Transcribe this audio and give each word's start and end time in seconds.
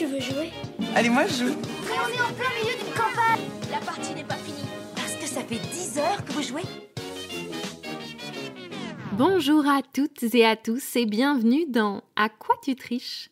tu 0.00 0.06
veux 0.06 0.20
jouer 0.20 0.50
Allez, 0.94 1.10
moi 1.10 1.26
je 1.26 1.44
joue. 1.44 1.44
Mais 1.44 1.96
on 2.02 2.08
est 2.08 2.22
en 2.22 2.32
plein 2.32 2.48
milieu 2.58 2.74
d'une 2.74 2.94
campagne 2.94 3.44
La 3.70 3.80
partie 3.80 4.14
n'est 4.14 4.24
pas 4.24 4.36
finie. 4.36 4.66
Parce 4.96 5.14
que 5.16 5.26
ça 5.26 5.42
fait 5.42 5.58
10 5.58 5.98
heures 5.98 6.24
que 6.24 6.32
vous 6.32 6.42
jouez 6.42 6.62
Bonjour 9.18 9.68
à 9.68 9.82
toutes 9.92 10.34
et 10.34 10.46
à 10.46 10.56
tous 10.56 10.96
et 10.96 11.04
bienvenue 11.04 11.66
dans 11.66 12.02
À 12.16 12.30
quoi 12.30 12.54
tu 12.62 12.76
triches? 12.76 13.30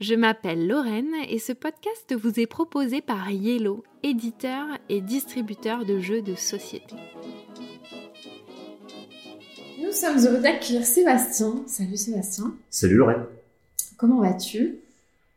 Je 0.00 0.14
m'appelle 0.14 0.66
Lorraine 0.66 1.12
et 1.28 1.38
ce 1.38 1.52
podcast 1.52 2.14
vous 2.18 2.40
est 2.40 2.46
proposé 2.46 3.02
par 3.02 3.30
Yellow, 3.30 3.84
éditeur 4.02 4.66
et 4.88 5.02
distributeur 5.02 5.84
de 5.84 6.00
jeux 6.00 6.22
de 6.22 6.34
société. 6.34 6.96
Nous 9.78 9.92
sommes 9.92 10.16
heureux 10.24 10.40
d'accueillir 10.40 10.82
Sébastien. 10.86 11.62
Salut 11.66 11.98
Sébastien. 11.98 12.54
Salut 12.70 12.96
Lorraine. 12.96 13.26
Comment 13.98 14.22
vas-tu? 14.22 14.80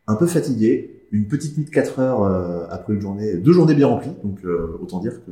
Un 0.10 0.16
peu 0.16 0.26
fatigué, 0.28 1.04
une 1.12 1.28
petite 1.28 1.57
nuit 1.57 1.66
de 1.66 1.70
4 1.70 1.99
heures 1.99 2.23
euh, 2.23 2.66
après 2.70 2.94
une 2.94 3.02
journée, 3.02 3.36
deux 3.38 3.54
journées 3.54 3.76
bien 3.76 3.88
remplies, 3.88 4.12
donc 4.23 4.40
euh, 4.44 4.77
autant 4.82 4.99
dire 4.99 5.23
que 5.26 5.32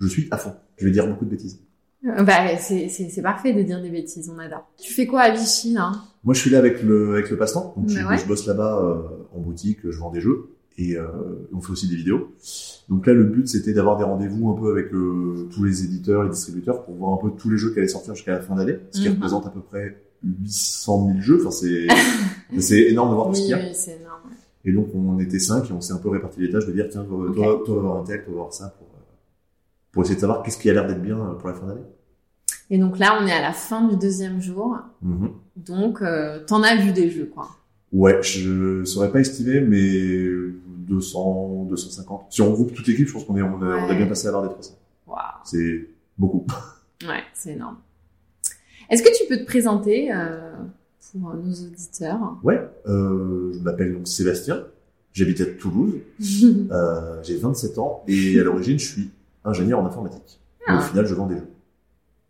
je 0.00 0.06
suis 0.08 0.26
à 0.30 0.36
fond. 0.38 0.52
Je 0.78 0.86
vais 0.86 0.90
dire 0.90 1.06
beaucoup 1.06 1.24
de 1.26 1.30
bêtises. 1.30 1.60
Euh, 2.06 2.22
Bah, 2.22 2.56
c'est- 2.58 3.22
parfait 3.22 3.52
de 3.52 3.62
dire 3.62 3.82
des 3.82 3.90
bêtises, 3.90 4.30
on 4.34 4.38
adore. 4.38 4.66
Tu 4.78 4.92
fais 4.94 5.06
quoi 5.06 5.20
à 5.20 5.30
Vichy, 5.30 5.74
là? 5.74 5.92
Moi, 6.24 6.32
je 6.34 6.40
suis 6.40 6.50
là 6.50 6.58
avec 6.58 6.82
le 6.82 7.12
avec 7.12 7.30
le 7.30 7.36
passe-temps, 7.36 7.74
donc 7.76 7.88
je, 7.90 7.98
ouais. 8.06 8.16
je 8.18 8.26
bosse 8.26 8.46
là-bas 8.46 8.80
euh, 8.82 9.36
en 9.36 9.40
boutique, 9.40 9.80
je 9.84 9.98
vends 9.98 10.10
des 10.10 10.20
jeux 10.22 10.46
et 10.78 10.96
euh, 10.96 11.04
on 11.52 11.60
fait 11.60 11.72
aussi 11.72 11.88
des 11.88 11.96
vidéos. 11.96 12.32
Donc 12.88 13.06
là, 13.06 13.12
le 13.12 13.24
but 13.24 13.46
c'était 13.48 13.74
d'avoir 13.74 13.98
des 13.98 14.04
rendez-vous 14.04 14.48
un 14.50 14.54
peu 14.58 14.70
avec 14.72 14.92
euh, 14.94 15.46
tous 15.52 15.62
les 15.64 15.84
éditeurs, 15.84 16.22
les 16.24 16.30
distributeurs 16.30 16.84
pour 16.84 16.94
voir 16.94 17.12
un 17.12 17.18
peu 17.18 17.30
tous 17.36 17.50
les 17.50 17.58
jeux 17.58 17.70
qui 17.72 17.78
allaient 17.78 17.88
sortir 17.88 18.14
jusqu'à 18.14 18.32
la 18.32 18.40
fin 18.40 18.54
d'année, 18.56 18.78
ce 18.92 19.00
qui 19.02 19.08
Mhm. 19.08 19.14
représente 19.16 19.46
à 19.46 19.50
peu 19.50 19.60
près 19.60 20.00
800 20.24 21.06
000 21.08 21.20
jeux. 21.20 21.38
Enfin, 21.40 21.50
c'est 21.50 21.86
c'est 22.60 22.80
énorme 22.82 23.10
de 23.10 23.14
voir 23.14 23.28
tout 23.28 23.34
ce 23.34 23.40
qu'il 23.40 23.50
y 23.50 23.54
a. 23.54 23.58
oui, 23.58 23.70
c'est 23.74 23.96
énorme. 24.00 24.20
Et 24.64 24.72
donc 24.72 24.88
on 24.94 25.18
était 25.20 25.38
cinq 25.38 25.70
et 25.70 25.72
on 25.72 25.80
s'est 25.80 25.92
un 25.94 25.98
peu 25.98 26.10
réparti 26.10 26.40
les 26.40 26.50
tâches 26.50 26.66
de 26.66 26.72
dire 26.72 26.86
tiens 26.90 27.04
toi, 27.04 27.18
Ok. 27.28 27.34
toi, 27.34 27.62
toi 27.64 27.74
va 27.76 27.80
voir 27.82 27.96
un 28.00 28.04
tel, 28.04 28.22
toi 28.24 28.32
va 28.34 28.40
voir 28.40 28.52
ça 28.52 28.68
pour 28.78 28.86
euh, 28.88 29.00
pour 29.92 30.02
essayer 30.02 30.16
de 30.16 30.20
savoir 30.20 30.42
qu'est-ce 30.42 30.58
qui 30.58 30.68
a 30.68 30.74
l'air 30.74 30.86
d'être 30.86 31.00
bien 31.02 31.18
euh, 31.18 31.32
pour 31.34 31.48
la 31.48 31.54
fin 31.54 31.66
d'année. 31.66 31.80
Et 32.72 32.78
donc 32.78 32.98
là, 32.98 33.18
on 33.20 33.26
est 33.26 33.32
à 33.32 33.40
la 33.42 33.52
fin 33.52 33.88
du 33.88 33.96
deuxième 33.96 34.40
jour. 34.40 34.76
Mhm. 35.02 35.30
Donc, 35.56 36.02
euh, 36.02 36.44
t'en 36.46 36.62
as 36.62 36.76
vu 36.76 36.92
des 36.92 37.10
jeux, 37.10 37.26
quoi. 37.26 37.48
Ouais, 37.92 38.22
je 38.22 38.84
saurais 38.84 39.10
pas 39.10 39.18
estimer 39.18 39.60
mais 39.60 39.98
200, 40.86 41.64
250. 41.68 42.26
Si 42.30 42.42
on 42.42 42.50
groupe 42.52 42.72
toute 42.72 42.86
l'équipe, 42.86 43.08
je 43.08 43.12
pense 43.12 43.24
qu'on 43.24 43.36
est 43.36 43.42
on 43.42 43.60
a, 43.62 43.64
on 43.64 43.84
a 43.84 43.86
Ouais. 43.88 43.96
bien 43.96 44.06
passé 44.06 44.28
à 44.28 44.32
barre 44.32 44.42
des 44.42 44.48
300. 44.50 44.74
Waouh. 45.06 45.18
C'est 45.44 45.88
beaucoup. 46.18 46.46
Ouais, 47.08 47.22
c'est 47.32 47.52
énorme. 47.54 47.78
Est-ce 48.90 49.02
que 49.02 49.08
tu 49.16 49.28
peux 49.28 49.38
te 49.38 49.44
présenter 49.46 50.12
euh, 50.12 50.52
pour 51.12 51.34
nos 51.34 51.52
auditeurs? 51.52 52.36
Ouais, 52.42 52.60
euh, 52.86 53.52
je 53.54 53.58
m'appelle 53.60 53.94
donc 53.94 54.08
Sébastien, 54.08 54.64
j'habite 55.12 55.40
à 55.40 55.46
Toulouse, 55.46 55.94
euh, 56.70 57.20
j'ai 57.22 57.36
27 57.36 57.78
ans 57.78 58.02
et 58.08 58.38
à 58.40 58.42
l'origine 58.44 58.78
je 58.78 58.86
suis 58.86 59.10
ingénieur 59.44 59.78
en 59.80 59.86
informatique. 59.86 60.40
Et 60.62 60.64
Ah. 60.68 60.78
au 60.78 60.82
final, 60.82 61.06
je 61.06 61.14
vends 61.14 61.26
des 61.26 61.36
jeux 61.36 61.48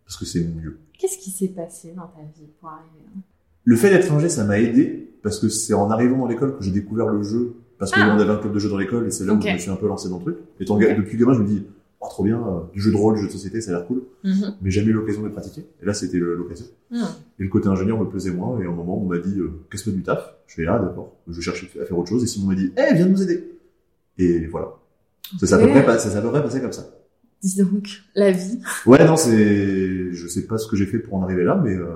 parce 0.04 0.16
que 0.16 0.24
c'est 0.24 0.40
mieux. 0.40 0.78
Qu'est-ce 0.98 1.18
qui 1.18 1.30
s'est 1.30 1.48
passé 1.48 1.92
dans 1.96 2.06
ta 2.08 2.20
vie 2.36 2.46
pour 2.60 2.68
arriver 2.68 3.04
là? 3.06 3.20
Le 3.64 3.76
fait 3.76 3.90
d'être 3.90 4.10
ingé, 4.12 4.28
ça 4.28 4.44
m'a 4.44 4.58
aidé 4.58 5.08
parce 5.22 5.38
que 5.38 5.48
c'est 5.48 5.74
en 5.74 5.90
arrivant 5.90 6.18
dans 6.18 6.26
l'école 6.26 6.56
que 6.56 6.62
j'ai 6.64 6.70
découvert 6.70 7.06
le 7.08 7.22
jeu 7.22 7.54
parce 7.78 7.90
qu'on 7.92 8.00
Ah. 8.00 8.12
avait 8.14 8.30
un 8.30 8.36
club 8.36 8.52
de 8.52 8.58
jeu 8.58 8.68
dans 8.68 8.76
l'école 8.78 9.06
et 9.06 9.10
c'est 9.10 9.24
là 9.24 9.32
Ok. 9.32 9.40
où 9.40 9.46
je 9.46 9.52
me 9.52 9.58
suis 9.58 9.70
un 9.70 9.76
peu 9.76 9.86
lancé 9.88 10.08
dans 10.08 10.16
le 10.18 10.22
truc. 10.22 10.36
Étant 10.60 10.74
Ok. 10.76 10.82
ga- 10.82 10.94
depuis 10.94 11.16
gamin, 11.16 11.32
je 11.34 11.40
me 11.40 11.46
dis 11.46 11.64
oh, 12.00 12.06
trop 12.08 12.24
bien, 12.24 12.38
euh, 12.38 12.60
du 12.72 12.80
jeu 12.80 12.90
de 12.90 12.96
rôle, 12.96 13.14
du 13.16 13.20
jeu 13.22 13.26
de 13.28 13.32
société, 13.32 13.60
ça 13.60 13.70
a 13.70 13.74
l'air 13.78 13.86
cool, 13.86 14.02
Mhm. 14.24 14.54
mais 14.62 14.70
jamais 14.70 14.88
eu 14.88 14.92
l'occasion 14.92 15.20
de 15.22 15.26
le 15.26 15.32
pratiquer. 15.32 15.66
Et 15.82 15.86
là, 15.86 15.94
c'était 15.94 16.18
l'occasion. 16.18 16.66
Mhm. 16.90 17.04
Et 17.38 17.42
le 17.44 17.48
côté 17.48 17.68
ingénieur 17.68 17.98
me 18.00 18.06
plaisait 18.08 18.30
moins 18.32 18.58
et 18.60 18.64
à 18.64 18.68
un 18.68 18.72
moment, 18.72 19.00
on 19.02 19.06
m'a 19.06 19.18
dit 19.18 19.38
euh, 19.38 19.50
qu'est-ce 19.70 19.84
que 19.84 19.90
du 19.90 20.02
taf 20.02 20.34
Je 20.46 20.54
fais 20.56 20.66
ah 20.66 20.78
d'accord, 20.78 21.16
je 21.28 21.40
cherche 21.40 21.64
à 21.80 21.84
faire 21.84 21.98
autre 21.98 22.08
chose 22.08 22.22
et 22.24 22.26
Simon 22.26 22.48
m'a 22.48 22.54
dit 22.54 22.72
eh 22.76 22.94
viens 22.94 23.06
nous 23.06 23.22
aider. 23.22 23.58
Et 24.18 24.46
voilà. 24.46 24.68
Ça 25.38 25.46
s'est 25.46 25.54
à 25.54 25.58
peu 25.58 25.64
Ok. 25.64 25.70
près 25.70 25.84
pas- 25.86 25.98
ça 25.98 26.10
s'est 26.10 26.16
à 26.16 26.22
peu 26.22 26.30
près 26.30 26.42
passé 26.42 26.60
comme 26.60 26.72
ça. 26.72 26.86
Dis 27.42 27.56
donc, 27.62 27.88
la 28.14 28.32
vie. 28.32 28.60
Ouais 28.84 29.04
non 29.06 29.16
c'est 29.16 30.12
je 30.12 30.26
sais 30.28 30.46
pas 30.46 30.58
ce 30.58 30.66
que 30.68 30.76
j'ai 30.76 30.86
fait 30.86 30.98
pour 30.98 31.14
en 31.14 31.22
arriver 31.22 31.44
là 31.44 31.54
mais 31.62 31.74
euh, 31.74 31.94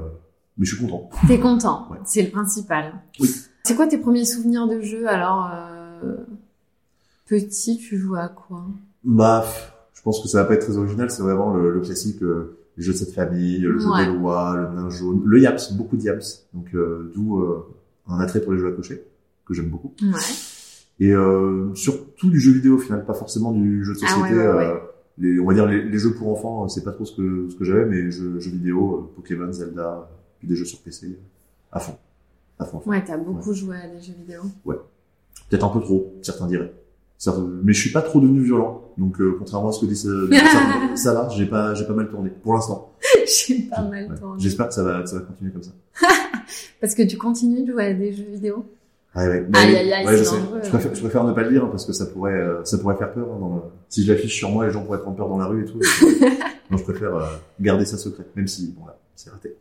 mais 0.57 0.65
je 0.65 0.75
suis 0.77 0.85
content. 0.87 1.11
T'es 1.27 1.39
content, 1.41 1.89
Ouais. 1.91 1.99
c'est 2.05 2.23
le 2.23 2.31
principal. 2.31 2.93
Oui. 3.21 3.29
C'est 3.65 3.75
quoi 3.75 3.87
tes 3.89 3.99
premiers 3.99 4.25
souvenirs 4.25 4.69
de 4.69 4.81
jeu? 4.81 5.07
Alors 5.09 5.51
euh, 5.53 6.17
Petit, 7.27 7.79
tu 7.79 7.99
jouais 7.99 8.21
à 8.21 8.29
quoi? 8.29 8.65
Bah, 9.03 9.45
pense 10.05 10.23
que 10.23 10.29
ça 10.29 10.43
va 10.43 10.45
pas 10.49 10.55
être 10.55 10.65
très 10.67 10.77
original, 10.77 11.11
c'est 11.11 11.23
vraiment 11.23 11.55
le, 11.55 11.73
le 11.73 11.81
classique, 11.81 12.23
euh, 12.23 12.57
les 12.77 12.83
jeux 12.85 12.93
de 12.93 12.99
cette 12.99 13.13
famille, 13.15 13.59
le 13.61 13.79
jeu 13.79 13.89
Ouais. 13.91 14.07
des 14.07 14.13
lois, 14.13 14.55
le 14.57 14.77
nain 14.77 14.91
jaune, 14.91 15.23
le 15.25 15.41
Yaps, 15.41 15.73
beaucoup 15.73 15.97
de 15.97 16.03
Yaps, 16.03 16.47
donc 16.55 16.67
euh, 16.75 17.11
d'où 17.15 17.41
euh, 17.41 17.67
un 18.09 18.19
attrait 18.21 18.41
pour 18.41 18.53
les 18.53 18.59
jeux 18.59 18.69
à 18.69 18.73
cocher, 18.73 19.03
que 19.47 19.55
j'aime 19.55 19.69
beaucoup. 19.69 19.93
Ouais. 20.03 20.11
Et 21.01 21.13
euh, 21.13 21.75
surtout 21.75 22.31
du 22.31 22.39
jeu 22.41 22.53
vidéo 22.53 22.75
au 22.75 22.79
final, 22.79 23.05
pas 23.05 23.15
forcément 23.15 23.51
du 23.53 23.85
jeu 23.85 23.95
de 23.95 23.99
Ah 24.05 24.09
société. 24.09 24.35
ouais, 24.39 24.47
ouais, 24.47 24.55
ouais. 24.55 24.65
euh, 24.67 24.79
les, 25.19 25.41
on 25.41 25.47
va 25.47 25.55
dire 25.55 25.67
les, 25.67 25.83
les 25.83 25.99
jeux 25.99 26.15
pour 26.15 26.29
enfants, 26.31 26.69
c'est 26.69 26.85
pas 26.85 26.93
trop 26.93 27.05
ce 27.05 27.17
que, 27.17 27.49
ce 27.51 27.57
que 27.57 27.65
j'avais, 27.65 27.87
mais 27.87 28.11
jeux, 28.11 28.39
jeux 28.41 28.51
vidéo, 28.51 29.13
Pokémon, 29.17 29.53
Zelda, 29.53 30.09
puis 30.39 30.47
des 30.49 30.57
jeux 30.57 30.65
sur 30.65 30.81
PC, 30.81 31.19
à 31.73 31.81
fond. 31.81 31.97
À 32.59 32.65
fond, 32.65 32.79
à 32.79 32.81
fond. 32.83 32.91
Ouais, 32.91 33.03
t'as 33.05 33.17
beaucoup 33.17 33.53
joué 33.53 33.77
à 33.77 33.89
des 33.89 34.01
jeux 34.03 34.13
vidéo. 34.15 34.43
Peut-être 35.51 35.65
un 35.65 35.69
peu 35.71 35.81
trop, 35.81 36.13
certains 36.23 36.47
diraient. 36.47 36.73
Mais 37.65 37.73
je 37.73 37.81
suis 37.81 37.91
pas 37.93 38.03
trop 38.03 38.21
devenu 38.21 38.41
violent, 38.41 38.83
donc 38.99 39.21
euh, 39.21 39.35
contrairement 39.39 39.71
à 39.71 39.73
ce 39.73 39.81
que 39.81 39.87
dit 39.87 39.97
ça, 39.97 40.09
ça, 40.31 40.97
ça 40.97 41.15
va, 41.15 41.29
j'ai 41.31 41.47
pas, 41.47 41.75
j'ai 41.75 41.87
pas 41.87 41.95
mal 41.95 42.09
tourné 42.09 42.31
pour 42.43 42.55
l'instant. 42.55 42.93
J'ai 43.27 43.61
pas 43.63 43.83
mal 43.83 44.11
Ouais. 44.11 44.19
tourné. 44.19 44.43
J'espère 44.43 44.69
que 44.69 44.75
ça 44.75 44.83
va, 44.83 45.07
ça 45.07 45.17
va 45.17 45.23
continuer 45.23 45.51
comme 45.51 45.63
ça. 45.63 45.71
Parce 46.81 46.95
que 46.95 47.03
tu 47.03 47.17
continues 47.17 47.63
de 47.65 47.73
jouer 47.73 47.85
à 47.87 47.95
des 47.95 48.13
jeux 48.13 48.27
vidéo. 48.31 48.67
Ouais, 49.17 49.27
ouais. 49.29 49.47
Aïe, 49.55 49.77
aïe, 49.77 49.93
aïe, 49.93 50.07
Ouais, 50.07 50.17
je 50.19 50.25
sais. 50.25 50.37
Je 50.65 50.69
préfère, 50.69 50.95
je 50.95 51.01
préfère 51.01 51.25
ne 51.25 51.33
pas 51.33 51.43
le 51.45 51.51
dire 51.51 51.65
hein, 51.65 51.69
parce 51.71 51.87
que 51.87 51.93
ça 51.93 52.05
pourrait, 52.07 52.33
euh, 52.35 52.65
ça 52.65 52.77
pourrait 52.79 52.97
faire 52.97 53.13
peur. 53.13 53.27
hein, 53.33 53.39
dans 53.41 53.55
le- 53.55 53.61
Si 53.89 54.05
je 54.05 54.13
l'affiche 54.13 54.35
sur 54.37 54.51
moi, 54.51 54.67
les 54.67 54.73
gens 54.73 54.83
pourraient 54.85 55.01
prendre 55.01 55.17
peur 55.17 55.29
dans 55.29 55.39
la 55.39 55.47
rue 55.47 55.63
et 55.63 55.65
tout. 55.67 55.79
non, 56.71 56.77
je 56.77 56.83
préfère 56.83 57.15
euh, 57.15 57.25
garder 57.61 57.85
ça 57.87 57.97
secret, 57.97 58.25
même 58.37 58.49
si 58.49 58.75
bon 58.77 58.85
là, 58.87 58.99
c'est 59.15 59.31
raté. 59.31 59.55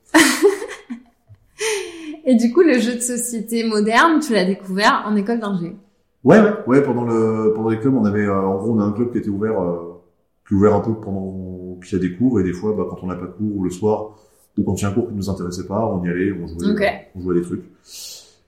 Et 2.25 2.35
du 2.35 2.51
coup, 2.53 2.61
le 2.61 2.79
jeu 2.79 2.95
de 2.95 2.99
société 3.01 3.63
moderne, 3.65 4.19
tu 4.19 4.33
l'as 4.33 4.45
découvert 4.45 5.03
en 5.05 5.15
école 5.15 5.39
d'ingé. 5.39 5.75
Ouais, 6.23 6.39
ouais, 6.39 6.53
ouais. 6.67 6.81
Pendant 6.83 7.03
le, 7.05 7.53
pendant 7.53 7.69
les 7.69 7.79
clubs, 7.79 7.93
on 7.95 8.05
avait, 8.05 8.25
euh, 8.25 8.35
en 8.41 8.57
gros, 8.57 8.71
on 8.73 8.79
a 8.79 8.83
un 8.83 8.91
club 8.93 9.11
qui 9.11 9.17
était 9.17 9.29
ouvert, 9.29 9.59
euh, 9.61 10.01
qui 10.47 10.53
est 10.53 10.57
ouvert 10.57 10.75
un 10.75 10.79
peu 10.81 10.93
pendant 10.95 11.79
qu'il 11.83 11.97
y 11.97 12.01
a 12.01 12.07
des 12.07 12.15
cours 12.15 12.39
et 12.39 12.43
des 12.43 12.53
fois, 12.53 12.73
bah, 12.73 12.85
quand 12.89 12.99
on 13.03 13.07
n'a 13.07 13.15
pas 13.15 13.25
de 13.27 13.31
cours 13.31 13.57
ou 13.57 13.63
le 13.63 13.69
soir 13.69 14.15
ou 14.57 14.63
quand 14.63 14.75
il 14.75 14.83
y 14.83 14.85
a 14.85 14.89
un 14.89 14.93
cours 14.93 15.07
qui 15.09 15.15
nous 15.15 15.29
intéressait 15.29 15.65
pas, 15.67 15.85
on 15.87 16.03
y 16.03 16.09
allait, 16.09 16.31
on 16.31 16.47
jouait, 16.47 16.65
euh, 16.67 16.91
on 17.15 17.21
jouait 17.21 17.35
à 17.37 17.39
des 17.39 17.45
trucs. 17.45 17.63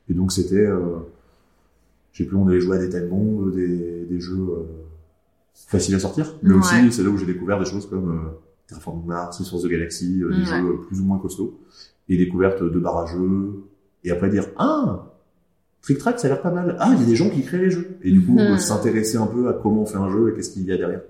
Et 0.09 0.13
donc 0.13 0.31
c'était, 0.31 0.55
euh, 0.57 0.99
je 2.11 2.23
sais 2.23 2.27
plus, 2.27 2.37
on 2.37 2.47
allait 2.47 2.61
jouer 2.61 2.77
à 2.77 2.79
des 2.79 2.89
time 2.89 3.09
bombs, 3.09 3.51
des, 3.51 4.05
des 4.05 4.19
jeux 4.19 4.35
euh, 4.35 4.63
faciles 5.53 5.95
à 5.95 5.99
sortir, 5.99 6.35
mais 6.43 6.53
Ouais. 6.53 6.59
aussi 6.59 6.91
c'est 6.91 7.03
là 7.03 7.09
où 7.09 7.17
j'ai 7.17 7.25
découvert 7.25 7.59
des 7.59 7.65
choses 7.65 7.87
comme 7.89 8.09
euh, 8.11 8.29
Terraforming 8.67 9.05
Mars, 9.05 9.41
Source 9.43 9.63
de 9.63 9.69
Galaxy, 9.69 10.21
euh, 10.23 10.33
des 10.33 10.41
Ouais. 10.41 10.45
jeux 10.45 10.79
plus 10.87 11.01
ou 11.01 11.05
moins 11.05 11.19
costauds, 11.19 11.59
et 12.09 12.17
découverte 12.17 12.63
de 12.63 12.79
barrageux, 12.79 13.63
et 14.03 14.11
après 14.11 14.29
dire 14.29 14.47
ah 14.57 15.14
Track, 15.93 16.19
ça 16.19 16.27
a 16.27 16.31
l'air 16.31 16.41
pas 16.41 16.49
mal. 16.51 16.75
Ah, 16.79 16.89
il 16.95 17.01
y 17.01 17.03
a 17.03 17.05
des 17.05 17.15
gens 17.15 17.29
qui 17.29 17.43
créent 17.43 17.59
les 17.59 17.69
jeux. 17.69 17.97
Et 18.03 18.11
du 18.11 18.25
coup, 18.25 18.37
euh, 18.39 18.57
s'intéresser 18.57 19.17
un 19.17 19.27
peu 19.27 19.47
à 19.49 19.53
comment 19.53 19.83
on 19.83 19.85
fait 19.85 19.97
un 19.97 20.09
jeu 20.09 20.29
et 20.31 20.33
qu'est-ce 20.35 20.49
qu'il 20.51 20.63
y 20.65 20.71
a 20.71 20.77
derrière. 20.77 21.01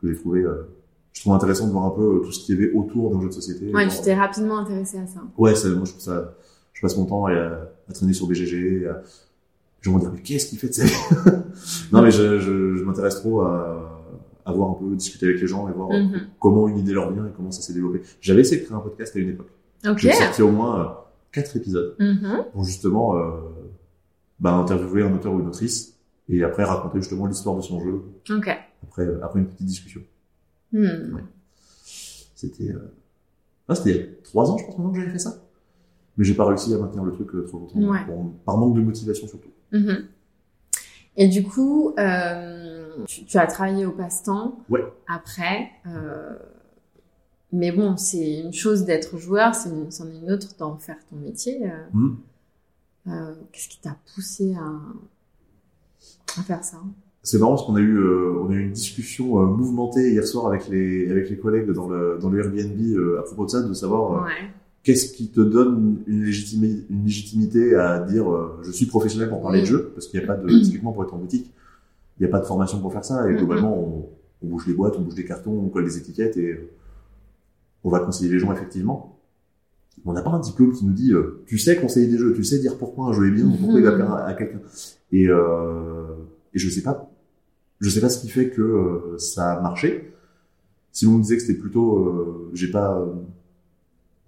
Que 0.00 0.08
j'ai 0.08 0.14
trouvé, 0.16 0.42
euh, 0.42 0.68
je 1.14 1.22
trouve 1.22 1.32
intéressant 1.32 1.66
de 1.66 1.72
voir 1.72 1.86
un 1.86 1.90
peu 1.90 2.02
euh, 2.02 2.18
tout 2.20 2.30
ce 2.32 2.40
qu'il 2.44 2.54
y 2.54 2.62
avait 2.62 2.72
autour 2.72 3.10
d'un 3.10 3.20
jeu 3.22 3.28
de 3.28 3.32
société. 3.32 3.72
Ouais, 3.74 3.88
tu 3.88 3.96
t'es 4.02 4.14
rapidement 4.14 4.58
intéressé 4.58 4.98
à 4.98 5.06
ça. 5.06 5.20
Ouais, 5.38 5.54
ça, 5.54 5.68
moi 5.70 5.84
je 5.84 5.90
trouve 5.92 6.02
ça. 6.02 6.34
Je 6.74 6.80
passe 6.82 6.96
mon 6.96 7.06
temps 7.06 7.26
à, 7.26 7.32
à 7.32 7.92
traîner 7.92 8.12
sur 8.12 8.26
BGG. 8.28 8.86
À... 8.86 9.02
Je 9.80 9.90
me 9.90 9.98
dis 9.98 10.06
mais 10.12 10.20
qu'est-ce 10.20 10.46
qu'il 10.46 10.58
fait 10.58 10.68
de 10.68 10.74
vie 10.82 10.92
Non 11.92 12.02
mais 12.02 12.10
je, 12.10 12.38
je, 12.38 12.76
je 12.76 12.84
m'intéresse 12.84 13.16
trop 13.16 13.40
à, 13.42 14.04
à 14.44 14.52
voir 14.52 14.70
un 14.70 14.74
peu 14.74 14.94
discuter 14.94 15.26
avec 15.26 15.40
les 15.40 15.46
gens 15.46 15.68
et 15.68 15.72
voir 15.72 15.88
euh, 15.90 15.98
Mhm. 16.02 16.20
comment 16.40 16.68
une 16.68 16.78
idée 16.78 16.92
leur 16.92 17.12
vient 17.12 17.26
et 17.26 17.30
comment 17.36 17.50
ça 17.50 17.62
s'est 17.62 17.72
développé. 17.72 18.02
J'avais 18.20 18.42
essayé 18.42 18.60
de 18.60 18.66
créer 18.66 18.76
un 18.76 18.80
podcast 18.80 19.16
à 19.16 19.18
une 19.18 19.30
époque. 19.30 19.48
Ok. 19.88 19.98
J'ai 19.98 20.12
sorti 20.12 20.42
au 20.42 20.50
moins 20.50 20.80
euh, 20.80 20.84
quatre 21.32 21.56
épisodes 21.56 21.94
Mhm. 21.98 22.44
pour 22.52 22.64
justement 22.64 23.16
euh, 23.16 23.30
bah, 24.40 24.52
interviewer 24.52 25.02
un 25.02 25.14
auteur 25.14 25.32
ou 25.32 25.40
une 25.40 25.46
autrice 25.48 25.96
et 26.28 26.42
après 26.44 26.64
raconter 26.64 27.00
justement 27.00 27.26
l'histoire 27.26 27.56
de 27.56 27.60
son 27.62 27.80
jeu 27.80 28.02
après 28.82 29.06
après 29.22 29.38
une 29.40 29.46
petite 29.46 29.66
discussion. 29.66 30.02
Hmm. 30.72 31.18
C'était 32.34 32.70
euh... 32.70 32.94
ah, 33.68 33.74
c'était 33.74 34.18
trois 34.24 34.50
ans 34.50 34.58
je 34.58 34.64
pense 34.64 34.76
maintenant 34.78 34.92
que 34.92 35.00
j'avais 35.00 35.12
fait 35.12 35.18
ça. 35.18 35.42
Mais 36.16 36.24
j'ai 36.24 36.34
pas 36.34 36.44
réussi 36.46 36.74
à 36.74 36.78
maintenir 36.78 37.04
le 37.04 37.12
truc 37.12 37.32
euh, 37.34 37.42
trop 37.46 37.58
longtemps 37.60 37.78
Ouais. 37.80 38.04
Pour- 38.06 38.32
par 38.44 38.56
manque 38.58 38.74
de 38.74 38.80
motivation 38.80 39.26
surtout. 39.28 39.50
Mhm. 39.72 40.06
Et 41.16 41.26
du 41.28 41.42
coup, 41.42 41.94
euh, 41.98 43.04
tu, 43.06 43.24
tu 43.24 43.38
as 43.38 43.46
travaillé 43.46 43.86
au 43.86 43.92
passe-temps 43.92 44.60
Ouais. 44.68 44.84
après. 45.08 45.70
euh, 45.86 46.36
mais 47.52 47.72
bon, 47.72 47.96
c'est 47.96 48.40
une 48.40 48.52
chose 48.52 48.84
d'être 48.84 49.16
joueur, 49.16 49.54
c'est 49.54 49.70
une- 49.70 49.90
c'en 49.90 50.06
est 50.08 50.18
une 50.18 50.30
autre 50.30 50.48
d'en 50.58 50.76
faire 50.76 50.96
ton 51.10 51.16
métier. 51.16 51.66
euh. 51.70 51.76
Mhm. 51.92 52.18
Euh, 53.08 53.34
Qu'est-ce 53.52 53.68
qui 53.68 53.80
t'a 53.80 53.96
poussé 54.14 54.54
à, 54.54 56.40
à 56.40 56.42
faire 56.42 56.62
ça 56.64 56.78
C'est 57.22 57.38
marrant 57.38 57.54
parce 57.54 57.66
qu'on 57.66 57.76
a 57.76 57.80
eu 57.80 57.96
euh, 57.98 58.38
on 58.40 58.50
a 58.50 58.54
eu 58.54 58.62
une 58.64 58.72
discussion 58.72 59.40
euh, 59.42 59.46
mouvementée 59.46 60.12
hier 60.12 60.26
soir 60.26 60.46
avec 60.46 60.68
les 60.68 61.10
avec 61.10 61.30
les 61.30 61.38
collègues 61.38 61.70
dans 61.70 61.88
le 61.88 62.18
dans 62.20 62.28
le 62.30 62.38
Airbnb 62.40 63.18
à 63.18 63.22
propos 63.22 63.44
de 63.46 63.50
ça 63.50 63.62
de 63.62 63.72
savoir 63.74 64.24
Ouais. 64.24 64.50
qu'est-ce 64.82 65.12
qui 65.12 65.28
te 65.30 65.40
donne 65.40 66.02
une 66.06 66.24
légitimité, 66.24 66.86
une 66.90 67.04
légitimité 67.04 67.74
à 67.76 67.98
dire 68.00 68.26
je 68.62 68.70
suis 68.70 68.86
professionnel 68.86 69.28
pour 69.30 69.40
parler 69.42 69.60
de 69.60 69.66
jeu 69.66 69.90
parce 69.94 70.06
qu'il 70.06 70.18
n'y 70.20 70.24
a 70.24 70.26
pas 70.28 70.36
de 70.36 70.46
typiquement 70.64 70.92
pour 70.92 71.02
être 71.04 71.14
en 71.14 71.18
boutique 71.18 71.50
il 72.18 72.22
n'y 72.24 72.28
a 72.28 72.30
pas 72.30 72.40
de 72.40 72.46
formation 72.46 72.80
pour 72.80 72.92
faire 72.92 73.04
ça 73.04 73.30
et 73.30 73.34
globalement 73.34 73.76
on, 73.78 74.08
on 74.42 74.46
bouge 74.48 74.66
les 74.66 74.74
boîtes 74.74 74.94
on 74.98 75.02
bouge 75.02 75.14
des 75.14 75.24
cartons 75.24 75.52
on 75.52 75.68
colle 75.68 75.84
des 75.84 75.96
étiquettes 75.98 76.36
et 76.36 76.68
on 77.84 77.90
va 77.90 78.00
conseiller 78.00 78.30
les 78.30 78.38
gens 78.38 78.52
effectivement 78.52 79.17
on 80.04 80.12
n'a 80.12 80.22
pas 80.22 80.30
un 80.30 80.40
diplôme 80.40 80.72
qui 80.72 80.84
nous 80.86 80.92
dit 80.92 81.12
euh, 81.12 81.42
tu 81.46 81.58
sais 81.58 81.76
conseiller 81.76 82.06
des 82.06 82.18
jeux 82.18 82.32
tu 82.34 82.44
sais 82.44 82.58
dire 82.58 82.76
pourquoi 82.78 83.06
un 83.08 83.12
jeu 83.12 83.26
est 83.28 83.30
bien 83.30 83.46
ou 83.46 83.56
pourquoi 83.56 83.78
il 83.80 83.84
va 83.84 83.92
plaire 83.92 84.12
à, 84.12 84.24
à 84.26 84.34
quelqu'un 84.34 84.60
et 85.12 85.28
euh, 85.28 86.14
et 86.54 86.58
je 86.58 86.68
sais 86.70 86.82
pas 86.82 87.10
je 87.80 87.88
sais 87.90 88.00
pas 88.00 88.08
ce 88.08 88.20
qui 88.20 88.28
fait 88.28 88.50
que 88.50 88.62
euh, 88.62 89.18
ça 89.18 89.52
a 89.52 89.60
marché 89.60 90.12
si 90.92 91.06
on 91.06 91.12
me 91.18 91.22
disait 91.22 91.36
que 91.36 91.42
c'était 91.42 91.58
plutôt 91.60 91.96
euh, 91.98 92.50
j'ai 92.54 92.70
pas 92.70 92.98
euh, 93.00 93.06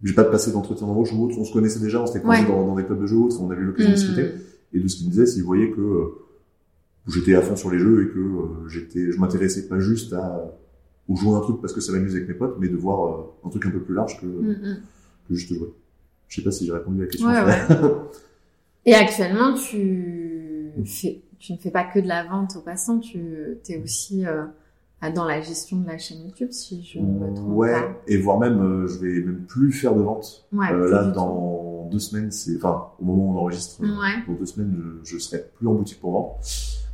j'ai 0.03 0.15
pas 0.15 0.25
de 0.25 0.31
passé 0.31 0.51
d'entretien 0.53 0.87
d'embauche 0.87 1.13
ou 1.13 1.25
autre, 1.27 1.37
on 1.39 1.45
se 1.45 1.53
connaissait 1.53 1.79
déjà, 1.79 2.01
on 2.01 2.07
s'était 2.07 2.21
croisés 2.21 2.43
Ouais. 2.43 2.49
dans, 2.49 2.67
dans 2.67 2.75
des 2.75 2.85
clubs 2.85 3.01
de 3.03 3.07
jeux 3.07 3.17
ou 3.17 3.25
autres, 3.27 3.39
on 3.43 3.51
avait 3.51 3.61
eu 3.61 3.67
l'occasion 3.67 3.91
de 3.91 3.97
discuter. 3.97 4.23
Mhm. 4.23 4.31
Et 4.73 4.81
de 4.81 4.89
ce 4.89 4.97
qu'il 4.97 5.07
me 5.09 5.11
disait, 5.11 5.27
s'il 5.27 5.43
voyait 5.43 5.71
que 5.73 6.13
j'étais 7.09 7.35
à 7.35 7.43
fond 7.43 7.55
sur 7.55 7.71
les 7.71 7.79
jeux 7.79 8.05
et 8.05 8.09
que 8.15 8.69
j'étais, 8.71 9.13
je 9.13 9.19
m'intéressais 9.21 9.69
pas 9.69 9.79
juste 9.79 10.15
à 10.15 10.57
ou 11.09 11.17
jouer 11.19 11.35
un 11.35 11.41
truc 11.41 11.61
parce 11.61 11.75
que 11.75 11.83
ça 11.83 11.93
m'amuse 11.93 12.15
avec 12.17 12.29
mes 12.29 12.35
potes, 12.35 12.57
mais 12.59 12.69
de 12.69 12.77
voir 12.79 13.27
un 13.45 13.49
truc 13.51 13.67
un 13.67 13.71
peu 13.71 13.81
plus 13.81 13.95
large 13.95 14.19
que, 14.23 14.27
Mm, 14.27 14.77
que 15.31 15.35
juste 15.37 15.55
jouer. 15.55 15.73
Je 16.29 16.37
sais 16.37 16.43
pas 16.45 16.51
si 16.51 16.67
j'ai 16.67 16.73
répondu 16.73 17.01
à 17.01 17.05
la 17.05 17.11
question. 17.11 17.29
Ouais, 17.29 17.43
ouais. 17.45 17.91
Et 18.87 18.95
actuellement, 18.95 19.55
tu 19.55 20.71
fais, 20.85 21.21
tu 21.39 21.53
ne 21.53 21.59
fais 21.59 21.71
pas 21.71 21.85
que 21.85 21.99
de 22.01 22.07
la 22.09 22.25
vente 22.25 22.57
aux 22.57 22.61
passants, 22.63 22.99
tu 22.99 23.21
es 23.69 23.83
aussi 23.83 24.27
euh, 24.27 24.45
dans 25.15 25.25
la 25.25 25.41
gestion 25.41 25.79
de 25.81 25.87
la 25.87 25.99
chaîne 25.99 26.23
YouTube, 26.25 26.51
si 26.53 26.83
je 26.85 26.99
ne 26.99 27.07
me 27.07 27.35
trompe 27.35 27.57
ouais, 27.57 27.73
pas. 27.73 27.97
et 28.07 28.17
voire 28.19 28.39
même, 28.39 28.61
euh, 28.63 28.87
je 28.87 28.99
vais 28.99 29.21
même 29.21 29.45
plus 29.47 29.73
faire 29.73 29.95
de 29.95 30.03
vente. 30.03 30.47
Ouais, 30.53 30.71
Euh, 30.73 30.89
là, 30.91 31.05
dans 31.05 31.89
deux 31.91 31.99
semaines, 31.99 32.31
c'est, 32.31 32.57
enfin, 32.57 32.87
au 33.01 33.05
moment 33.05 33.27
où 33.33 33.37
on 33.37 33.41
enregistre, 33.41 33.83
euh, 33.83 33.87
Ouais. 33.87 34.23
dans 34.27 34.35
deux 34.35 34.47
semaines, 34.47 34.75
je, 35.05 35.15
je 35.15 35.19
serai 35.19 35.45
plus 35.57 35.67
en 35.67 35.75
boutique 35.75 36.01
pour 36.01 36.13
vendre. 36.13 36.39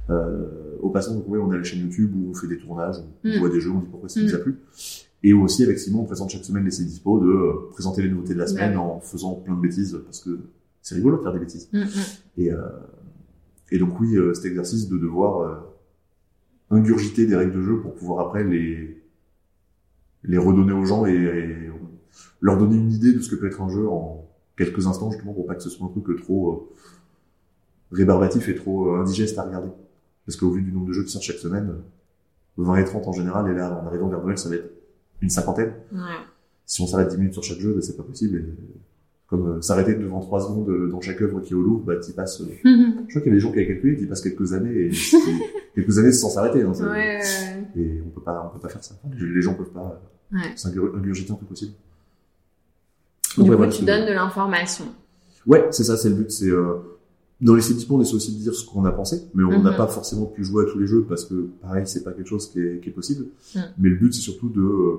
Euh, 0.08 0.76
au 0.80 0.88
passant, 0.90 1.14
donc, 1.14 1.24
oui, 1.28 1.38
on 1.42 1.50
a 1.50 1.56
la 1.56 1.64
chaîne 1.64 1.80
YouTube 1.80 2.12
où 2.16 2.30
on 2.30 2.34
fait 2.34 2.46
des 2.46 2.58
tournages, 2.58 2.96
on 3.24 3.28
Mm. 3.28 3.38
voit 3.40 3.48
des 3.48 3.60
jeux, 3.60 3.70
on 3.72 3.80
dit 3.80 3.86
pourquoi 3.90 4.08
ça 4.08 4.20
Mm. 4.20 4.24
nous 4.24 4.34
a 4.34 4.38
plu. 4.38 4.58
Et 5.22 5.32
aussi, 5.32 5.64
avec 5.64 5.78
Simon, 5.78 6.00
on 6.00 6.04
présente 6.04 6.30
chaque 6.30 6.44
semaine 6.44 6.64
les 6.64 6.70
C'est 6.70 6.84
dispo 6.84 7.18
de 7.18 7.26
euh, 7.26 7.70
présenter 7.72 8.02
les 8.02 8.10
nouveautés 8.10 8.34
de 8.34 8.38
la 8.38 8.46
semaine 8.46 8.72
Ouais. 8.72 8.76
en 8.76 9.00
faisant 9.00 9.34
plein 9.34 9.54
de 9.54 9.60
bêtises 9.60 9.98
parce 10.04 10.20
que 10.20 10.38
c'est 10.82 10.94
rigolo 10.94 11.16
de 11.18 11.22
faire 11.22 11.32
des 11.32 11.40
bêtises. 11.40 11.68
Mm, 11.72 11.80
mm. 11.80 11.88
Et, 12.38 12.52
euh, 12.52 12.60
et 13.72 13.78
donc, 13.78 13.98
oui, 14.00 14.16
euh, 14.16 14.34
cet 14.34 14.44
exercice 14.44 14.88
de 14.88 14.98
devoir 14.98 15.40
euh, 15.40 15.54
ingurgiter 16.70 17.26
des 17.26 17.34
règles 17.34 17.54
de 17.54 17.62
jeu 17.62 17.80
pour 17.80 17.94
pouvoir 17.94 18.26
après 18.28 18.44
les, 18.44 19.02
les 20.24 20.38
redonner 20.38 20.72
aux 20.72 20.84
gens 20.84 21.06
et, 21.06 21.14
et 21.14 21.70
leur 22.40 22.58
donner 22.58 22.76
une 22.76 22.92
idée 22.92 23.12
de 23.12 23.20
ce 23.20 23.30
que 23.30 23.36
peut 23.36 23.46
être 23.46 23.62
un 23.62 23.68
jeu 23.68 23.88
en 23.88 24.28
quelques 24.56 24.86
instants, 24.86 25.10
justement, 25.10 25.32
pour 25.32 25.46
pas 25.46 25.54
que 25.54 25.62
ce 25.62 25.70
soit 25.70 25.86
un 25.86 25.90
truc 25.90 26.20
trop 26.22 26.52
euh, 26.52 26.68
rébarbatif 27.92 28.48
et 28.48 28.54
trop 28.54 28.94
euh, 28.94 29.00
indigeste 29.00 29.38
à 29.38 29.42
regarder. 29.42 29.70
Parce 30.24 30.36
qu'au 30.36 30.50
vu 30.50 30.62
du 30.62 30.72
nombre 30.72 30.88
de 30.88 30.92
jeux 30.92 31.04
qui 31.04 31.10
sortent 31.10 31.24
chaque 31.24 31.36
semaine, 31.36 31.68
euh, 31.70 32.62
20 32.62 32.76
et 32.76 32.84
30 32.84 33.06
en 33.08 33.12
général, 33.12 33.50
et 33.50 33.54
là, 33.54 33.80
en 33.82 33.86
arrivant 33.86 34.08
vers 34.08 34.22
Noël, 34.22 34.38
ça 34.38 34.48
va 34.48 34.56
être 34.56 34.70
une 35.22 35.30
cinquantaine. 35.30 35.72
Ouais. 35.92 36.00
Si 36.64 36.82
on 36.82 36.86
s'arrête 36.86 37.08
10 37.08 37.16
minutes 37.18 37.32
sur 37.34 37.42
chaque 37.44 37.58
jeu, 37.58 37.72
bah, 37.74 37.80
c'est 37.82 37.96
pas 37.96 38.02
possible. 38.02 38.38
Et 38.38 38.44
comme 39.28 39.56
euh, 39.58 39.60
s'arrêter 39.60 39.94
devant 39.94 40.20
3 40.20 40.40
secondes 40.42 40.68
euh, 40.68 40.88
dans 40.88 41.00
chaque 41.00 41.20
œuvre 41.22 41.40
qui 41.40 41.52
est 41.52 41.56
au 41.56 41.62
Louvre, 41.62 41.84
bah, 41.84 41.96
t'y 41.96 42.12
passes... 42.12 42.40
euh, 42.40 42.46
je 42.64 42.64
crois 42.64 43.04
qu'il 43.06 43.14
y 43.16 43.18
avait 43.22 43.30
des 43.32 43.40
gens 43.40 43.50
qui 43.52 43.58
avaient 43.58 43.66
calculé, 43.68 43.96
qui 43.96 44.06
passent 44.06 44.20
quelques 44.20 44.52
années, 44.52 44.86
et 44.86 44.92
c'est- 44.92 45.16
quelques 45.74 45.98
années 45.98 46.12
sans 46.12 46.28
s'arrêter. 46.30 46.62
Hein, 46.62 46.72
Ouais, 46.80 46.86
ouais, 46.88 47.20
Et 47.76 48.02
on 48.04 48.10
peut 48.10 48.20
pas, 48.22 48.48
on 48.50 48.54
peut 48.56 48.60
pas 48.62 48.68
faire 48.68 48.82
ça. 48.84 48.94
Les 49.18 49.42
gens 49.42 49.54
peuvent 49.54 49.70
pas 49.70 50.00
ouais. 50.32 50.52
s'ingurgiter 50.56 51.32
un 51.32 51.36
peu 51.36 51.46
possible. 51.46 51.72
Du 53.36 53.40
Donc, 53.44 53.50
ouais, 53.50 53.66
coup, 53.66 53.72
tu 53.72 53.78
c'est- 53.80 53.84
donnes 53.84 54.06
de 54.06 54.12
l'information. 54.12 54.86
Ouais, 55.46 55.66
c'est 55.70 55.84
ça, 55.84 55.96
c'est 55.96 56.08
le 56.08 56.14
but. 56.16 56.30
C'est 56.30 56.50
euh, 56.50 56.74
dans 57.40 57.54
les 57.54 57.60
CDP, 57.62 57.90
on 57.90 58.00
essaie 58.00 58.14
aussi 58.14 58.32
de 58.34 58.40
dire 58.42 58.54
ce 58.54 58.64
qu'on 58.64 58.84
a 58.86 58.92
pensé, 58.92 59.22
mais 59.34 59.44
on 59.44 59.62
n'a 59.62 59.70
Mhm. 59.72 59.76
pas 59.76 59.86
forcément 59.88 60.24
pu 60.26 60.42
jouer 60.44 60.64
à 60.64 60.70
tous 60.70 60.78
les 60.78 60.86
jeux 60.86 61.02
parce 61.08 61.24
que 61.26 61.48
pareil, 61.60 61.86
c'est 61.86 62.02
pas 62.02 62.12
quelque 62.12 62.28
chose 62.28 62.48
qui 62.50 62.60
est, 62.60 62.80
qui 62.80 62.88
est 62.88 62.92
possible. 62.92 63.26
Mhm. 63.54 63.62
Mais 63.78 63.88
le 63.90 63.96
but, 63.96 64.14
c'est 64.14 64.20
surtout 64.22 64.48
de, 64.48 64.60
euh, 64.62 64.96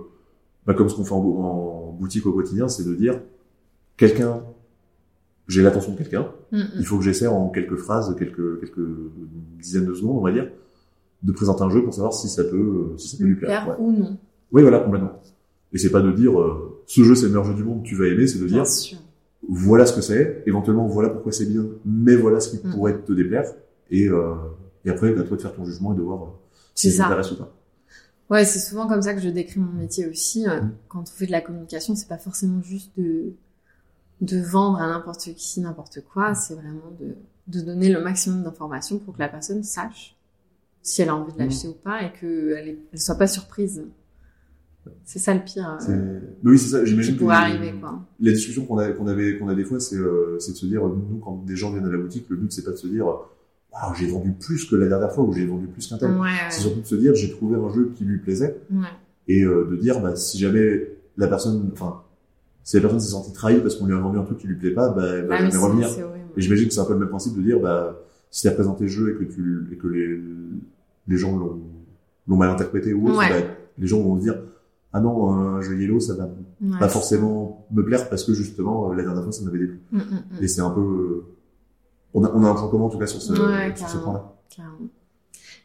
bah, 0.65 0.73
comme 0.75 0.87
ce 0.89 0.95
qu'on 0.95 1.03
fait 1.05 1.13
en, 1.13 1.19
bou- 1.21 1.37
en 1.39 1.91
boutique 1.99 2.25
au 2.27 2.31
quotidien, 2.33 2.67
c'est 2.67 2.83
de 2.87 2.93
dire 2.93 3.19
quelqu'un, 3.97 4.41
j'ai 5.47 5.61
l'attention 5.63 5.93
de 5.93 5.97
quelqu'un, 5.97 6.27
Mm, 6.51 6.61
il 6.79 6.85
faut 6.85 6.97
que 6.97 7.03
j'essaie 7.03 7.27
en 7.27 7.49
quelques 7.49 7.75
phrases, 7.75 8.15
quelques 8.17 8.59
quelques 8.61 8.87
dizaines 9.59 9.85
de 9.85 9.93
secondes, 9.93 10.17
on 10.17 10.21
va 10.21 10.31
dire, 10.31 10.47
de 11.23 11.31
présenter 11.31 11.63
un 11.63 11.69
jeu 11.69 11.83
pour 11.83 11.93
savoir 11.93 12.13
si 12.13 12.29
ça 12.29 12.43
peut, 12.43 12.55
euh, 12.93 12.97
si 12.97 13.09
ça 13.09 13.17
peut 13.17 13.23
mm. 13.23 13.27
lui 13.27 13.35
plaire. 13.35 13.63
Plaire 13.65 13.79
Ouais. 13.79 13.85
ou 13.85 13.91
non. 13.91 14.17
Oui, 14.51 14.61
voilà, 14.61 14.79
complètement. 14.79 15.21
Et 15.73 15.77
c'est 15.77 15.89
pas 15.89 16.01
de 16.01 16.11
dire 16.11 16.39
euh, 16.39 16.79
ce 16.85 17.01
jeu 17.03 17.15
c'est 17.15 17.23
le 17.23 17.29
meilleur 17.29 17.43
jeu 17.45 17.53
du 17.53 17.63
monde, 17.63 17.81
tu 17.83 17.95
vas 17.95 18.05
aimer, 18.07 18.27
c'est 18.27 18.39
de 18.39 18.45
dire 18.45 18.55
Bien 18.57 18.65
sûr. 18.65 18.97
Voilà 19.47 19.85
ce 19.85 19.93
que 19.93 20.01
c'est, 20.01 20.43
éventuellement 20.45 20.87
voilà 20.87 21.09
pourquoi 21.09 21.31
c'est 21.31 21.45
bien, 21.45 21.65
mais 21.85 22.15
voilà 22.15 22.39
ce 22.39 22.49
qui 22.57 22.67
Mm. 22.67 22.71
pourrait 22.71 22.97
te 23.01 23.13
déplaire, 23.13 23.45
et, 23.91 24.07
euh, 24.09 24.35
et 24.85 24.89
après 24.89 25.09
à 25.17 25.23
toi 25.23 25.37
de 25.37 25.41
faire 25.41 25.53
ton 25.55 25.65
jugement 25.65 25.93
et 25.93 25.97
de 25.97 26.01
voir 26.01 26.23
euh, 26.23 26.27
si 26.75 26.91
ça 26.91 27.03
t'intéresse 27.03 27.31
ou 27.31 27.37
pas. 27.37 27.53
Ouais, 28.29 28.43
c'est 28.43 28.59
souvent 28.59 28.87
comme 28.87 29.01
ça 29.01 29.13
que 29.13 29.21
je 29.21 29.29
décris 29.29 29.59
mon 29.59 29.71
métier 29.71 30.05
aussi. 30.07 30.47
Euh, 30.47 30.61
Mm. 30.61 30.71
Quand 30.89 31.01
on 31.01 31.05
fait 31.05 31.27
de 31.27 31.31
la 31.31 31.41
communication, 31.41 31.95
c'est 31.95 32.09
pas 32.09 32.17
forcément 32.17 32.61
juste 32.61 32.91
de, 32.97 33.33
de 34.21 34.39
vendre 34.41 34.79
à 34.81 34.87
n'importe 34.87 35.33
qui, 35.35 35.61
n'importe 35.61 36.01
quoi. 36.13 36.33
C'est 36.35 36.55
vraiment 36.55 36.91
de, 36.99 37.15
de 37.47 37.61
donner 37.65 37.89
le 37.89 38.01
maximum 38.01 38.43
d'informations 38.43 38.99
pour 38.99 39.13
que 39.15 39.19
la 39.19 39.29
personne 39.29 39.63
sache 39.63 40.15
si 40.81 41.01
elle 41.01 41.09
a 41.09 41.15
envie 41.15 41.33
de 41.33 41.39
l'acheter 41.39 41.67
ou 41.69 41.73
pas 41.73 42.01
et 42.03 42.11
qu'elle 42.13 42.77
elle 42.91 42.99
soit 42.99 43.15
pas 43.15 43.27
surprise. 43.27 43.83
C'est 45.05 45.19
ça 45.19 45.33
le 45.33 45.41
pire. 45.43 45.77
euh, 45.89 46.19
Mais 46.43 46.51
oui, 46.51 46.57
c'est 46.59 46.69
ça, 46.69 46.85
j'imagine 46.85 47.17
que 47.17 47.23
arriver, 47.25 47.73
quoi. 47.79 47.99
la 48.19 48.31
discussion 48.31 48.65
qu'on 48.65 48.77
a, 48.77 48.89
qu'on 48.91 49.07
avait, 49.07 49.37
qu'on 49.37 49.47
a 49.49 49.55
des 49.55 49.63
fois, 49.63 49.79
c'est, 49.79 49.95
euh, 49.97 50.37
c'est 50.39 50.51
de 50.51 50.57
se 50.57 50.65
dire, 50.65 50.81
nous, 50.85 51.19
quand 51.23 51.43
des 51.45 51.55
gens 51.55 51.71
viennent 51.71 51.85
à 51.85 51.91
la 51.91 51.97
boutique, 51.97 52.25
le 52.29 52.35
but 52.37 52.51
c'est 52.51 52.63
pas 52.63 52.71
de 52.71 52.75
se 52.77 52.87
dire, 52.87 53.05
waouh, 53.05 53.95
j'ai 53.95 54.07
vendu 54.07 54.31
plus 54.31 54.65
que 54.65 54.75
la 54.75 54.87
dernière 54.87 55.11
fois 55.11 55.23
ou 55.23 55.33
j'ai 55.33 55.45
vendu 55.45 55.67
plus 55.67 55.87
qu'un 55.87 55.97
tel. 55.97 56.11
Ouais, 56.11 56.29
C'est 56.49 56.61
surtout 56.61 56.81
de 56.81 56.85
se 56.85 56.95
dire, 56.95 57.13
j'ai 57.15 57.31
trouvé 57.31 57.55
un 57.57 57.71
jeu 57.73 57.91
qui 57.95 58.03
lui 58.05 58.17
plaisait 58.19 58.57
ouais. 58.71 58.87
et 59.27 59.43
euh, 59.43 59.67
de 59.69 59.75
dire, 59.75 59.99
bah, 60.01 60.15
si 60.15 60.37
jamais 60.39 60.87
la 61.17 61.27
personne, 61.27 61.69
enfin, 61.73 62.01
si 62.63 62.75
la 62.75 62.81
personne 62.81 62.99
s'est 62.99 63.11
sentie 63.11 63.31
trahie 63.33 63.59
parce 63.61 63.75
qu'on 63.75 63.85
lui 63.85 63.93
a 63.95 63.99
vendu 63.99 64.17
un 64.19 64.23
truc 64.23 64.37
qui 64.39 64.47
lui 64.47 64.55
plaît 64.57 64.71
pas, 64.71 64.89
bah, 64.89 65.03
elle 65.07 65.25
va 65.27 65.35
Ah, 65.39 65.43
mais 65.43 65.51
jamais 65.51 65.63
revenir. 65.63 65.87
Et 66.35 66.41
j'imagine 66.41 66.67
que 66.67 66.73
c'est 66.73 66.79
un 66.81 66.85
peu 66.85 66.93
le 66.93 66.99
même 66.99 67.09
principe 67.09 67.35
de 67.35 67.41
dire, 67.41 67.59
bah, 67.59 67.99
si 68.29 68.43
t'as 68.43 68.51
présenté 68.51 68.83
le 68.83 68.89
jeu 68.89 69.11
et 69.11 69.15
que 69.25 69.31
tu, 69.31 69.67
et 69.71 69.75
que 69.77 69.87
les, 69.87 70.19
les 71.07 71.17
gens 71.17 71.35
l'ont, 71.37 71.59
l'ont 72.27 72.35
mal 72.35 72.49
interprété 72.49 72.93
ou 72.93 73.07
autre, 73.07 73.17
bah, 73.17 73.35
les 73.79 73.87
gens 73.87 74.01
vont 74.01 74.15
dire, 74.17 74.35
ah 74.97 75.01
non, 75.01 75.29
un 75.31 75.61
jeu 75.61 75.79
yellow, 75.79 75.99
ça 75.99 76.13
va 76.15 76.25
Ouais, 76.25 76.79
pas 76.79 76.89
forcément 76.89 77.65
me 77.71 77.83
plaire 77.83 78.09
parce 78.09 78.23
que 78.23 78.33
justement, 78.33 78.89
euh, 78.91 78.95
la 78.95 79.03
dernière 79.03 79.23
fois, 79.23 79.31
ça 79.31 79.43
m'avait 79.45 79.59
déplu. 79.59 79.81
Mm, 79.91 79.97
mm, 79.97 80.01
mm. 80.39 80.43
Et 80.43 80.47
c'est 80.47 80.61
un 80.61 80.71
peu, 80.71 80.81
euh, 80.81 81.25
on 82.13 82.23
a, 82.23 82.31
on 82.33 82.43
a 82.43 82.49
un 82.49 82.53
point 82.55 82.67
commun 82.69 82.85
en 82.85 82.89
tout 82.89 82.97
cas 82.97 83.07
sur 83.07 83.21
ce, 83.21 83.31
Ouais, 83.33 83.75
sur 83.75 83.87
ce 83.87 83.93
carrément. 83.93 84.03
point-là. 84.55 84.63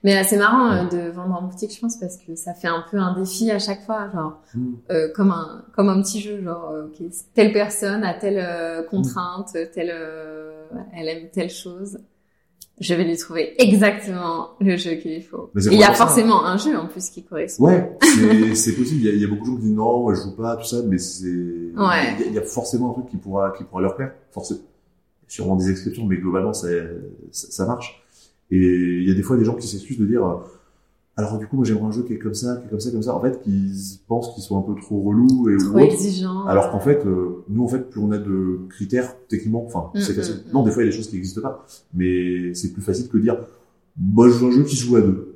Mais 0.04 0.18
euh, 0.18 0.22
c'est 0.28 0.36
marrant 0.36 0.72
euh, 0.72 0.84
de 0.88 1.10
vendre 1.12 1.34
en 1.40 1.42
boutique, 1.46 1.72
je 1.74 1.80
pense, 1.80 1.96
parce 1.96 2.16
que 2.16 2.34
ça 2.34 2.54
fait 2.54 2.66
un 2.68 2.84
peu 2.90 2.98
un 2.98 3.14
défi 3.16 3.50
à 3.52 3.58
chaque 3.60 3.84
fois, 3.86 4.10
genre 4.10 4.40
Mm. 4.54 4.72
euh, 4.90 5.08
comme 5.14 5.30
un 5.30 5.64
comme 5.76 5.88
un 5.88 6.02
petit 6.02 6.20
jeu, 6.20 6.42
genre 6.42 6.74
telle 7.34 7.52
personne 7.52 8.02
a 8.04 8.12
telle 8.14 8.38
euh, 8.38 8.82
contrainte, 8.82 9.52
telle 9.72 9.94
elle 10.94 11.08
aime 11.08 11.30
telle 11.32 11.50
chose. 11.50 11.98
Je 12.80 12.94
vais 12.94 13.04
lui 13.04 13.16
trouver 13.16 13.54
exactement 13.62 14.50
le 14.60 14.76
jeu 14.76 14.94
qu'il 14.94 15.22
faut. 15.22 15.50
Il 15.54 15.74
y 15.74 15.84
a 15.84 15.92
forcément 15.92 16.44
un 16.44 16.56
jeu 16.56 16.76
en 16.76 16.86
plus 16.86 17.10
qui 17.10 17.22
correspond. 17.22 17.66
Ouais, 17.66 17.96
c'est, 18.54 18.74
possible. 18.74 19.00
Il 19.00 19.06
y, 19.06 19.08
a, 19.08 19.12
il 19.12 19.20
y 19.20 19.24
a 19.24 19.28
beaucoup 19.28 19.44
de 19.44 19.50
gens 19.50 19.56
qui 19.56 19.62
disent 19.62 19.74
non, 19.74 20.14
je 20.14 20.20
joue 20.22 20.34
pas, 20.34 20.56
tout 20.56 20.64
ça, 20.64 20.78
mais 20.86 20.98
c'est, 20.98 21.26
il, 21.26 21.74
y 21.76 21.78
a, 21.78 22.20
il 22.26 22.32
y 22.32 22.38
a 22.38 22.42
forcément 22.42 22.90
un 22.90 22.94
truc 22.94 23.06
qui 23.10 23.16
pourra, 23.18 23.52
qui 23.56 23.64
pourra 23.64 23.82
leur 23.82 23.94
plaire. 23.94 24.12
Forcément. 24.30 24.60
Sûrement 25.28 25.56
des 25.56 25.70
exceptions, 25.70 26.04
mais 26.06 26.16
globalement, 26.16 26.52
ça, 26.52 26.68
ça, 27.30 27.50
ça 27.50 27.66
marche. 27.66 28.02
Et 28.50 28.56
il 28.56 29.08
y 29.08 29.10
a 29.10 29.14
des 29.14 29.22
fois 29.22 29.36
des 29.36 29.44
gens 29.44 29.54
qui 29.54 29.66
s'excusent 29.66 29.98
de 29.98 30.06
dire, 30.06 30.22
alors 31.16 31.38
du 31.38 31.46
coup, 31.46 31.56
moi, 31.56 31.64
j'aimerais 31.66 31.84
un 31.84 31.90
jeu 31.92 32.02
qui 32.04 32.14
est 32.14 32.18
comme 32.18 32.34
ça, 32.34 32.56
qui 32.56 32.66
est 32.66 32.70
comme 32.70 32.80
ça, 32.80 32.90
comme 32.90 33.02
ça. 33.02 33.14
En 33.14 33.20
fait, 33.20 33.40
qui 33.42 34.00
pensent 34.08 34.32
qu'ils 34.34 34.42
sont 34.42 34.58
un 34.58 34.62
peu 34.62 34.74
trop 34.80 35.00
relous 35.02 35.50
et 35.50 35.56
Trop 35.58 35.68
ou 35.72 35.74
autre. 35.82 35.92
exigeant. 35.92 36.46
Alors 36.46 36.70
qu'en 36.70 36.80
fait, 36.80 37.04
euh, 37.04 37.44
nous, 37.48 37.62
en 37.64 37.68
fait, 37.68 37.90
plus 37.90 38.00
on 38.00 38.10
a 38.12 38.18
de 38.18 38.60
critères, 38.70 39.14
techniquement, 39.28 39.64
enfin, 39.66 39.90
Mm, 39.94 40.00
c'est 40.00 40.14
facile. 40.14 40.34
mm, 40.36 40.48
mm. 40.50 40.52
Non, 40.54 40.62
des 40.62 40.70
fois, 40.70 40.82
il 40.82 40.86
y 40.86 40.88
a 40.88 40.92
des 40.92 40.96
choses 40.96 41.08
qui 41.08 41.16
n'existent 41.16 41.42
pas, 41.42 41.66
mais 41.94 42.54
c'est 42.54 42.72
plus 42.72 42.82
facile 42.82 43.08
que 43.08 43.16
de 43.18 43.22
dire, 43.22 43.36
moi, 44.00 44.28
je 44.30 44.42
à 44.44 44.48
un 44.48 44.50
jeu 44.52 44.64
qui 44.64 44.74
se 44.76 44.84
joue 44.86 44.96
à 44.96 45.00
deux. 45.02 45.28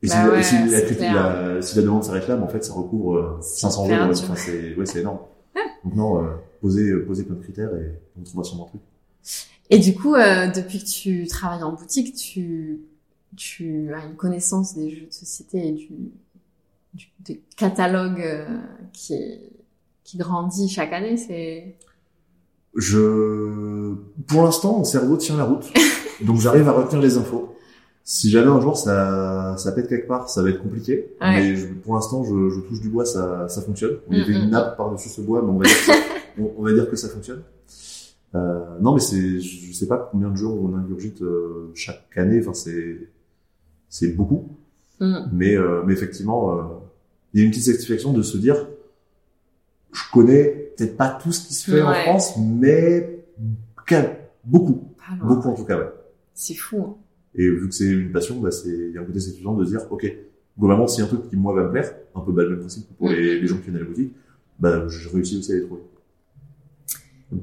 Et 0.00 0.06
Bah 0.06 0.14
si, 0.14 0.30
ouais, 0.30 0.40
et 0.40 0.42
si, 0.44 0.54
la, 1.00 1.60
si 1.60 1.76
demande 1.82 2.04
s'arrête 2.04 2.28
là, 2.28 2.36
mais 2.36 2.44
en 2.44 2.48
fait, 2.48 2.62
ça 2.64 2.72
recouvre 2.72 3.16
euh, 3.16 3.38
C'est 3.42 3.62
500 3.62 3.86
hyper 3.86 4.04
euros. 4.04 4.12
dur. 4.14 4.22
Enfin, 4.22 4.34
c'est, 4.36 4.76
ouais, 4.76 4.86
c'est 4.86 5.00
énorme. 5.00 5.18
Donc 5.84 5.94
non, 5.96 6.22
euh, 6.22 6.28
poser, 6.60 6.88
euh, 6.90 7.04
poser 7.04 7.24
plein 7.24 7.34
de 7.34 7.40
critères 7.42 7.70
et 7.74 7.94
on 8.18 8.22
trouvera 8.22 8.44
son 8.44 8.58
truc. 8.64 8.80
Et 9.70 9.78
du 9.80 9.94
coup, 9.94 10.14
euh, 10.14 10.46
depuis 10.52 10.78
que 10.78 10.84
tu 10.88 11.26
travailles 11.26 11.62
en 11.64 11.72
boutique, 11.72 12.14
tu, 12.14 12.80
tu 13.36 13.92
as 13.94 14.04
une 14.06 14.16
connaissance 14.16 14.74
des 14.76 14.90
jeux 14.90 15.06
de 15.06 15.12
société 15.12 15.68
et 15.68 15.72
du, 15.72 15.88
du 16.94 17.06
des 17.20 17.42
catalogues 17.56 18.20
euh, 18.22 18.46
qui, 18.92 19.14
qui 20.04 20.18
grandit 20.18 20.68
chaque 20.68 20.92
année. 20.92 21.16
C'est 21.16 21.76
Je, 22.74 23.94
pour 24.26 24.42
l'instant, 24.44 24.78
mon 24.78 24.84
cerveau 24.84 25.16
tient 25.16 25.36
la 25.36 25.44
route. 25.44 25.66
donc 26.24 26.36
j'arrive 26.40 26.68
à 26.68 26.72
retenir 26.72 27.02
les 27.02 27.16
infos. 27.18 27.54
Si 28.04 28.30
jamais 28.30 28.48
un 28.48 28.60
jour 28.60 28.76
ça, 28.78 29.54
ça 29.58 29.70
pète 29.72 29.86
quelque 29.88 30.08
part, 30.08 30.30
ça 30.30 30.42
va 30.42 30.48
être 30.50 30.62
compliqué. 30.62 31.14
Ouais. 31.20 31.36
Mais 31.40 31.56
je- 31.56 31.66
pour 31.66 31.94
l'instant, 31.94 32.24
je, 32.24 32.48
je 32.50 32.60
touche 32.60 32.80
du 32.80 32.88
bois, 32.88 33.04
ça, 33.04 33.46
ça 33.48 33.60
fonctionne. 33.60 33.98
Il 34.10 34.18
y 34.18 34.22
avait 34.22 34.32
Mm, 34.32 34.36
une 34.42 34.46
mm. 34.48 34.50
nappe 34.50 34.76
par-dessus 34.78 35.10
ce 35.10 35.20
bois, 35.20 35.42
mais 35.42 35.50
on 35.50 35.58
va 35.58 35.64
dire 35.66 35.76
que 35.76 35.84
ça, 35.84 35.92
on, 36.40 36.52
on 36.58 36.62
va 36.62 36.72
dire 36.72 36.88
que 36.90 36.96
ça 36.96 37.08
fonctionne. 37.08 37.42
Euh, 38.34 38.78
non, 38.80 38.94
mais 38.94 39.00
c'est, 39.00 39.40
je 39.40 39.72
sais 39.72 39.86
pas 39.86 40.08
combien 40.10 40.28
de 40.30 40.36
jours 40.36 40.58
on 40.62 40.74
ingurgite 40.74 41.20
euh, 41.22 41.70
chaque 41.74 42.16
année. 42.16 42.40
Enfin, 42.40 42.54
c'est, 42.54 43.08
c'est 43.88 44.08
beaucoup. 44.14 44.48
Mm. 45.00 45.16
Mais, 45.32 45.54
euh, 45.56 45.82
mais 45.86 45.92
effectivement, 45.92 46.52
euh, 46.58 46.62
il 47.32 47.40
y 47.40 47.42
a 47.42 47.46
une 47.46 47.50
petite 47.50 47.64
satisfaction 47.66 48.12
de 48.12 48.22
se 48.22 48.36
dire, 48.38 48.66
je 49.92 50.02
connais 50.12 50.72
peut-être 50.76 50.96
pas 50.96 51.10
tout 51.22 51.32
ce 51.32 51.46
qui 51.46 51.54
se 51.54 51.70
fait 51.70 51.82
en. 51.82 51.92
France, 51.92 52.34
mais 52.38 53.24
quel- 53.86 54.16
beaucoup, 54.44 54.88
beaucoup 55.20 55.48
en 55.48 55.54
tout 55.54 55.64
cas, 55.64 55.78
ouais. 55.78 55.90
C'est 56.34 56.54
fou. 56.54 56.82
Hein. 56.82 56.96
Et 57.34 57.48
vu 57.48 57.68
que 57.68 57.74
c'est 57.74 57.86
une 57.90 58.10
passion, 58.12 58.40
bah 58.40 58.50
c'est, 58.50 58.68
il 58.68 58.92
y 58.92 58.98
a 58.98 59.00
un 59.00 59.04
côté 59.04 59.20
satisfaisant 59.20 59.54
de 59.54 59.64
se 59.64 59.70
dire, 59.70 59.80
ok, 59.90 60.12
globalement, 60.58 60.86
s'il 60.86 61.00
y 61.00 61.02
a 61.02 61.04
un 61.06 61.08
truc 61.14 61.28
qui 61.28 61.36
moi 61.36 61.54
va 61.54 61.64
me 61.64 61.70
plaire, 61.70 61.94
un 62.14 62.20
peu 62.20 62.32
bah, 62.32 62.42
le 62.42 62.50
même 62.50 62.60
principe 62.60 62.88
que 62.88 62.94
pour 62.94 63.08
les, 63.08 63.16
Mhm. 63.36 63.40
les 63.42 63.46
gens 63.46 63.56
qui 63.56 63.62
viennent 63.64 63.76
à 63.76 63.80
la 63.80 63.84
boutique, 63.84 64.12
bah 64.58 64.88
je 64.88 65.08
réussis 65.08 65.38
aussi 65.38 65.52
à 65.52 65.56
les 65.56 65.62
trouver. 65.62 65.82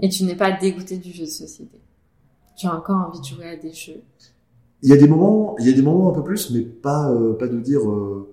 Et 0.02 0.10
tu 0.10 0.24
n'es 0.24 0.36
pas 0.36 0.52
dégoûté 0.52 0.98
du 0.98 1.12
jeu 1.12 1.26
de 1.26 1.30
société? 1.30 1.80
Tu 2.58 2.68
as 2.68 2.76
encore 2.76 3.08
envie 3.08 3.20
de 3.20 3.26
jouer 3.26 3.46
à 3.50 3.56
des 3.56 3.72
jeux? 3.72 4.02
Il 4.86 4.90
y 4.92 4.94
a 4.94 4.98
des 4.98 5.08
moments, 5.08 5.56
il 5.58 5.66
y 5.68 5.70
a 5.70 5.74
des 5.74 5.82
moments 5.82 6.12
un 6.12 6.14
peu 6.14 6.24
plus, 6.24 6.52
mais 6.52 6.62
pas, 6.62 7.12
euh, 7.12 7.34
pas 7.34 7.48
de 7.48 7.60
dire, 7.60 7.82
euh, 7.90 8.28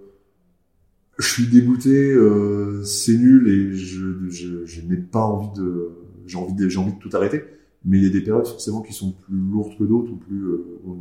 je 1.18 1.26
suis 1.26 1.46
dégoûté, 1.46 2.12
euh, 2.12 2.82
c'est 2.84 3.16
nul 3.16 3.48
et 3.48 3.72
je, 3.74 4.28
je, 4.28 4.66
je 4.66 4.80
n'ai 4.82 4.98
pas 4.98 5.24
envie 5.24 5.48
de, 5.58 5.90
j'ai 6.26 6.36
envie 6.36 6.52
de, 6.52 6.68
j'ai 6.68 6.78
envie 6.78 6.92
de 6.92 6.98
tout 6.98 7.08
arrêter. 7.16 7.42
Mais 7.86 7.96
il 7.96 8.04
y 8.04 8.06
a 8.06 8.10
des 8.10 8.20
périodes 8.20 8.46
forcément 8.46 8.82
qui 8.82 8.92
sont 8.92 9.12
plus 9.12 9.34
lourdes 9.36 9.76
que 9.78 9.84
d'autres 9.84 10.12
ou 10.12 10.16
plus, 10.16 10.44
on, 10.86 10.98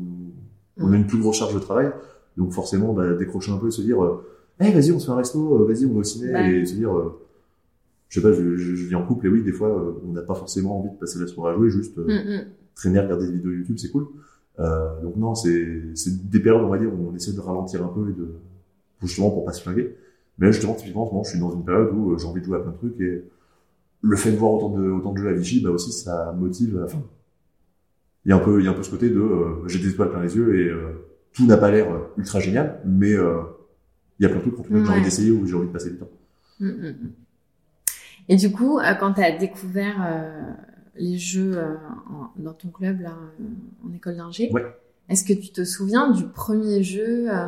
on 0.77 0.93
a 0.93 0.95
une 0.95 1.05
plus 1.05 1.19
grosse 1.19 1.37
charge 1.37 1.53
de 1.53 1.59
travail. 1.59 1.91
Donc 2.37 2.53
forcément, 2.53 2.93
bah, 2.93 3.13
décrocher 3.13 3.51
un 3.51 3.57
peu 3.57 3.67
et 3.67 3.71
se 3.71 3.81
dire, 3.81 4.01
euh, 4.01 4.23
hey, 4.61 4.73
vas-y, 4.73 4.93
on 4.93 4.99
se 4.99 5.05
fait 5.07 5.11
un 5.11 5.15
resto, 5.17 5.65
vas-y, 5.65 5.85
on 5.85 5.93
va 5.93 5.99
au 5.99 6.03
ciné, 6.03 6.31
Ouais. 6.33 6.61
et 6.61 6.65
se 6.65 6.75
dire, 6.75 6.91
je 8.07 8.19
sais 8.19 8.25
pas, 8.25 8.31
je, 8.33 8.55
je, 8.55 8.75
je 8.75 8.85
vis 8.87 8.95
en 8.95 9.05
couple 9.05 9.27
et 9.27 9.29
oui, 9.29 9.43
des 9.43 9.51
fois, 9.51 9.99
on 10.07 10.13
n'a 10.13 10.21
pas 10.21 10.33
forcément 10.35 10.79
envie 10.79 10.91
de 10.91 10.95
passer 10.97 11.19
la 11.19 11.27
soirée 11.27 11.53
à 11.53 11.57
jouer, 11.57 11.69
juste 11.69 11.97
Mm, 11.97 12.03
mm. 12.11 12.45
traîner, 12.73 12.99
regarder 13.01 13.27
des 13.27 13.33
vidéos 13.33 13.51
YouTube, 13.51 13.77
c'est 13.77 13.91
cool. 13.91 14.07
Euh, 14.61 15.01
donc 15.01 15.15
non, 15.17 15.35
c'est 15.35 15.49
des 16.29 16.39
périodes, 16.39 16.63
on 16.63 16.69
va 16.69 16.77
dire, 16.77 16.93
où 16.93 17.09
on 17.11 17.15
essaie 17.15 17.33
de 17.33 17.39
ralentir 17.39 17.83
un 17.83 17.87
peu 17.87 18.09
et 18.09 18.13
de 18.13 18.35
pour 18.99 19.07
justement 19.07 19.31
pour 19.31 19.45
pas 19.45 19.53
se 19.53 19.61
flinguer. 19.61 19.95
Mais 20.37 20.47
là, 20.47 20.51
justement, 20.51 20.73
typiquement, 20.73 21.23
je 21.23 21.29
suis 21.29 21.39
dans 21.39 21.51
une 21.51 21.65
période 21.65 21.89
où 21.93 22.11
euh, 22.11 22.17
j'ai 22.17 22.27
envie 22.27 22.41
de 22.41 22.45
jouer 22.45 22.57
à 22.57 22.61
plein 22.61 22.71
de 22.71 22.77
trucs 22.77 22.99
et 23.01 23.23
le 24.01 24.15
fait 24.15 24.31
de 24.31 24.37
voir 24.37 24.53
autant 24.53 24.69
de 24.69 24.89
autant 24.89 25.13
de 25.13 25.17
jeux 25.17 25.29
à 25.29 25.33
Vichy, 25.33 25.61
bah 25.61 25.69
aussi 25.69 25.91
ça 25.91 26.33
motive. 26.37 26.81
Enfin, 26.83 27.01
il 28.25 28.29
y 28.29 28.31
a 28.31 28.35
un 28.35 28.39
peu 28.39 28.59
il 28.59 28.65
y 28.65 28.67
a 28.67 28.71
un 28.71 28.73
peu 28.73 28.83
ce 28.83 28.91
côté 28.91 29.09
de 29.09 29.19
euh, 29.19 29.67
j'ai 29.67 29.79
des 29.79 29.89
étoiles 29.89 30.09
plein 30.09 30.21
les 30.21 30.35
yeux 30.35 30.59
et 30.59 30.69
euh, 30.69 31.07
tout 31.33 31.45
n'a 31.45 31.57
pas 31.57 31.71
l'air 31.71 31.87
ultra 32.17 32.39
génial, 32.39 32.81
mais 32.85 33.11
il 33.11 34.23
y 34.23 34.25
a 34.25 34.29
plein 34.29 34.37
de 34.37 34.41
trucs 34.41 34.55
que 34.55 34.85
j'ai 34.85 34.91
envie 34.91 35.03
d'essayer 35.03 35.31
ou 35.31 35.45
j'ai 35.47 35.55
envie 35.55 35.67
de 35.67 35.73
passer 35.73 35.91
du 35.91 35.97
temps. 35.97 36.09
Mm, 36.59 36.67
mm, 36.67 36.87
mm. 36.87 37.11
Et 38.29 38.35
du 38.35 38.51
coup, 38.51 38.79
quand 38.99 39.13
tu 39.13 39.21
as 39.21 39.37
découvert 39.37 39.97
les 40.95 41.17
jeux 41.17 41.57
euh, 41.57 41.75
en- 42.09 42.31
dans 42.41 42.53
ton 42.53 42.69
club, 42.69 43.01
là, 43.01 43.13
euh, 43.39 43.43
en 43.87 43.93
école 43.93 44.17
d'ingé, 44.17 44.51
Ouais. 44.53 44.65
est-ce 45.09 45.23
que 45.23 45.33
tu 45.33 45.51
te 45.51 45.63
souviens 45.63 46.11
du 46.11 46.25
premier 46.27 46.83
jeu 46.83 47.27
euh, 47.33 47.47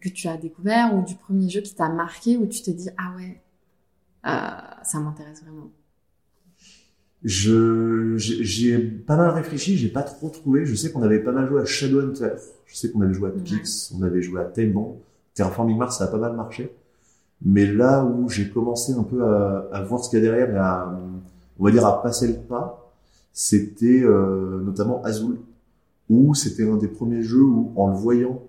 que 0.00 0.08
tu 0.08 0.28
as 0.28 0.36
découvert 0.36 0.94
ou 0.94 1.04
du 1.04 1.14
premier 1.16 1.48
jeu 1.48 1.60
qui 1.62 1.74
t'a 1.74 1.88
marqué 1.88 2.36
où 2.36 2.46
tu 2.46 2.62
t'es 2.62 2.72
dit, 2.74 2.88
ah 2.98 3.14
ouais, 3.16 3.40
ça 4.82 5.00
m'intéresse 5.00 5.42
vraiment? 5.42 5.70
Je, 7.24 8.16
j'ai 8.18 8.44
j'y 8.44 8.70
ai 8.72 8.78
pas 8.78 9.16
mal 9.16 9.30
réfléchi, 9.30 9.76
j'ai 9.76 9.88
pas 9.88 10.02
trop 10.02 10.28
trouvé. 10.28 10.64
Je 10.64 10.74
sais 10.74 10.92
qu'on 10.92 11.02
avait 11.02 11.18
pas 11.20 11.32
mal 11.32 11.48
joué 11.48 11.62
à 11.62 11.64
Shadowhunter. 11.64 12.34
Je 12.66 12.76
sais 12.76 12.90
qu'on 12.90 13.00
avait 13.00 13.14
joué 13.14 13.30
à 13.30 13.32
Ouais. 13.32 13.40
Pix, 13.42 13.92
on 13.98 14.02
avait 14.02 14.22
joué 14.22 14.40
à 14.40 14.44
Tailman. 14.44 14.96
Terraforming 15.34 15.76
Mars, 15.76 15.98
ça 15.98 16.04
a 16.04 16.06
pas 16.08 16.18
mal 16.18 16.36
marché. 16.36 16.72
Mais 17.42 17.66
là 17.66 18.04
où 18.04 18.28
j'ai 18.28 18.48
commencé 18.48 18.92
un 18.92 19.02
peu 19.02 19.24
à, 19.24 19.68
à 19.72 19.82
voir 19.82 20.04
ce 20.04 20.10
qu'il 20.10 20.18
y 20.20 20.22
a 20.22 20.24
derrière 20.24 20.50
et 20.54 20.58
à, 20.58 20.98
on 21.58 21.64
va 21.64 21.70
dire, 21.70 21.84
à 21.86 22.02
passer 22.02 22.28
le 22.28 22.34
pas, 22.34 22.92
c'était 23.32 24.02
euh, 24.02 24.60
notamment 24.62 25.02
Azul, 25.04 25.36
où 26.08 26.34
c'était 26.34 26.68
un 26.68 26.76
des 26.76 26.88
premiers 26.88 27.22
jeux 27.22 27.42
où, 27.42 27.72
en 27.76 27.90
le 27.90 27.96
voyant, 27.96 28.42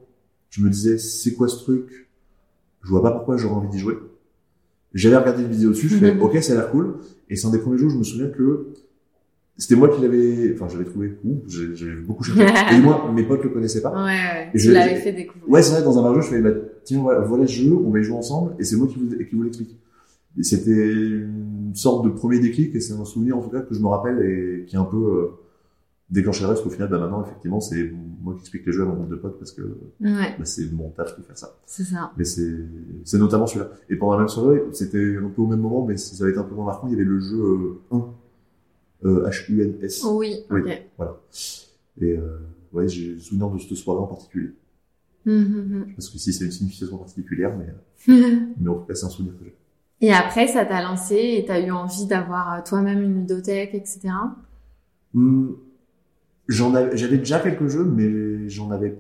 je 0.50 0.62
me 0.64 0.70
disais, 0.70 0.98
c'est 0.98 1.34
quoi 1.34 1.48
ce 1.48 1.58
truc? 1.64 2.08
Je 2.84 2.90
vois 2.90 3.02
pas 3.04 3.12
pourquoi 3.12 3.38
j'aurais 3.38 3.56
envie 3.56 3.70
d'y 3.70 3.80
jouer. 3.80 3.98
J'avais 4.94 5.18
regardé 5.18 5.44
une 5.44 5.50
vidéo 5.50 5.70
dessus, 5.72 5.90
je 5.90 5.98
fais, 5.98 6.14
Mhm. 6.14 6.22
ok, 6.22 6.42
ça 6.42 6.54
a 6.54 6.56
l'air 6.56 6.72
cool. 6.72 6.96
Et 7.30 7.36
c'est 7.36 7.48
un 7.48 7.52
des 7.52 7.60
premiers 7.60 7.78
jeux 7.78 7.88
où 7.88 7.90
je 7.90 7.98
me 7.98 8.04
souviens 8.04 8.30
que 8.30 8.68
c'était 9.58 9.76
moi 9.76 9.90
qui 9.90 10.02
l'avais, 10.02 10.54
enfin, 10.54 10.68
j'avais 10.70 10.86
trouvé, 10.86 11.18
ouh, 11.26 11.42
j'ai 11.48 11.96
beaucoup 11.96 12.24
cherché. 12.24 12.42
et 12.74 12.80
moi, 12.82 13.12
mes 13.14 13.24
potes 13.24 13.44
le 13.44 13.50
connaissaient 13.50 13.82
pas. 13.82 13.92
Ouais, 13.92 14.06
ouais. 14.12 14.50
Et 14.54 14.58
Tu 14.58 14.66
je- 14.66 14.72
l'avais 14.72 14.96
fait 14.96 15.12
découvrir. 15.12 15.50
Ouais, 15.50 15.62
c'est 15.62 15.74
vrai, 15.74 15.84
dans 15.84 15.98
un 16.06 16.14
jeu, 16.16 16.22
je 16.22 16.28
fais, 16.28 16.42
bah, 16.42 16.52
tiens, 16.86 17.02
voilà, 17.02 17.20
voilà 17.22 17.46
ce 17.48 17.52
jeu, 17.54 17.74
on 17.74 17.90
va 17.90 18.00
y 18.00 18.04
jouer 18.04 18.16
ensemble, 18.18 18.54
et 18.60 18.64
c'est 18.64 18.76
moi 18.78 18.88
qui 18.88 18.96
vous, 19.00 19.10
qui 19.10 19.36
vous 19.36 19.44
l'explique. 19.44 19.76
C'était 20.42 20.72
une 20.72 21.57
sorte 21.76 22.06
de 22.06 22.10
premier 22.10 22.40
déclic, 22.40 22.74
et 22.76 22.80
c'est 22.80 22.94
un 22.94 23.06
souvenir, 23.06 23.38
en 23.38 23.42
tout 23.42 23.50
cas, 23.50 23.62
que 23.62 23.74
je 23.74 23.80
me 23.82 23.88
rappelle, 23.88 24.20
et 24.22 24.66
qui 24.66 24.76
est 24.76 24.80
un 24.80 24.84
peu, 24.86 24.98
euh, 24.98 25.28
déclenché 26.10 26.44
le 26.44 26.50
reste, 26.50 26.64
qu'au 26.64 26.70
final, 26.70 26.90
bah, 26.90 27.00
maintenant, 27.00 27.24
effectivement, 27.26 27.60
c'est 27.60 27.92
moi 28.22 28.34
qui 28.36 28.40
explique 28.42 28.66
les 28.66 28.72
jeux 28.72 28.84
à 28.84 28.86
mon 28.86 28.94
groupe 28.96 29.10
de 29.10 29.16
potes, 29.16 29.38
parce 29.38 29.52
que, 29.52 29.62
Ouais, 30.00 30.36
bah, 30.40 30.46
c'est 30.46 30.72
mon 30.72 30.90
taf 30.92 31.18
de 31.18 31.24
faire 31.24 31.38
ça. 31.38 31.56
c'est 31.66 31.84
ça. 31.84 32.12
Mais 32.18 32.24
c'est, 32.24 32.56
c'est 33.04 33.18
notamment 33.18 33.46
celui-là. 33.48 33.72
Et 33.90 33.96
pendant 33.98 34.14
la 34.14 34.20
même 34.20 34.28
soirée, 34.30 34.64
c'était 34.72 35.18
un 35.18 35.30
peu 35.30 35.42
au 35.42 35.48
même 35.48 35.60
moment, 35.60 35.86
mais 35.86 35.98
ça 35.98 36.24
avait 36.24 36.32
été 36.32 36.40
un 36.40 36.44
peu 36.44 36.56
moins 36.56 36.66
marquant, 36.66 36.88
il 36.88 36.92
y 36.92 36.96
avait 36.96 37.04
le 37.04 37.20
jeu 37.20 37.38
euh, 37.42 37.80
1, 37.92 38.06
euh, 39.06 39.28
H-U-N-S. 39.30 40.06
Oui, 40.14 40.36
Oui. 40.50 40.62
ok. 40.62 40.82
Voilà. 40.98 41.18
Et, 42.00 42.14
euh, 42.18 42.38
ouais, 42.74 42.88
j'ai 42.88 43.14
le 43.16 43.20
souvenir 43.20 43.50
de 43.50 43.58
cette 43.60 43.76
soirée 43.76 44.00
en 44.02 44.08
particulier. 44.08 44.52
Mhm, 45.26 45.88
Parce 45.94 46.10
que 46.10 46.18
si 46.18 46.32
c'est 46.32 46.46
une 46.46 46.52
signification 46.52 46.98
particulière, 46.98 47.54
mais, 47.58 47.68
mais 48.08 48.70
en 48.70 48.76
tout 48.76 48.86
cas, 48.86 48.96
c'est 48.96 49.06
un 49.06 49.10
souvenir 49.10 49.38
que 49.38 49.44
j'ai. 49.44 49.57
Et 50.02 50.12
après, 50.14 50.48
ça 50.48 50.64
t'a 50.66 50.82
lancé 50.84 51.16
et 51.16 51.46
t'as 51.46 51.60
eu 51.60 51.72
envie 51.72 52.06
d'avoir 52.06 52.54
euh, 52.54 52.62
toi-même 52.64 53.02
une 53.02 53.16
ludothèque, 53.22 53.74
etc. 53.74 54.10
J'en 56.48 56.74
avais, 56.76 56.96
j'avais 56.96 57.18
déjà 57.18 57.40
quelques 57.40 57.68
jeux, 57.68 57.84
mais 57.84 58.48
j'en 58.48 58.72
avais, 58.72 58.98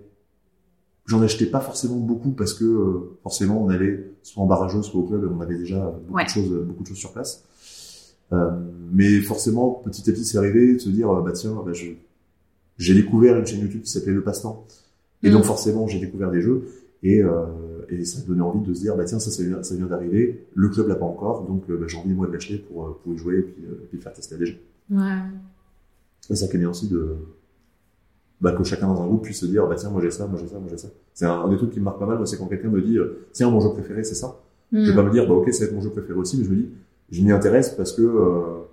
j'en 1.06 1.22
achetais 1.22 1.46
pas 1.46 1.62
forcément 1.62 1.96
beaucoup 1.98 2.32
parce 2.32 2.54
que 2.54 2.66
euh, 2.66 3.18
forcément 3.24 3.64
on 3.64 3.70
allait 3.70 4.12
soit 4.24 4.44
en 4.44 4.48
barrageux, 4.48 4.82
soit 4.82 5.00
au 5.00 5.04
club, 5.04 5.24
et 5.24 5.28
on 5.34 5.40
avait 5.40 5.58
déjà 5.58 5.78
beaucoup 6.02 6.16
Ouais. 6.18 6.26
de 6.26 6.30
choses, 6.30 6.50
beaucoup 6.66 6.84
de 6.84 6.88
choses 6.90 6.98
sur 6.98 7.14
place. 7.14 7.44
Euh, 8.34 8.50
mais 8.92 9.22
forcément, 9.22 9.82
petit 9.86 10.10
à 10.10 10.14
petit, 10.14 10.26
c'est 10.26 10.38
arrivé 10.38 10.74
de 10.74 10.80
se 10.80 10.90
dire, 10.90 11.14
bah 11.22 11.32
tiens, 11.32 11.56
bah, 11.66 11.72
j'ai 12.78 12.94
découvert 12.94 13.38
une 13.38 13.46
chaîne 13.46 13.62
YouTube 13.62 13.84
qui 13.84 13.92
s'appelait 13.92 14.12
Le 14.14 14.24
Passe-temps, 14.24 14.66
et 15.24 15.30
donc 15.30 15.46
forcément 15.46 15.88
j'ai 15.88 16.00
découvert 16.00 16.32
des 16.32 16.42
jeux 16.42 16.68
et 17.04 17.22
euh, 17.24 17.46
et 17.90 18.04
ça 18.04 18.22
donnait 18.28 18.42
envie 18.42 18.60
de 18.68 18.74
se 18.74 18.82
dire, 18.82 18.96
bah 18.98 19.06
tiens, 19.06 19.20
ça, 19.20 19.32
ça 19.32 19.42
vient, 19.44 19.64
ça 19.64 19.76
vient 19.76 19.86
d'arriver, 19.86 20.46
le 20.56 20.68
club 20.70 20.88
l'a 20.88 20.96
pas 20.96 21.06
encore, 21.06 21.46
donc 21.48 21.64
euh, 21.70 21.78
bah, 21.78 21.86
j'ai 21.88 21.98
envie 21.98 22.14
moi 22.14 22.28
de 22.28 22.34
l'acheter 22.34 22.58
pour 22.58 22.86
euh, 22.86 23.00
pour 23.04 23.14
y 23.14 23.18
jouer 23.18 23.38
et 23.40 23.42
puis, 23.44 23.64
puis 23.90 24.00
faire 24.00 24.14
tester 24.14 24.36
à 24.36 24.38
des 24.38 24.46
gens. 24.48 24.58
Ouais. 24.92 25.20
Et 26.30 26.36
ça 26.36 26.48
bien 26.58 26.70
aussi 26.70 26.88
de 26.90 27.16
bah, 28.42 28.52
que 28.52 28.64
chacun 28.64 28.88
dans 28.88 29.02
un 29.02 29.08
groupe 29.08 29.24
puisse 29.24 29.40
se 29.40 29.46
dire 29.46 29.66
bah 29.68 29.76
tiens 29.78 29.90
moi 29.90 30.02
j'ai 30.02 30.12
ça, 30.12 30.28
moi 30.28 30.40
j'ai 30.40 30.48
ça, 30.48 30.60
moi 30.60 30.68
j'ai 30.70 30.78
ça. 30.78 30.90
C'est 31.14 31.26
un, 31.26 31.32
un 31.32 31.50
des 31.50 31.58
trucs 31.58 31.72
qui 31.72 31.80
me 31.80 31.86
marque 31.86 32.00
pas 32.00 32.06
mal, 32.06 32.26
c'est 32.28 32.38
quand 32.38 32.48
quelqu'un 32.48 32.70
me 32.70 32.82
dit 32.82 32.98
tiens 33.34 33.50
mon 33.50 33.60
jeu 33.62 33.70
préféré 33.70 34.04
c'est 34.04 34.16
ça. 34.16 34.40
Je 34.72 34.80
vais 34.80 34.90
Mhm. 34.90 34.96
pas 34.96 35.04
me 35.04 35.12
dire 35.12 35.28
bah 35.28 35.34
ok 35.36 35.52
ça 35.54 35.62
va 35.62 35.66
être 35.68 35.74
mon 35.76 35.82
jeu 35.82 35.90
préféré 35.92 36.20
aussi, 36.20 36.38
mais 36.38 36.44
je 36.44 36.50
me 36.50 36.56
dis 36.56 36.70
je 37.10 37.24
m'y 37.24 37.32
intéresse 37.32 37.70
parce 37.70 37.94
que 37.94 38.02
euh, 38.02 38.64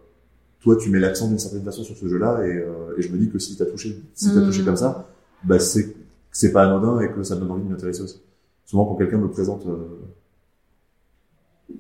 toi 0.60 0.76
tu 0.76 0.90
mets 0.90 0.98
l'accent 0.98 1.28
d'une 1.28 1.38
certaine 1.38 1.62
façon 1.62 1.84
sur 1.84 1.96
ce 1.96 2.08
jeu-là 2.08 2.44
et, 2.46 2.56
euh, 2.58 2.96
et 2.98 3.02
je 3.02 3.12
me 3.12 3.16
dis 3.18 3.30
que 3.30 3.38
si 3.38 3.56
t'as 3.56 3.66
touché 3.66 3.96
si 4.14 4.34
t'as 4.34 4.44
touché 4.44 4.64
comme 4.64 4.76
ça, 4.76 5.08
bah 5.44 5.58
c'est 5.60 5.94
c'est 6.34 6.52
pas 6.52 6.64
anodin 6.64 7.00
et 7.00 7.10
que 7.10 7.22
ça 7.22 7.34
me 7.36 7.40
donne 7.40 7.52
envie 7.52 7.62
de 7.62 7.68
m'y 7.68 7.72
intéresser 7.74 8.02
aussi. 8.02 8.20
Souvent 8.66 8.84
quand 8.84 8.96
quelqu'un 8.96 9.18
me 9.18 9.28
présente 9.30 9.66
euh, 9.66 10.00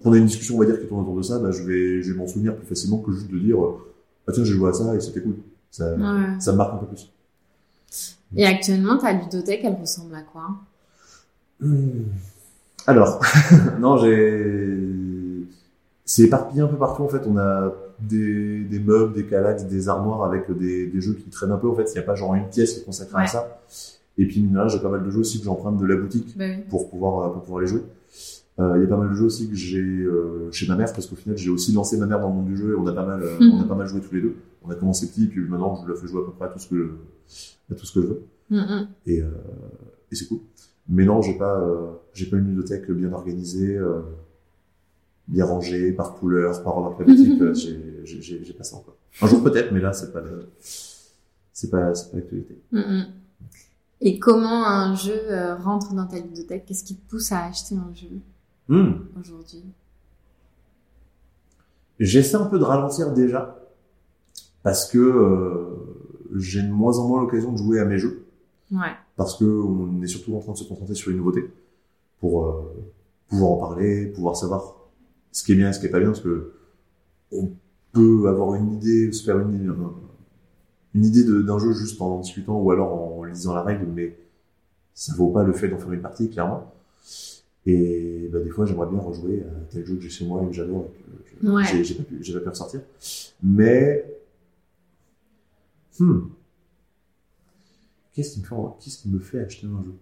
qu'on 0.02 0.12
a 0.12 0.16
une 0.16 0.26
discussion 0.26 0.56
on 0.56 0.60
va 0.60 0.64
dire 0.66 0.80
qui 0.80 0.86
tourne 0.86 1.02
autour 1.02 1.16
de 1.16 1.22
ça, 1.22 1.38
bah 1.38 1.50
je 1.50 1.62
vais 1.62 2.02
je 2.02 2.12
vais 2.12 2.18
m'en 2.18 2.26
souvenir 2.26 2.56
plus 2.56 2.66
facilement 2.66 2.98
que 2.98 3.12
juste 3.12 3.30
de 3.30 3.38
dire 3.38 3.62
euh, 3.62 3.78
ah 4.26 4.32
tiens 4.32 4.44
j'ai 4.44 4.52
joué 4.54 4.70
à 4.70 4.72
ça 4.72 4.94
et 4.94 5.00
c'était 5.00 5.20
cool. 5.20 5.36
Ça, 5.70 5.92
Ouais. 5.94 6.40
ça 6.40 6.52
me 6.52 6.56
marque 6.56 6.74
un 6.74 6.78
peu 6.78 6.86
plus. 6.86 7.10
Et 8.36 8.46
actuellement, 8.46 8.96
ta 8.98 9.12
ludothèque, 9.12 9.60
elle 9.64 9.74
ressemble 9.80 10.14
à 10.14 10.22
quoi? 10.22 10.48
Hmm. 11.60 12.04
Alors, 12.86 13.20
non, 13.80 13.96
j'ai. 13.98 14.78
C'est 16.04 16.24
éparpillé 16.24 16.60
un 16.62 16.66
peu 16.66 16.76
partout 16.76 17.02
en 17.04 17.08
fait. 17.08 17.22
On 17.26 17.36
a 17.38 17.72
des, 18.00 18.60
des 18.64 18.78
meubles, 18.78 19.14
des 19.14 19.24
calax, 19.26 19.64
des 19.64 19.88
armoires 19.88 20.24
avec 20.24 20.50
des, 20.50 20.86
des 20.88 21.00
jeux 21.00 21.14
qui 21.14 21.30
traînent 21.30 21.52
un 21.52 21.56
peu. 21.56 21.68
En 21.68 21.74
fait, 21.74 21.84
il 21.90 21.92
n'y 21.92 21.98
a 21.98 22.02
pas 22.02 22.14
genre 22.14 22.34
une 22.34 22.48
pièce 22.48 22.74
qui 22.74 22.80
est 22.80 22.84
consacrée 22.84 23.22
à 23.22 23.26
ça. 23.26 23.60
Et 24.16 24.26
puis, 24.26 24.40
mine 24.40 24.58
j'ai 24.68 24.78
pas 24.80 24.88
mal 24.90 25.02
de 25.04 25.10
jeux 25.10 25.20
aussi 25.20 25.38
que 25.38 25.44
j'emprunte 25.44 25.78
de 25.78 25.86
la 25.86 25.96
boutique 25.96 26.36
Bah 26.38 26.44
oui. 26.48 26.62
pour 26.68 26.88
pouvoir, 26.90 27.32
pour 27.32 27.42
pouvoir 27.42 27.60
les 27.62 27.66
jouer. 27.66 27.82
Euh, 28.60 28.74
Il 28.76 28.82
y 28.82 28.84
a 28.84 28.88
pas 28.88 28.96
mal 28.96 29.10
de 29.10 29.14
jeux 29.14 29.24
aussi 29.24 29.48
que 29.48 29.54
j'ai 29.56 29.80
euh, 29.80 30.48
chez 30.52 30.68
ma 30.68 30.76
mère 30.76 30.92
parce 30.92 31.06
qu'au 31.06 31.16
final, 31.16 31.36
j'ai 31.36 31.50
aussi 31.50 31.72
lancé 31.72 31.96
ma 31.96 32.06
mère 32.06 32.20
dans 32.20 32.28
le 32.28 32.34
monde 32.34 32.46
du 32.46 32.56
jeu 32.56 32.72
et 32.72 32.74
on 32.76 32.86
a 32.86 32.92
pas 32.92 33.04
mal, 33.04 33.20
euh, 33.22 33.38
Mhm. 33.40 33.50
on 33.54 33.60
a 33.60 33.64
pas 33.64 33.74
mal 33.74 33.88
joué 33.88 34.00
tous 34.00 34.14
les 34.14 34.20
deux. 34.20 34.36
On 34.62 34.70
a 34.70 34.76
commencé 34.76 35.08
petit, 35.08 35.26
puis 35.26 35.40
maintenant, 35.40 35.74
je 35.82 35.88
le 35.88 35.94
fais 35.96 36.06
jouer 36.06 36.22
à 36.22 36.24
peu 36.26 36.30
près 36.32 36.44
à 36.46 36.48
tout 36.48 36.58
ce 36.60 36.68
que, 36.68 36.90
à 37.70 37.74
tout 37.74 37.84
ce 37.86 37.92
que 37.92 38.02
je 38.02 38.06
veux 38.06 38.22
Mhm. 38.50 38.86
et, 39.06 39.20
euh, 39.20 39.26
et 40.12 40.14
c'est 40.14 40.26
cool. 40.26 40.38
Mais 40.88 41.04
non, 41.04 41.20
j'ai 41.22 41.34
pas, 41.36 41.60
euh, 41.60 41.86
j'ai 42.12 42.26
pas 42.26 42.36
une 42.36 42.44
bibliothèque 42.44 42.88
bien 42.92 43.12
organisée, 43.12 43.76
euh, 43.76 44.02
bien 45.26 45.44
rangée 45.46 45.90
par 45.92 46.14
couleur, 46.14 46.62
par 46.62 46.76
ordre 46.78 46.90
alphabétique. 46.90 47.40
euh, 47.42 47.54
j'ai, 48.04 48.20
j'ai, 48.44 48.52
pas 48.52 48.62
ça 48.64 48.76
encore. 48.76 48.96
Un 49.22 49.26
jour 49.26 49.42
peut-être, 49.42 49.72
mais 49.72 49.80
là 49.80 49.92
c'est 49.92 50.12
pas, 50.12 50.22
c'est 51.52 51.70
pas, 51.70 51.94
c'est 51.94 52.10
pas 52.12 52.16
l'actualité. 52.18 52.58
Et 54.06 54.18
comment 54.18 54.66
un 54.66 54.94
jeu 54.94 55.18
euh, 55.30 55.56
rentre 55.56 55.94
dans 55.94 56.06
ta 56.06 56.20
ludothèque 56.20 56.66
Qu'est-ce 56.66 56.84
qui 56.84 56.94
te 56.94 57.08
pousse 57.10 57.32
à 57.32 57.44
acheter 57.46 57.74
un 57.74 57.92
jeu 57.94 58.20
Hmm. 58.68 58.92
aujourd'hui? 59.20 59.62
J'essaie 62.00 62.36
un 62.36 62.46
peu 62.46 62.58
de 62.58 62.64
ralentir 62.64 63.12
déjà 63.12 63.58
parce 64.62 64.90
que 64.90 64.98
euh, 64.98 65.66
j'ai 66.34 66.62
de 66.62 66.70
moins 66.72 66.98
en 66.98 67.06
moins 67.08 67.20
l'occasion 67.20 67.52
de 67.52 67.58
jouer 67.58 67.78
à 67.80 67.84
mes 67.84 67.98
jeux 67.98 68.24
Ouais. 68.72 68.92
parce 69.16 69.36
que 69.36 69.44
on 69.44 70.02
est 70.02 70.06
surtout 70.06 70.34
en 70.34 70.40
train 70.40 70.52
de 70.52 70.56
se 70.58 70.64
concentrer 70.64 70.94
sur 70.94 71.10
les 71.10 71.16
nouveautés 71.16 71.52
pour 72.20 72.46
euh, 72.46 72.74
pouvoir 73.28 73.50
en 73.52 73.56
parler, 73.58 74.06
pouvoir 74.06 74.34
savoir 74.34 74.74
ce 75.30 75.44
qui 75.44 75.52
est 75.52 75.56
bien 75.56 75.68
et 75.68 75.72
ce 75.74 75.80
qui 75.80 75.86
est 75.86 75.90
pas 75.90 76.00
bien 76.00 76.08
parce 76.08 76.20
que 76.22 76.54
on 77.32 77.50
peut 77.92 78.26
avoir 78.28 78.54
une 78.54 78.72
idée, 78.72 79.12
se 79.12 79.22
faire 79.24 79.38
une, 79.40 79.74
une 80.94 81.04
idée 81.04 81.24
d'un 81.42 81.58
jeu 81.58 81.72
juste 81.72 82.00
en 82.00 82.18
discutant 82.20 82.58
ou 82.58 82.70
alors 82.70 82.92
en 82.94 83.23
lisant 83.34 83.54
la 83.54 83.62
règle, 83.62 83.86
mais 83.94 84.16
ça 84.94 85.14
vaut 85.14 85.30
pas 85.30 85.42
le 85.44 85.52
fait 85.52 85.68
d'en 85.68 85.78
faire 85.78 85.92
une 85.92 86.00
partie 86.02 86.30
clairement. 86.30 86.72
Et 87.66 88.28
bah, 88.32 88.40
des 88.40 88.50
fois, 88.50 88.66
j'aimerais 88.66 88.88
bien 88.88 88.98
rejouer 89.00 89.42
à 89.42 89.64
tel 89.72 89.84
jeu 89.86 89.96
que 89.96 90.02
j'ai 90.02 90.10
chez 90.10 90.26
moi 90.26 90.42
et 90.42 90.46
que 90.46 90.52
j'adore 90.52 90.86
et 90.86 91.30
que 91.40 91.46
je- 91.46 91.50
Ouais. 91.50 91.84
j'ai 91.84 91.94
pas 91.94 92.02
pu, 92.04 92.18
j'ai 92.22 92.32
pas 92.34 92.40
pu 92.40 92.48
ressortir. 92.50 92.80
Mais 93.42 94.04
hmm, 95.98 96.20
qu'est-ce 98.12 98.34
qui 98.34 98.40
me 98.40 98.44
fait, 98.44 98.54
qu'est-ce 98.80 98.98
qui 98.98 99.08
me 99.08 99.18
fait 99.18 99.40
acheter 99.40 99.66
un 99.66 99.82
jeu? 99.82 99.94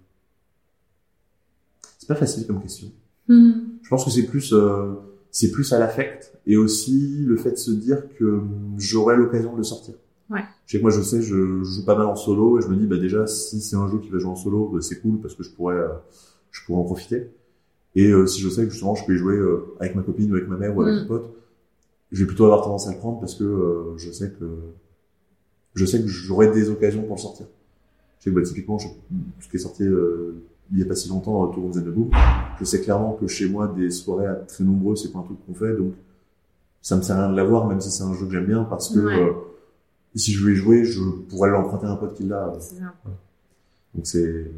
C'est 1.99 2.09
pas 2.09 2.15
facile 2.17 2.47
comme 2.47 2.61
question. 2.61 2.89
Mhm. 3.29 3.79
Je 3.83 3.89
pense 3.89 4.05
que 4.05 4.11
c'est 4.11 4.27
plus, 4.27 4.53
euh, 4.53 4.95
c'est 5.31 5.51
plus 5.53 5.73
à 5.73 5.79
l'affect 5.79 6.33
et 6.47 6.57
aussi 6.57 7.23
le 7.25 7.37
fait 7.37 7.53
de 7.53 7.57
se 7.57 7.71
dire 7.71 8.03
que 8.19 8.41
j'aurai 8.77 9.17
l'occasion 9.17 9.53
de 9.53 9.59
le 9.59 9.63
sortir. 9.65 9.95
Ouais. 10.31 10.41
Je 10.67 10.73
sais 10.73 10.79
que 10.79 10.83
moi, 10.83 10.91
je 10.91 11.03
sais, 11.03 11.21
je, 11.23 11.63
je 11.63 11.65
joue 11.65 11.85
pas 11.85 11.97
mal 11.97 12.07
en 12.07 12.17
solo 12.17 12.59
et 12.59 12.63
je 12.63 12.69
me 12.69 12.77
dis, 12.77 12.87
bah 12.87 12.97
déjà, 12.97 13.27
si 13.27 13.61
c'est 13.61 13.77
un 13.77 13.89
jeu 13.89 13.99
qui 13.99 14.09
va 14.09 14.19
jouer 14.19 14.31
en 14.31 14.37
solo, 14.37 14.71
bah, 14.73 14.81
c'est 14.81 15.01
cool 15.01 15.21
parce 15.21 15.35
que 15.35 15.43
je 15.43 15.51
pourrais, 15.51 15.75
euh, 15.77 15.89
je 16.51 16.65
pourrais 16.65 16.79
en 16.81 16.85
profiter. 16.85 17.31
Et 17.95 18.11
euh, 18.11 18.27
si 18.27 18.41
je 18.41 18.49
sais 18.49 18.65
que 18.65 18.71
justement, 18.71 18.95
je 18.95 19.05
peux 19.05 19.15
y 19.15 19.19
jouer 19.19 19.37
euh, 19.37 19.75
avec 19.81 19.95
ma 19.95 20.03
copine 20.03 20.33
ou 20.33 20.37
avec 20.37 20.49
ma 20.49 20.57
mère 20.57 20.75
ou 20.77 20.83
avec 20.83 20.95
Mm. 20.95 21.05
un 21.05 21.07
pote, 21.07 21.31
je 22.11 22.21
vais 22.21 22.27
plutôt 22.27 22.45
avoir 22.45 22.63
tendance 22.63 22.89
à 22.89 22.93
le 22.93 22.99
prendre 22.99 23.21
parce 23.21 23.35
que 23.35 23.45
euh, 23.45 23.97
je 23.99 24.11
sais 24.11 24.31
que 24.31 24.45
je 25.75 25.85
sais 25.87 26.01
que 26.01 26.07
j'aurai 26.07 26.51
des 26.51 26.71
occasions 26.71 27.03
pour 27.03 27.17
le 27.17 27.21
sortir. 27.21 27.47
Je 28.19 28.25
sais 28.25 28.31
que 28.31 28.35
bah, 28.37 28.43
typiquement, 28.43 28.79
je, 28.79 28.89
ce 29.41 29.49
qui 29.49 29.57
est 29.57 29.61
sorti 29.61 29.85
euh, 29.85 30.43
il 30.73 30.79
y 30.79 30.83
a 30.83 30.87
pas 30.87 30.95
si 30.95 31.09
longtemps, 31.09 31.45
euh, 31.45 31.53
Tour 31.53 31.67
of 31.67 31.73
the 31.77 31.85
Boom, 31.85 32.11
je 32.59 32.65
sais 32.65 32.81
clairement 32.81 33.13
que 33.13 33.27
chez 33.27 33.49
moi, 33.49 33.69
des 33.77 33.91
soirées 33.91 34.27
à 34.27 34.35
très 34.35 34.65
nombreux, 34.65 34.97
c'est 34.97 35.13
pas 35.13 35.19
un 35.19 35.23
truc 35.23 35.37
qu'on 35.47 35.55
fait, 35.55 35.75
donc 35.77 35.93
ça 36.81 36.97
me 36.97 37.03
sert 37.03 37.17
à 37.17 37.23
rien 37.25 37.31
de 37.33 37.37
l'avoir, 37.37 37.67
même 37.67 37.81
si 37.81 37.91
c'est 37.91 38.05
un 38.05 38.15
jeu 38.15 38.25
que 38.27 38.33
j'aime 38.33 38.47
bien, 38.47 38.65
parce 38.65 38.89
que 38.95 38.99
Ouais. 39.01 39.33
Euh, 40.15 40.19
si 40.19 40.33
je 40.33 40.51
y 40.51 40.55
jouer, 40.55 40.85
je 40.85 41.01
pourrais 41.29 41.51
l'emprunter 41.51 41.87
à 41.87 41.91
un 41.91 41.97
pote 41.97 42.15
qui 42.15 42.25
l'a. 42.25 42.53
C'est 42.61 42.77
ça. 42.77 42.95
Donc 43.95 44.07
c'est 44.07 44.51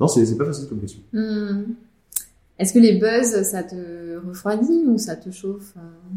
non, 0.00 0.08
c'est 0.08 0.26
c'est 0.26 0.36
pas 0.36 0.46
facile 0.46 0.68
comme 0.68 0.80
question. 0.80 1.00
Mhm. 1.12 1.74
Est-ce 2.58 2.72
que 2.72 2.78
les 2.78 2.98
buzz, 2.98 3.42
ça 3.42 3.62
te 3.62 4.16
refroidit 4.26 4.84
ou 4.86 4.98
ça 4.98 5.16
te 5.16 5.30
chauffe 5.30 5.74
euh? 5.76 6.16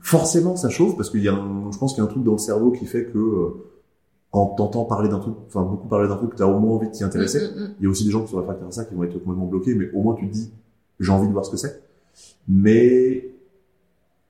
Forcément, 0.00 0.54
ça 0.54 0.68
chauffe 0.68 0.96
parce 0.96 1.10
qu'il 1.10 1.22
y 1.24 1.28
a, 1.28 1.34
un, 1.34 1.72
je 1.72 1.78
pense 1.78 1.92
qu'il 1.92 2.02
y 2.02 2.06
a 2.06 2.08
un 2.08 2.12
truc 2.12 2.22
dans 2.22 2.32
le 2.32 2.38
cerveau 2.38 2.70
qui 2.70 2.86
fait 2.86 3.06
que 3.06 3.18
euh, 3.18 3.48
quand 4.30 4.54
t'entends 4.56 4.84
parler 4.84 5.08
d'un 5.08 5.18
truc, 5.18 5.34
enfin 5.48 5.62
beaucoup 5.62 5.88
parler 5.88 6.08
d'un 6.08 6.16
truc, 6.16 6.36
t'as 6.36 6.46
au 6.46 6.60
moins 6.60 6.76
envie 6.76 6.86
de 6.86 6.92
t'y 6.92 7.02
intéresser. 7.02 7.40
Mhm, 7.40 7.62
mhm. 7.62 7.74
Il 7.80 7.84
y 7.84 7.86
a 7.86 7.90
aussi 7.90 8.04
des 8.04 8.12
gens 8.12 8.22
qui 8.22 8.30
sont 8.30 8.38
réfractaires 8.38 8.68
à 8.68 8.72
ça, 8.72 8.84
qui 8.84 8.94
vont 8.94 9.02
être 9.02 9.14
complètement 9.14 9.46
bloqués, 9.46 9.74
mais 9.74 9.90
au 9.92 10.02
moins 10.02 10.14
tu 10.14 10.28
te 10.28 10.32
dis, 10.32 10.52
j'ai 11.00 11.10
envie 11.10 11.26
de 11.26 11.32
voir 11.32 11.44
ce 11.44 11.50
que 11.50 11.56
c'est. 11.56 11.82
Mais 12.46 13.35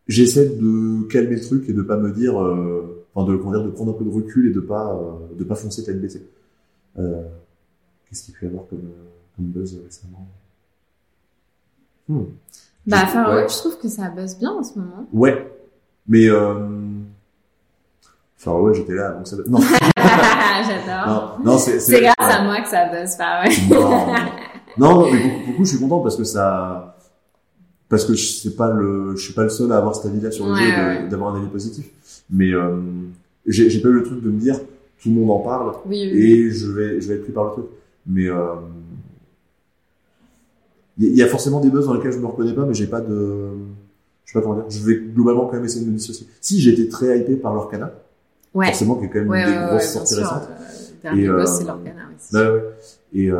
j'essaie 0.08 0.48
de 0.48 1.02
calmer 1.08 1.36
le 1.36 1.40
truc 1.40 1.68
et 1.68 1.72
de 1.72 1.82
pas 1.82 1.96
me 1.96 2.10
dire, 2.12 2.40
euh, 2.40 3.04
enfin 3.14 3.30
de, 3.30 3.36
dire, 3.36 3.64
de 3.64 3.70
prendre 3.70 3.92
un 3.92 3.98
peu 3.98 4.04
de 4.04 4.10
recul 4.10 4.50
et 4.50 4.52
de 4.52 4.60
pas, 4.60 4.94
euh, 4.94 5.34
de 5.36 5.44
pas 5.44 5.54
foncer 5.54 5.84
tête 5.84 6.00
baissée. 6.00 6.28
Euh, 6.98 7.22
Qu'est-ce 8.08 8.24
qu'il 8.24 8.34
peut 8.34 8.46
y 8.46 8.48
avoir 8.48 8.66
comme, 8.68 8.78
euh, 8.78 9.08
comme 9.34 9.46
buzz 9.46 9.80
récemment? 9.84 10.28
Hmm. 12.08 12.22
Bah, 12.86 13.04
ouais. 13.14 13.42
West, 13.42 13.56
je 13.56 13.58
trouve 13.58 13.78
que 13.80 13.88
ça 13.88 14.10
buzz 14.10 14.38
bien 14.38 14.52
en 14.52 14.62
ce 14.62 14.78
moment. 14.78 15.08
Ouais, 15.12 15.52
mais 16.06 16.28
euh... 16.28 16.54
enfin 18.38 18.52
ouais, 18.60 18.74
j'étais 18.74 18.94
là, 18.94 19.10
donc 19.10 19.26
ça. 19.26 19.36
Non, 19.48 19.58
J'adore. 20.66 21.38
non, 21.42 21.52
non, 21.52 21.58
c'est 21.58 21.80
C'est 21.80 22.00
grâce 22.00 22.14
à 22.18 22.44
moi 22.44 22.60
que 22.60 22.68
ça 22.68 22.86
buzz. 22.86 23.18
Non, 23.68 23.90
non, 24.78 25.00
non, 25.00 25.12
mais 25.12 25.20
beaucoup, 25.20 25.46
beaucoup, 25.50 25.64
je 25.64 25.70
suis 25.70 25.80
content 25.80 25.98
parce 25.98 26.16
que 26.16 26.22
ça, 26.22 26.95
parce 27.88 28.04
que 28.04 28.14
je 28.14 28.26
sais 28.26 28.50
pas 28.56 28.70
le, 28.70 29.14
je 29.16 29.22
suis 29.22 29.32
pas 29.34 29.44
le 29.44 29.48
seul 29.48 29.70
à 29.72 29.78
avoir 29.78 29.94
cet 29.94 30.06
avis-là 30.06 30.30
sur 30.30 30.46
le 30.46 30.52
Ouais, 30.52 30.58
jeu, 30.60 30.66
ouais. 30.66 31.08
d'avoir 31.08 31.34
un 31.34 31.38
avis 31.40 31.48
positif. 31.48 31.86
Mais 32.30 32.52
euh, 32.52 32.76
j'ai 33.46 33.80
pas 33.80 33.88
eu 33.88 33.92
le 33.92 34.02
truc 34.02 34.22
de 34.22 34.30
me 34.30 34.38
dire 34.40 34.58
tout 35.02 35.08
le 35.10 35.14
monde 35.14 35.30
en 35.30 35.38
parle 35.40 35.72
Oui, 35.86 36.10
oui, 36.12 36.18
et 36.22 36.50
je 36.50 36.70
vais, 36.70 37.00
je 37.00 37.08
vais 37.08 37.14
être 37.14 37.22
pris 37.24 37.32
par 37.32 37.44
le 37.44 37.50
truc. 37.52 37.64
Mais 38.06 38.28
euh, 38.28 38.54
il 40.98 41.04
y, 41.04 41.08
il 41.10 41.16
y 41.16 41.22
a 41.22 41.26
forcément 41.26 41.60
des 41.60 41.70
buzz 41.70 41.86
dans 41.86 41.94
lesquels 41.94 42.12
je 42.12 42.18
me 42.18 42.26
reconnais 42.26 42.54
pas, 42.54 42.64
mais 42.64 42.74
j'ai 42.74 42.86
pas 42.86 43.00
de, 43.00 43.48
je 44.24 44.32
sais 44.32 44.38
pas 44.38 44.42
comment 44.42 44.54
dire. 44.56 44.64
Je 44.70 44.84
vais 44.84 44.96
globalement 45.14 45.46
quand 45.46 45.54
même 45.56 45.64
essayer 45.64 45.84
de 45.84 45.90
me 45.90 45.96
dissocier. 45.96 46.26
Si 46.40 46.60
j'ai 46.60 46.72
été 46.72 46.88
très 46.88 47.20
hypé 47.20 47.36
par 47.36 47.54
l'Orcana, 47.54 47.92
Ouais. 48.54 48.66
forcément, 48.68 48.94
qui 48.96 49.04
est 49.04 49.08
quand 49.10 49.18
même 49.24 49.34
une 49.34 49.46
des 49.60 49.66
grosses 49.68 49.92
sorties 49.92 50.14
récentes. 50.14 50.48
Euh, 51.04 51.14
Et, 51.14 51.28
boss, 51.28 51.60
euh, 52.34 52.54
ouais. 52.56 52.62
Et 53.12 53.30
euh, 53.30 53.36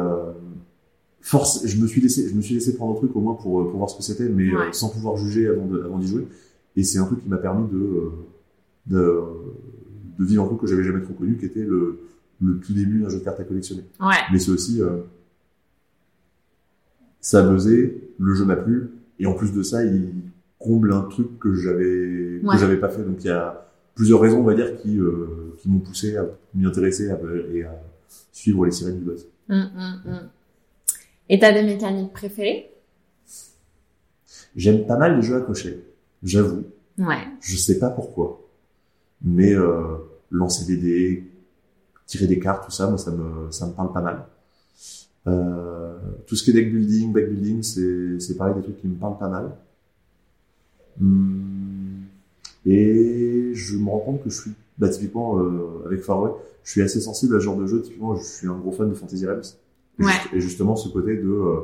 force, 1.29 1.67
je 1.67 1.81
me 1.83 1.87
suis 1.89 2.01
laissé, 2.01 2.29
je 2.29 2.35
me 2.35 2.41
suis 2.41 2.55
laissé 2.55 2.77
prendre 2.77 2.93
un 2.93 2.97
truc 2.97 3.15
au 3.17 3.21
moins 3.21 3.35
pour 3.35 3.69
pour 3.69 3.79
voir 3.79 3.91
ce 3.91 3.97
que 3.97 4.03
c'était, 4.03 4.29
mais 4.29 4.49
euh, 4.55 4.73
sans 4.73 4.91
pouvoir 4.91 5.17
juger 5.17 5.49
avant 5.49 5.67
de, 5.67 5.83
avant 5.83 5.99
d'y 5.99 6.07
jouer. 6.07 6.27
Et 6.77 6.85
c'est 6.85 6.99
un 7.01 7.05
truc 7.07 7.21
qui 7.23 7.29
m'a 7.29 7.39
permis 7.39 7.69
de 7.71 7.77
euh, 7.77 8.11
de 8.87 9.23
de 10.19 10.25
vivre 10.25 10.45
un 10.45 10.47
truc 10.47 10.61
que 10.61 10.67
j'avais 10.69 10.85
jamais 10.85 11.03
trop 11.03 11.15
connu, 11.15 11.37
qui 11.37 11.47
était 11.47 11.65
le 11.65 11.99
le 12.41 12.59
tout 12.61 12.73
début 12.75 13.01
d'un 13.01 13.09
jeu 13.09 13.19
de 13.19 13.25
cartes 13.25 13.41
à 13.41 13.45
collectionner. 13.45 13.85
Ouais. 14.01 14.15
Mais 14.33 14.39
c'est 14.39 14.51
aussi 14.53 14.81
euh, 14.83 14.99
ça 17.21 17.41
a 17.45 17.51
buzzé, 17.51 18.13
le 18.19 18.35
jeu 18.35 18.45
m'a 18.45 18.57
plu, 18.57 18.91
et 19.19 19.27
en 19.27 19.33
plus 19.35 19.53
de 19.53 19.63
ça, 19.63 19.85
il 19.85 20.13
comble 20.59 20.93
un 20.93 21.03
truc 21.03 21.39
que 21.41 21.55
j'avais 21.55 22.41
Ouais. 22.45 22.55
que 22.55 22.61
j'avais 22.61 22.77
pas 22.77 22.89
fait. 22.89 23.03
Donc 23.03 23.17
il 23.25 23.27
y 23.27 23.31
a 23.31 23.67
plusieurs 23.95 24.21
raisons, 24.21 24.41
on 24.41 24.45
va 24.45 24.55
dire, 24.55 24.77
qui 24.81 24.99
euh, 24.99 25.55
qui 25.59 25.69
m'ont 25.69 25.81
poussé 25.81 26.17
à 26.17 26.27
m'y 26.55 26.67
intéresser 26.67 27.11
à- 27.11 27.19
et 27.53 27.65
à 27.65 27.75
suivre 28.33 28.65
les 28.67 28.71
sirènes 28.73 28.99
du 28.99 29.05
buzz. 29.05 29.27
Hum, 29.49 29.71
hum, 29.77 30.01
hum. 30.13 30.19
Et 31.29 31.39
t'as 31.39 31.53
des 31.53 31.63
mécaniques 31.63 32.13
préférées? 32.13 32.71
J'aime 34.55 34.87
pas 34.87 34.97
mal 34.97 35.17
les 35.17 35.23
jeux 35.23 35.37
à 35.37 35.41
cocher, 35.41 35.85
j'avoue. 36.23 36.65
Ouais. 36.99 37.27
Je 37.41 37.57
sais 37.57 37.79
pas 37.79 37.91
pourquoi, 37.91 38.41
mais 39.23 39.53
euh, 39.53 39.99
lancer 40.31 40.65
des 40.65 40.77
dés, 40.79 41.25
tirer 42.07 42.27
des 42.27 42.39
cartes, 42.39 42.65
tout 42.65 42.71
ça, 42.71 42.89
moi 42.89 42.97
ça 42.97 43.11
me 43.11 43.51
ça 43.51 43.67
me 43.67 43.73
parle 43.73 43.93
pas 43.93 44.01
mal. 44.01 44.25
Euh, 45.27 45.99
tout 46.27 46.37
ce 46.37 46.45
qui 46.45 46.51
est 46.51 46.55
deck 46.55 46.73
building, 46.73 47.13
back 47.13 47.29
building, 47.29 47.63
c'est 47.63 48.19
c'est 48.21 48.37
pareil 48.37 48.55
des 48.55 48.63
trucs 48.63 48.81
qui 48.81 48.89
me 48.89 48.95
parlent 48.97 49.19
pas 49.19 49.29
mal. 49.29 49.57
Hum, 51.01 52.05
et 52.65 53.51
je 53.53 53.77
me 53.77 53.91
rends 53.91 53.99
compte 54.01 54.25
que 54.25 54.31
je 54.31 54.41
suis, 54.41 54.53
bah 54.79 54.89
typiquement 54.89 55.39
euh, 55.39 55.85
avec 55.87 56.01
Far 56.01 56.23
West, 56.23 56.35
je 56.65 56.71
suis 56.71 56.83
assez 56.83 57.01
sensible 57.01 57.37
à 57.37 57.41
ce 57.41 57.45
genre 57.45 57.57
de 57.57 57.67
jeu. 57.67 57.83
Typiquement, 57.83 58.17
je 58.17 58.25
suis 58.25 58.49
un 58.49 58.57
gros 58.57 58.73
fan 58.73 58.89
de 58.89 58.95
Fantasy 58.95 59.27
Realms. 59.27 59.43
Et 59.99 60.05
Ouais. 60.05 60.13
juste- 60.13 60.35
Et 60.35 60.41
justement, 60.41 60.77
ce 60.77 60.89
côté 60.89 61.17
de 61.17 61.29
euh, 61.29 61.61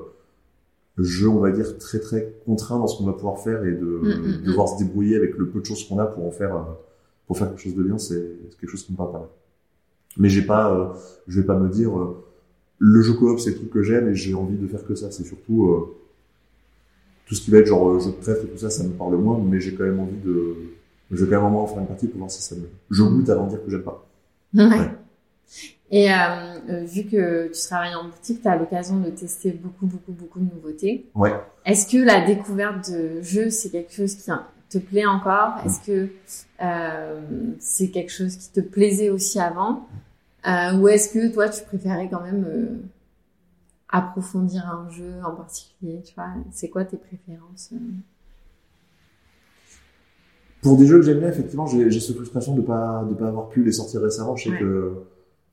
jeu, 0.99 1.29
on 1.29 1.39
va 1.41 1.51
dire, 1.51 1.79
très 1.79 1.99
très 2.01 2.35
contraint 2.45 2.79
dans 2.79 2.87
ce 2.87 2.99
qu'on 2.99 3.05
va 3.07 3.13
pouvoir 3.13 3.39
faire 3.39 3.65
et 3.65 3.73
de 3.73 3.85
Mm, 4.03 4.09
mm, 4.41 4.43
devoir 4.45 4.69
se 4.69 4.79
débrouiller 4.79 5.17
avec 5.17 5.37
le 5.37 5.49
peu 5.49 5.61
de 5.61 5.65
choses 5.67 5.87
qu'on 5.89 5.99
a 5.99 6.07
pour 6.07 6.27
en 6.27 6.31
faire, 6.31 6.55
euh, 6.57 6.61
pour 7.27 7.39
faire 7.39 7.49
quelque 7.49 7.63
chose 7.63 7.75
de 7.75 7.83
bien, 7.83 7.99
c'est 7.99 8.23
quelque 8.61 8.71
chose 8.71 8.85
qui 8.85 8.93
me 8.93 8.97
parle 8.97 9.13
pas 9.13 9.19
mal. 9.21 9.29
Mais 10.19 10.29
j'ai 10.29 10.43
pas, 10.43 10.75
euh, 10.75 10.87
je 11.29 11.41
vais 11.41 11.47
pas 11.47 11.59
me 11.59 11.69
dire, 11.71 11.99
euh, 11.99 12.23
le 12.79 13.01
jeu 13.03 13.15
coop 13.15 13.39
c'est 13.41 13.51
le 13.51 13.57
truc 13.57 13.71
que 13.71 13.83
j'aime 13.83 14.09
et 14.09 14.15
j'ai 14.15 14.35
envie 14.35 14.57
de 14.57 14.67
faire 14.67 14.85
que 14.85 14.95
ça. 14.95 15.11
C'est 15.11 15.25
surtout 15.25 15.67
euh, 15.69 15.95
tout 17.27 17.35
ce 17.35 17.41
qui 17.41 17.51
va 17.51 17.59
être 17.59 17.67
genre 17.67 17.99
jeu 18.01 18.11
de 18.11 18.17
trèfle 18.21 18.45
et 18.47 18.49
tout 18.51 18.59
ça, 18.59 18.69
ça 18.71 18.83
me 18.85 18.91
parle 18.91 19.17
moins, 19.17 19.39
mais 19.39 19.61
j'ai 19.61 19.75
quand 19.75 19.85
même 19.85 20.01
envie 20.01 20.19
de, 20.25 20.55
je 21.11 21.25
vais 21.25 21.31
quand 21.35 21.43
même 21.43 21.55
en 21.55 21.67
faire 21.67 21.79
une 21.79 21.87
partie 21.87 22.07
pour 22.09 22.19
voir 22.19 22.31
si 22.31 22.43
ça 22.43 22.55
me, 22.57 22.63
je 22.91 23.03
goûte 23.03 23.29
avant 23.31 23.45
de 23.45 23.51
dire 23.51 23.65
que 23.65 23.71
j'aime 23.71 23.83
pas. 23.83 24.07
Ouais. 24.55 24.65
Ouais. 24.69 24.91
Et 25.95 26.11
euh, 26.11 26.15
euh, 26.71 26.85
vu 26.85 27.05
que 27.05 27.49
tu 27.49 27.61
travailles 27.69 27.95
en 27.95 28.09
boutique, 28.09 28.41
tu 28.41 28.49
as 28.49 28.57
l'occasion 28.57 28.99
de 28.99 29.11
tester 29.11 29.53
beaucoup, 29.53 29.85
beaucoup, 29.87 30.13
beaucoup 30.13 30.41
de 30.41 30.47
nouveautés. 30.55 31.11
Ouais. 31.15 31.35
Est-ce 31.67 31.87
que 31.87 32.03
la 32.03 32.25
découverte 32.25 32.91
de 32.91 33.21
jeux, 33.21 33.51
c'est 33.51 33.69
quelque 33.69 33.93
chose 33.93 34.15
qui 34.15 34.31
te 34.71 34.79
plaît 34.79 35.05
encore? 35.05 35.59
Est-ce 35.67 35.81
que 35.87 36.09
euh, 36.63 37.21
c'est 37.61 37.91
quelque 37.91 38.11
chose 38.11 38.37
qui 38.37 38.51
te 38.51 38.61
plaisait 38.61 39.11
aussi 39.11 39.39
avant? 39.39 39.87
Euh, 40.49 40.79
Ou 40.79 40.89
est-ce 40.89 41.11
que 41.13 41.31
toi, 41.31 41.51
tu 41.51 41.63
préférais 41.63 42.09
quand 42.11 42.23
même 42.23 42.47
euh, 42.49 42.67
approfondir 43.91 44.67
un 44.67 44.89
jeu 44.91 45.13
en 45.23 45.33
particulier 45.33 46.01
Tu 46.07 46.15
vois, 46.15 46.29
c'est 46.53 46.71
quoi 46.71 46.87
tes 46.87 46.97
préférences 46.97 47.69
euh? 47.75 47.77
Pour 50.63 50.79
des 50.79 50.87
jeux 50.87 50.97
que 51.01 51.03
j'aime 51.05 51.19
bien, 51.19 51.29
effectivement, 51.29 51.67
j'ai 51.67 51.91
j'ai 51.91 52.01
cette 52.01 52.17
frustration 52.17 52.55
de 52.55 52.63
pas 52.63 53.05
de 53.09 53.15
pas 53.15 53.29
avoir 53.29 53.49
pu 53.51 53.63
les 53.65 53.73
sortir 53.73 54.01
récemment. 54.01 54.37
Je 54.37 54.45
sais 54.45 54.51
Ouais. 54.51 54.59
que 54.61 54.93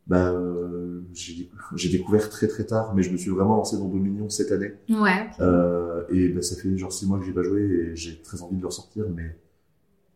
bah 0.10 0.32
euh, 0.32 1.02
j'ai 1.14 1.90
découvert 1.90 2.30
très 2.30 2.48
très 2.48 2.66
tard, 2.66 2.94
mais 2.96 3.04
je 3.04 3.12
me 3.12 3.18
suis 3.18 3.30
vraiment 3.30 3.56
lancé 3.56 3.78
dans 3.78 3.88
Dominion 3.88 4.30
cette 4.30 4.52
année. 4.52 4.74
Ouais. 4.90 5.30
Euh, 5.40 6.04
et 6.10 6.30
bah, 6.30 6.42
ça 6.42 6.56
fait 6.56 6.76
genre 6.78 6.92
six 6.92 7.08
mois 7.08 7.20
que 7.20 7.26
j'ai 7.26 7.32
pas 7.32 7.44
joué 7.44 7.62
et 7.62 7.96
j'ai 7.96 8.22
très 8.22 8.42
envie 8.42 8.58
de 8.58 8.62
le 8.62 8.68
ressortir, 8.68 9.06
mais 9.16 9.38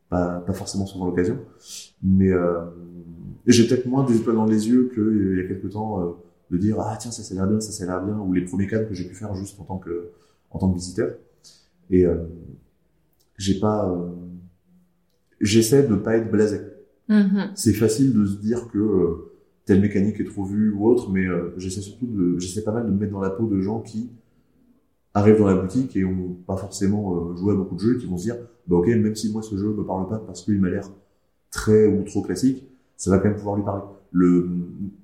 pas 0.10 0.40
pas 0.40 0.54
forcément 0.54 0.86
souvent 0.86 1.06
l'occasion. 1.06 1.38
Mais 2.02 2.32
euh, 2.32 2.66
j'ai 3.46 3.68
peut-être 3.68 3.86
moins 3.86 4.04
des 4.04 4.18
étoiles 4.18 4.36
dans 4.36 4.46
les 4.46 4.68
yeux 4.68 4.90
qu'il 4.94 5.38
y 5.38 5.46
a 5.46 5.48
quelques 5.48 5.72
temps 5.72 6.02
euh, 6.02 6.12
de 6.52 6.58
dire 6.58 6.80
ah 6.80 6.98
tiens 7.00 7.12
ça 7.12 7.24
ça 7.24 7.34
a 7.34 7.38
l'air 7.38 7.48
bien, 7.48 7.62
ça 7.62 7.72
ça 7.72 7.84
a 7.84 7.88
l'air 7.88 8.04
bien, 8.04 8.18
ou 8.18 8.34
les 8.34 8.44
premiers 8.44 8.68
cadres 8.68 8.90
que 8.90 8.96
j'ai 8.96 9.08
pu 9.08 9.16
faire 9.16 9.34
juste 9.36 9.60
en 9.60 9.64
tant 9.64 9.78
que 9.78 10.10
en 10.50 10.60
tant 10.60 10.70
que 10.70 10.76
visiteur. 10.76 11.12
Et 11.90 12.06
euh, 12.06 12.16
j'ai 13.38 13.60
pas, 13.60 13.90
euh, 13.90 14.10
j'essaie 15.42 15.84
de 15.84 15.96
pas 15.96 16.18
être 16.18 16.32
blasé. 16.32 16.62
Mhm. 17.10 17.52
C'est 17.56 17.74
facile 17.74 18.14
de 18.14 18.26
se 18.26 18.38
dire 18.38 18.68
que 18.70 18.78
euh, 18.78 19.33
telle 19.66 19.82
mécanique 19.82 20.20
est 20.20 20.26
trop 20.26 20.44
vue 20.44 20.72
ou 20.72 20.88
autre, 20.88 21.10
mais 21.12 21.26
euh, 21.26 21.54
j'essaie 21.58 21.82
surtout 21.82 22.06
de, 22.06 22.38
j'essaie 22.40 22.64
pas 22.64 22.72
mal 22.72 22.86
de 22.86 22.92
me 22.92 22.98
mettre 22.98 23.14
dans 23.14 23.22
la 23.22 23.30
peau 23.30 23.48
de 23.48 23.62
gens 23.62 23.80
qui 23.80 24.10
arrivent 25.14 25.40
dans 25.40 25.48
la 25.48 25.56
boutique 25.56 25.96
et 25.96 26.04
ont 26.04 26.36
pas 26.46 26.58
forcément 26.58 27.16
euh, 27.16 27.36
joué 27.36 27.54
à 27.54 27.56
beaucoup 27.56 27.76
de 27.76 27.80
jeux, 27.80 27.96
et 27.96 27.98
qui 27.98 28.08
vont 28.08 28.18
se 28.18 28.24
dire, 28.24 28.38
bah 28.68 28.78
ok, 28.78 28.88
même 28.88 29.16
si 29.16 29.32
moi 29.32 29.42
ce 29.42 29.56
jeu 29.56 29.70
me 29.70 29.84
parle 29.84 30.08
pas 30.10 30.18
parce 30.18 30.44
qu'il 30.44 30.60
m'a 30.60 30.70
l'air 30.70 30.90
très 31.52 31.88
ou 31.88 32.04
trop 32.04 32.22
classique, 32.22 32.64
ça 32.98 33.12
va 33.12 33.20
quand 33.20 33.30
même 33.30 33.38
pouvoir 33.38 33.56
lui 33.56 33.64
parler. 33.64 33.84
Le, 34.12 34.50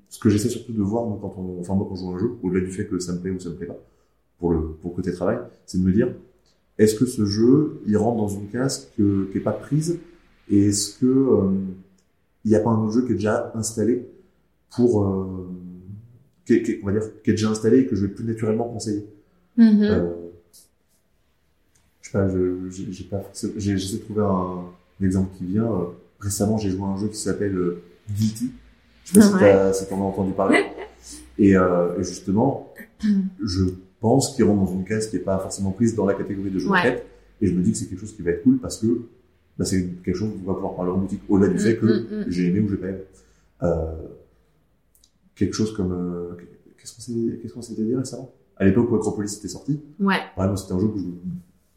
ce 0.09 0.19
que 0.19 0.29
j'essaie 0.29 0.49
surtout 0.49 0.73
de 0.73 0.81
voir, 0.81 1.05
moi, 1.05 1.19
quand 1.21 1.35
on, 1.37 1.59
enfin 1.59 1.75
moi 1.75 1.85
quand 1.87 1.95
je 1.95 2.01
joue 2.01 2.11
un 2.11 2.19
jeu, 2.19 2.31
au-delà 2.43 2.61
du 2.65 2.71
fait 2.71 2.85
que 2.85 2.99
ça 2.99 3.13
me 3.13 3.19
plaît 3.19 3.31
ou 3.31 3.39
ça 3.39 3.49
me 3.49 3.55
plaît 3.55 3.67
pas, 3.67 3.77
pour 4.39 4.51
le, 4.51 4.59
pour 4.81 4.95
côté 4.95 5.11
travail, 5.11 5.37
c'est 5.65 5.77
de 5.79 5.83
me 5.83 5.91
dire, 5.91 6.13
est-ce 6.77 6.95
que 6.95 7.05
ce 7.05 7.25
jeu, 7.25 7.81
il 7.85 7.95
rentre 7.97 8.17
dans 8.17 8.27
une 8.27 8.47
case 8.47 8.91
que, 8.97 9.29
qui 9.31 9.37
est 9.37 9.41
pas 9.41 9.51
prise, 9.51 9.99
et 10.49 10.67
est-ce 10.67 10.97
que 10.97 11.05
euh, 11.05 11.51
il 12.45 12.51
n'y 12.51 12.55
a 12.55 12.61
pas 12.61 12.71
un 12.71 12.83
autre 12.83 12.93
jeu 12.93 13.05
qui 13.05 13.11
est 13.11 13.15
déjà 13.15 13.51
installé 13.53 14.07
pour, 14.75 15.03
euh, 15.05 15.49
qui, 16.45 16.53
est- 16.53 16.63
qui 16.63 16.71
est- 16.71 16.79
on 16.84 16.88
va 16.88 16.91
dire, 16.93 17.03
qui 17.23 17.29
est 17.32 17.34
déjà 17.34 17.49
installé 17.49 17.79
et 17.79 17.86
que 17.88 17.95
je 17.95 18.05
vais 18.05 18.12
plus 18.13 18.23
naturellement 18.25 18.65
conseiller. 18.69 19.05
Mhm. 19.58 19.82
Euh, 19.84 20.13
je 22.01 22.10
sais 22.10 22.12
pas, 22.13 22.27
j'ai 22.89 23.03
pas, 23.05 23.23
j'essaie 23.58 23.97
de 23.97 24.01
trouver 24.03 24.21
un, 24.21 24.65
un 25.01 25.05
exemple 25.05 25.36
qui 25.38 25.45
vient. 25.45 25.65
Euh, 25.71 25.86
récemment, 26.19 26.58
j'ai 26.58 26.69
joué 26.69 26.82
à 26.84 26.86
un 26.88 26.97
jeu 26.97 27.08
qui 27.08 27.17
s'appelle 27.17 27.55
euh, 27.55 27.82
Guilty. 28.10 28.51
Je 29.05 29.13
sais 29.13 29.19
pas 29.19 29.25
si 29.25 29.34
Ouais. 29.34 29.39
t'as- 29.39 29.73
si 29.73 29.88
t'en 29.88 29.97
as 30.01 30.05
entendu 30.05 30.32
parler. 30.34 30.63
Et, 31.38 31.55
euh, 31.58 31.97
et 31.99 32.03
justement, 32.03 32.73
je 33.43 33.63
pense 33.99 34.36
qu'il 34.36 34.45
rentre 34.45 34.65
dans 34.65 34.73
une 34.73 34.86
case 34.86 35.08
qui 35.10 35.15
est 35.17 35.19
pas 35.19 35.38
forcément 35.39 35.71
prise 35.71 35.95
dans 35.95 36.05
la 36.05 36.13
catégorie 36.13 36.49
de 36.51 36.60
jeux 36.60 36.69
Ouais. 36.69 36.77
d'enquête. 36.84 37.05
Et 37.41 37.47
je 37.47 37.53
me 37.53 37.62
dis 37.62 37.71
que 37.71 37.77
c'est 37.77 37.86
quelque 37.86 37.99
chose 38.01 38.15
qui 38.15 38.21
va 38.21 38.32
être 38.32 38.43
cool 38.43 38.58
parce 38.58 38.77
que 38.77 39.01
bah, 39.58 39.65
c'est 39.65 39.86
quelque 40.03 40.15
chose 40.17 40.32
qu'on 40.32 40.47
va 40.47 40.53
pouvoir 40.53 40.75
parler 40.75 40.91
en 40.91 40.97
boutique 40.97 41.21
au-delà 41.29 41.49
du 41.51 41.60
fait 41.60 41.77
que 41.77 41.86
Mm, 41.86 41.89
mm, 41.89 42.19
mm. 42.21 42.25
j'ai 42.29 42.47
aimé 42.47 42.60
ou 42.62 42.69
j'ai 42.69 42.77
pas 42.77 42.88
aimé. 42.88 42.97
Euh, 43.63 43.91
quelque 45.39 45.54
chose 45.54 45.73
comme 45.75 45.91
euh, 45.93 46.36
qu'est-ce 46.78 46.93
qu'on 46.95 47.02
s'est 47.02 47.39
qu'est-ce 47.41 47.54
qu'on 47.54 47.62
s'était 47.62 47.84
dit 47.84 47.95
récemment? 47.95 48.32
À 48.58 48.65
l'époque 48.65 48.91
où 48.91 48.95
Acropolis 48.95 49.38
était 49.38 49.47
sorti, 49.47 49.80
Ouais. 49.99 50.17
vraiment 50.38 50.56
c'était 50.58 50.73
un 50.73 50.80
jeu 50.80 50.88
que 50.89 50.99
je, 50.99 51.06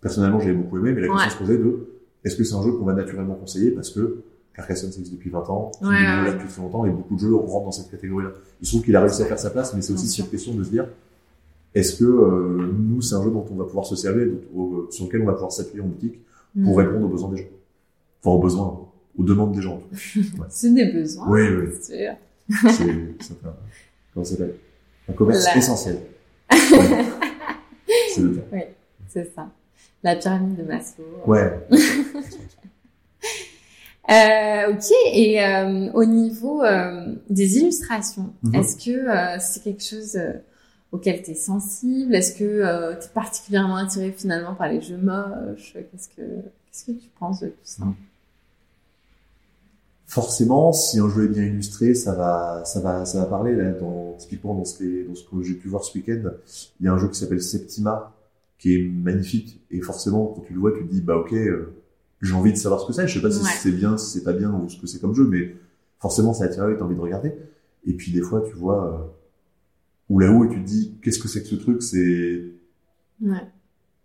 personnellement 0.01 0.40
j'avais 0.40 0.55
beaucoup 0.55 0.79
aimé, 0.79 0.92
mais 0.92 1.01
la 1.03 1.09
question 1.09 1.25
Ouais. 1.27 1.33
se 1.33 1.38
posait 1.38 1.59
de 1.59 1.87
est-ce 2.25 2.37
que 2.37 2.44
c'est 2.44 2.55
un 2.55 2.62
jeu 2.62 2.72
qu'on 2.72 2.85
va 2.85 2.92
naturellement 2.94 3.35
conseiller 3.35 3.70
parce 3.70 3.90
que 3.90 4.22
Carcassonne 4.55 4.90
existe 4.90 5.12
depuis 5.12 5.31
20 5.31 5.48
ans, 5.48 5.70
Ouais, 5.81 5.88
ouais, 5.88 6.03
là 6.03 6.25
ouais. 6.25 6.33
depuis 6.35 6.61
longtemps 6.61 6.85
et 6.85 6.90
beaucoup 6.90 7.14
de 7.14 7.20
jeux 7.20 7.35
rentrent 7.35 7.64
dans 7.66 7.72
cette 7.72 7.90
catégorie-là. 7.90 8.33
Il 8.61 8.66
se 8.66 8.72
trouve 8.72 8.85
qu'il 8.85 8.94
a 8.96 9.01
réussi 9.01 9.22
à 9.22 9.25
faire 9.27 9.38
sa 9.38 9.48
place, 9.51 9.75
mais 9.75 9.81
c'est 9.81 9.92
aussi 9.94 10.07
cette 10.09 10.31
question 10.31 10.55
de 10.55 10.62
se 10.62 10.70
dire 10.70 10.87
est-ce 11.75 11.96
que 11.98 12.05
euh, 12.05 12.70
nous 12.79 13.01
c'est 13.01 13.14
un 13.14 13.22
jeu 13.25 13.31
dont 13.31 13.46
on 13.51 13.55
va 13.55 13.64
pouvoir 13.64 13.87
se 13.87 13.96
servir, 13.96 14.27
dont- 14.55 14.90
sur 14.90 15.07
lequel 15.07 15.22
on 15.22 15.27
va 15.27 15.33
pouvoir 15.33 15.53
s'appuyer 15.53 15.83
en 15.83 15.87
boutique 15.87 16.18
pour 16.62 16.79
Mhm. 16.79 16.85
répondre 16.87 17.07
aux 17.07 17.09
besoins 17.09 17.31
des 17.31 17.38
gens, 17.38 17.48
enfin 18.22 18.37
aux 18.37 18.40
besoins, 18.42 18.81
aux 19.18 19.22
demandes 19.22 19.53
des 19.53 19.62
gens. 19.62 19.75
en 19.77 19.79
tout 19.79 19.88
cas. 20.38 20.46
C'est 20.51 20.75
des 20.75 20.92
besoins. 20.92 21.31
Oui, 21.31 21.40
oui. 21.48 21.68
c'est 21.81 21.96
sûr. 22.05 22.12
C'est, 22.50 23.37
comment 24.14 24.24
ça 24.24 24.31
s'appelle? 24.33 24.55
Un 25.09 25.12
commerce 25.12 25.44
La- 25.44 25.57
essentiel. 25.57 25.98
Ouais. 26.50 26.59
c'est 28.14 28.20
le 28.20 28.35
cas. 28.37 28.57
C'est 29.09 29.35
ça. 29.35 29.48
La 30.02 30.16
pyramide 30.16 30.57
de 30.57 30.62
Maslow. 30.62 31.05
Ouais. 31.26 31.66
Euh, 34.11 34.72
ok. 34.72 34.85
Et 35.12 35.42
euh, 35.42 35.90
au 35.92 36.05
niveau 36.05 36.62
euh, 36.64 37.14
des 37.31 37.59
illustrations, 37.59 38.33
Mhm. 38.42 38.55
est-ce 38.57 38.76
que 38.85 39.40
c'est 39.40 39.62
quelque 39.62 39.83
chose 39.85 40.18
auquel 40.90 41.22
tu 41.22 41.31
es 41.31 41.35
sensible? 41.35 42.14
Est-ce 42.14 42.35
que 42.37 42.94
tu 42.98 43.05
es 43.07 43.09
particulièrement 43.14 43.76
attiré 43.76 44.11
finalement 44.12 44.55
par 44.55 44.68
les 44.68 44.81
jeux 44.81 44.96
moches? 44.98 45.74
Qu'est-ce 45.74 46.09
que 46.09 46.20
qu'est-ce 46.20 46.85
que 46.87 46.92
tu 46.92 47.09
penses 47.18 47.40
de 47.40 47.48
tout 47.48 47.55
ça? 47.62 47.85
Forcément, 50.12 50.75
si 50.75 50.98
un 51.01 51.09
jeu 51.09 51.25
est 51.25 51.29
bien 51.29 51.42
illustré, 51.44 51.94
ça 51.94 52.14
va, 52.14 52.62
ça 52.66 52.81
va, 52.81 53.07
ça 53.07 53.18
va 53.20 53.25
parler. 53.25 53.57
Là, 53.57 53.70
dans, 53.72 54.14
typiquement 54.18 54.55
dans 54.55 54.66
ce, 54.66 54.77
qui- 54.77 55.05
dans 55.09 55.14
ce 55.14 55.25
que 55.25 55.42
j'ai 55.42 55.55
pu 55.55 55.68
voir 55.68 55.83
ce 55.85 55.96
week-end, 55.96 56.33
il 56.81 56.85
y 56.85 56.88
a 56.88 56.92
un 56.92 56.98
jeu 56.98 57.09
qui 57.09 57.18
s'appelle 57.18 57.40
Septima, 57.42 58.12
qui 58.59 58.75
est 58.75 58.83
magnifique. 58.83 59.62
Et 59.70 59.81
forcément, 59.81 60.27
quand 60.27 60.42
tu 60.42 60.53
le 60.53 60.61
vois, 60.61 60.72
tu 60.72 60.85
te 60.87 60.92
dis, 60.92 61.01
bah 61.01 61.16
ok, 61.16 61.33
euh, 61.33 61.72
j'ai 62.20 62.35
envie 62.35 62.53
de 62.53 62.59
savoir 62.59 62.83
ce 62.83 62.87
que 62.88 62.92
c'est. 62.92 63.09
Je 63.09 63.14
sais 63.14 63.22
pas 63.22 63.31
si 63.31 63.42
c'est 63.42 63.70
bien, 63.72 63.96
si 63.96 64.11
c'est 64.18 64.22
pas 64.22 64.35
bien, 64.35 64.53
ou 64.53 64.68
ce 64.68 64.79
que 64.79 64.87
c'est 64.87 65.01
comme 65.01 65.14
jeu, 65.14 65.27
mais 65.27 65.57
forcément, 65.98 66.35
ça 66.35 66.44
attire 66.44 66.66
l'œil, 66.66 66.77
t'as 66.79 66.85
envie 66.85 66.94
de 66.94 67.01
regarder. 67.01 67.33
Et 67.87 67.94
puis 67.94 68.12
des 68.12 68.20
fois, 68.20 68.42
tu 68.46 68.53
vois, 68.55 68.92
euh, 68.92 68.98
ou 70.11 70.18
là-haut, 70.18 70.44
et 70.44 70.48
tu 70.51 70.61
te 70.62 70.66
dis, 70.66 70.92
qu'est-ce 71.03 71.20
que 71.20 71.29
c'est 71.29 71.40
que 71.40 71.48
ce 71.48 71.55
truc 71.55 71.83
C'est 71.83 72.42
Ouais. 73.22 73.46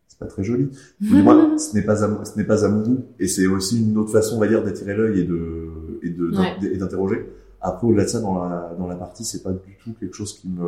c'est 0.08 0.20
pas 0.20 0.28
très 0.28 0.46
joli. 0.46 0.70
Mais 1.02 1.22
moi, 1.22 1.58
ce 1.60 1.76
n'est 1.76 1.84
pas 1.84 2.02
à, 2.06 2.24
ce 2.24 2.38
n'est 2.38 2.46
pas 2.46 2.64
à 2.64 2.70
mon 2.70 2.82
goût. 2.82 3.06
Et 3.20 3.28
c'est 3.28 3.46
aussi 3.48 3.82
une 3.82 3.98
autre 3.98 4.12
façon, 4.14 4.38
on 4.38 4.40
va 4.40 4.48
dire, 4.48 4.64
d'attirer 4.64 4.96
l'œil 4.96 5.20
et 5.20 5.24
de, 5.26 5.68
et 6.08 6.38
Ouais. 6.38 6.78
d'interroger. 6.78 7.30
Après, 7.62 7.88
au-delà 7.88 8.04
de 8.04 8.10
ça, 8.10 8.20
dans 8.22 8.44
la, 8.48 8.76
dans 8.78 8.88
la 8.88 8.96
partie, 8.96 9.26
c'est 9.26 9.42
pas 9.44 9.52
du 9.52 9.78
tout 9.84 9.94
quelque 10.00 10.14
chose 10.16 10.38
qui 10.40 10.48
me, 10.50 10.64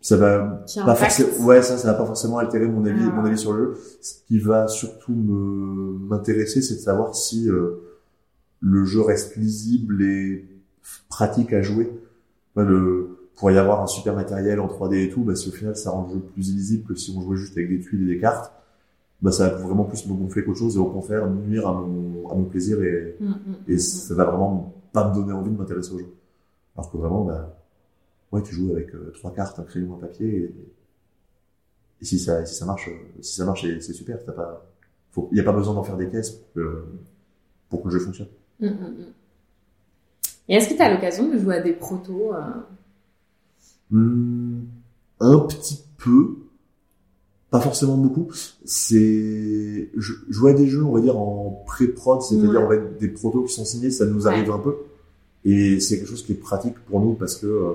ça 0.00 0.16
va 0.16 0.64
pas 0.86 0.94
forcément, 0.94 1.46
ouais, 1.46 1.62
ça, 1.62 1.76
ça 1.76 1.92
va 1.92 1.98
pas 1.98 2.06
forcément 2.06 2.38
altérer 2.38 2.66
mon 2.66 2.84
avis, 2.86 3.02
Ah. 3.06 3.12
mon 3.12 3.24
avis 3.26 3.36
sur 3.36 3.52
le 3.52 3.74
jeu. 3.74 3.80
Ce 4.00 4.14
qui 4.26 4.38
va 4.38 4.66
surtout 4.66 5.12
me, 5.14 5.98
m'intéresser, 6.08 6.62
c'est 6.62 6.76
de 6.76 6.80
savoir 6.80 7.14
si, 7.14 7.50
euh, 7.50 7.82
le 8.60 8.84
jeu 8.86 9.02
reste 9.02 9.36
lisible 9.36 10.02
et 10.02 10.46
pratique 11.08 11.52
à 11.52 11.60
jouer. 11.62 11.90
Le, 12.56 13.28
pour 13.36 13.50
y 13.50 13.56
avoir 13.58 13.82
un 13.82 13.86
super 13.86 14.14
matériel 14.14 14.60
en 14.60 14.66
3D 14.68 14.94
et 15.04 15.08
tout, 15.10 15.22
bah, 15.22 15.34
si 15.34 15.48
au 15.48 15.52
final 15.52 15.76
ça 15.76 15.90
rend 15.90 16.06
le 16.08 16.14
jeu 16.14 16.20
plus 16.20 16.48
illisible 16.50 16.86
que 16.86 16.94
si 16.94 17.14
on 17.16 17.20
jouait 17.22 17.36
juste 17.36 17.56
avec 17.56 17.68
des 17.70 17.80
tuiles 17.80 18.02
et 18.10 18.14
des 18.14 18.20
cartes, 18.20 18.52
bah, 19.22 19.32
ça 19.32 19.48
va 19.50 19.56
vraiment 19.56 19.84
plus 19.84 20.06
me 20.06 20.14
gonfler 20.14 20.44
qu'autre 20.44 20.58
chose 20.58 20.76
et 20.76 20.78
au 20.78 20.86
contraire 20.86 21.28
nuire 21.28 21.66
à 21.68 21.72
mon, 21.74 22.28
à 22.30 22.34
mon 22.34 22.44
plaisir 22.44 22.82
et, 22.82 23.16
Mm, 23.20 23.26
mm, 23.26 23.56
et 23.68 23.74
mm, 23.74 23.78
ça 23.78 24.14
va 24.14 24.24
vraiment 24.24 24.74
pas 24.92 25.08
me 25.10 25.14
donner 25.14 25.32
envie 25.32 25.50
de 25.50 25.56
m'intéresser 25.58 25.92
au 25.92 25.98
jeu. 25.98 26.14
Alors 26.76 26.90
que 26.90 26.96
vraiment, 26.98 27.24
bah, 27.24 27.56
ouais, 28.32 28.42
tu 28.42 28.54
joues 28.54 28.72
avec 28.72 28.94
euh, 28.94 29.12
trois 29.14 29.32
cartes, 29.34 29.58
un 29.60 29.64
crayon, 29.64 29.94
un 29.96 29.98
papier 29.98 30.28
et, 30.44 30.54
et 32.00 32.04
si 32.04 32.18
ça, 32.18 32.44
si 32.46 32.54
ça 32.54 32.64
marche, 32.64 32.88
euh, 32.88 32.92
si 33.20 33.34
ça 33.36 33.44
marche, 33.44 33.66
c'est 33.80 33.92
super. 33.92 34.24
T'as 34.24 34.32
pas, 34.32 34.66
faut, 35.12 35.28
y 35.32 35.40
a 35.40 35.44
pas 35.44 35.52
besoin 35.52 35.74
d'en 35.74 35.82
faire 35.82 35.96
des 35.96 36.08
caisses 36.08 36.30
pour 36.30 36.52
que, 36.54 36.84
pour 37.68 37.82
que 37.82 37.88
le 37.88 37.98
jeu 37.98 38.00
fonctionne. 38.00 38.28
Et 40.48 40.54
est-ce 40.56 40.68
que 40.68 40.74
tu 40.74 40.82
as 40.82 40.92
l'occasion 40.92 41.28
de 41.32 41.38
jouer 41.38 41.56
à 41.56 41.60
des 41.60 41.72
protos 41.72 42.34
euh, 42.34 42.40
Hmm, 43.90 44.62
un 45.20 45.38
petit 45.40 45.82
peu, 45.98 46.36
pas 47.50 47.60
forcément 47.60 47.96
beaucoup. 47.96 48.28
C'est, 48.64 49.90
je, 49.96 50.12
je 50.28 50.38
vois 50.38 50.52
des 50.52 50.66
jeux, 50.66 50.84
on 50.84 50.92
va 50.92 51.00
dire 51.00 51.18
en 51.18 51.62
pré-prod, 51.66 52.22
c'est-à-dire 52.22 52.68
Ouais. 52.68 52.80
des 53.00 53.08
protos 53.08 53.42
qui 53.44 53.52
sont 53.52 53.64
signés, 53.64 53.90
ça 53.90 54.06
nous 54.06 54.26
arrive 54.28 54.50
un 54.50 54.58
peu, 54.58 54.76
et 55.44 55.80
c'est 55.80 55.98
quelque 55.98 56.08
chose 56.08 56.24
qui 56.24 56.32
est 56.32 56.36
pratique 56.36 56.78
pour 56.88 57.00
nous 57.00 57.14
parce 57.14 57.36
que, 57.36 57.46
euh, 57.46 57.72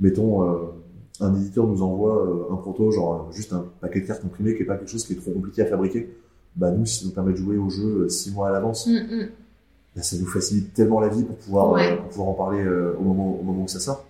mettons, 0.00 0.42
euh, 0.42 0.56
un 1.20 1.34
éditeur 1.36 1.66
nous 1.66 1.82
envoie 1.82 2.26
euh, 2.26 2.52
un 2.52 2.56
proto, 2.56 2.90
genre 2.90 3.30
juste 3.32 3.52
un 3.52 3.64
paquet 3.80 4.00
de 4.00 4.06
cartes 4.06 4.24
imprimées, 4.24 4.54
qui 4.56 4.62
est 4.62 4.66
pas 4.66 4.76
quelque 4.76 4.90
chose 4.90 5.04
qui 5.06 5.12
est 5.12 5.16
trop 5.16 5.30
compliqué 5.30 5.62
à 5.62 5.66
fabriquer. 5.66 6.10
Bah 6.56 6.70
nous, 6.70 6.84
si 6.84 7.00
ça 7.00 7.06
nous 7.06 7.12
permet 7.12 7.32
de 7.32 7.36
jouer 7.38 7.56
au 7.56 7.70
jeu 7.70 8.02
euh, 8.04 8.08
six 8.08 8.30
mois 8.32 8.48
à 8.48 8.52
l'avance, 8.52 8.86
mm, 8.86 8.92
mm. 8.92 9.28
bah, 9.96 10.02
ça 10.02 10.16
nous 10.18 10.26
facilite 10.26 10.74
tellement 10.74 11.00
la 11.00 11.08
vie 11.08 11.22
pour 11.22 11.36
pouvoir, 11.36 11.72
Ouais. 11.72 11.96
pour 11.96 12.08
pouvoir 12.08 12.28
en 12.28 12.34
parler 12.34 12.62
euh, 12.62 12.94
au, 12.98 13.02
moment, 13.04 13.38
au 13.40 13.42
moment 13.42 13.64
où 13.64 13.68
ça 13.68 13.80
sort. 13.80 14.04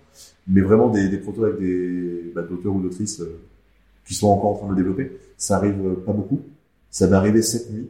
Mais 0.47 0.59
vraiment 0.61 0.89
des, 0.89 1.07
des 1.07 1.17
protos 1.19 1.45
avec 1.45 1.59
des 1.59 2.31
bah, 2.35 2.41
d'auteurs 2.41 2.75
ou 2.75 2.81
d'autrices 2.81 3.21
qui 4.05 4.13
sont 4.13 4.27
encore 4.27 4.51
en 4.51 4.55
train 4.55 4.65
de 4.67 4.71
le 4.71 4.77
développer, 4.77 5.17
ça 5.37 5.57
arrive 5.57 5.75
euh, 5.85 6.03
pas 6.05 6.11
beaucoup. 6.13 6.39
Ça 6.89 7.07
m'est 7.07 7.15
arrivé 7.15 7.41
cette 7.41 7.71
nuit 7.71 7.87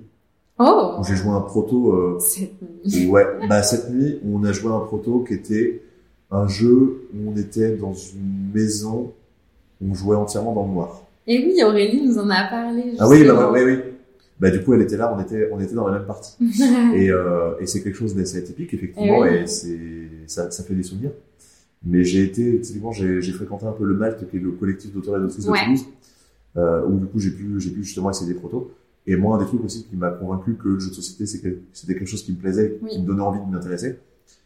Oh 0.60 0.94
où 1.00 1.04
j'ai 1.04 1.16
joué 1.16 1.32
un 1.32 1.42
proto. 1.42 1.94
Euh, 1.94 2.20
Cette 2.20 2.52
nuit. 2.86 3.08
ouais, 3.08 3.26
bah 3.50 3.64
cette 3.64 3.90
nuit 3.90 4.20
on 4.24 4.44
a 4.44 4.52
joué 4.52 4.72
un 4.72 4.80
proto 4.82 5.24
qui 5.28 5.34
était 5.34 5.82
un 6.30 6.48
jeu 6.48 7.08
où 7.14 7.32
on 7.32 7.36
était 7.36 7.76
dans 7.76 7.94
une 7.94 8.52
maison, 8.54 9.12
où 9.82 9.92
on 9.92 9.94
jouait 9.96 10.16
entièrement 10.16 10.54
dans 10.54 10.66
le 10.68 10.72
noir. 10.74 11.02
Et 11.26 11.40
oui, 11.44 11.64
Aurélie 11.64 12.06
nous 12.08 12.18
en 12.20 12.30
a 12.30 12.44
parlé. 12.50 12.94
Ah 13.00 13.08
oui, 13.10 13.24
bah, 13.26 13.50
oui, 13.52 13.62
oui. 13.66 13.80
Bah 14.40 14.50
du 14.52 14.62
coup 14.64 14.74
elle 14.74 14.82
était 14.82 14.98
là, 14.98 15.16
on 15.18 15.22
était 15.22 15.50
on 15.52 15.60
était 15.60 15.74
dans 15.74 15.88
la 15.88 15.98
même 16.00 16.08
partie. 16.08 16.36
Et, 16.96 17.10
euh, 17.10 17.54
et 17.60 17.66
c'est 17.66 17.82
quelque 17.82 17.96
chose 17.96 18.14
d'assez 18.16 18.38
atypique, 18.38 18.74
effectivement, 18.74 19.26
Eh 19.26 19.30
oui. 19.30 19.36
et 19.44 19.48
c'est, 19.48 19.80
ça, 20.28 20.52
ça 20.52 20.64
fait 20.64 20.74
des 20.76 20.84
souvenirs. 20.84 21.12
Mais 21.86 22.04
j'ai 22.04 22.24
été, 22.24 22.60
typiquement, 22.62 22.92
j'ai, 22.92 23.22
fréquenté 23.34 23.66
un 23.66 23.72
peu 23.74 23.84
le 23.86 23.96
Malte, 23.96 24.30
qui 24.30 24.38
est 24.38 24.40
le 24.40 24.52
collectif 24.52 24.94
d'auteurs 24.94 25.18
et 25.18 25.20
d'autrices 25.20 25.48
Ouais. 25.48 25.60
de 25.60 25.66
Toulouse, 25.66 25.86
euh, 26.58 26.86
où 26.86 26.98
du 27.00 27.06
coup 27.08 27.20
j'ai 27.20 27.32
pu, 27.32 27.60
j'ai 27.60 27.72
pu 27.72 27.84
justement 27.84 28.10
essayer 28.10 28.32
des 28.32 28.40
protos. 28.40 28.72
Et 29.06 29.18
moi, 29.18 29.36
un 29.36 29.40
des 29.40 29.46
trucs 29.46 29.64
aussi 29.66 29.84
qui 29.84 29.98
m'a 29.98 30.12
convaincu 30.12 30.54
que 30.56 30.70
le 30.70 30.80
jeu 30.80 30.90
de 30.90 30.94
société, 30.96 31.26
que 31.42 31.58
c'était 31.74 31.94
quelque 31.96 32.08
chose 32.08 32.24
qui 32.24 32.32
me 32.32 32.38
plaisait, 32.38 32.78
Oui. 32.82 32.90
qui 32.92 33.02
me 33.02 33.06
donnait 33.08 33.22
envie 33.22 33.40
de 33.46 33.52
m'intéresser, 33.52 33.98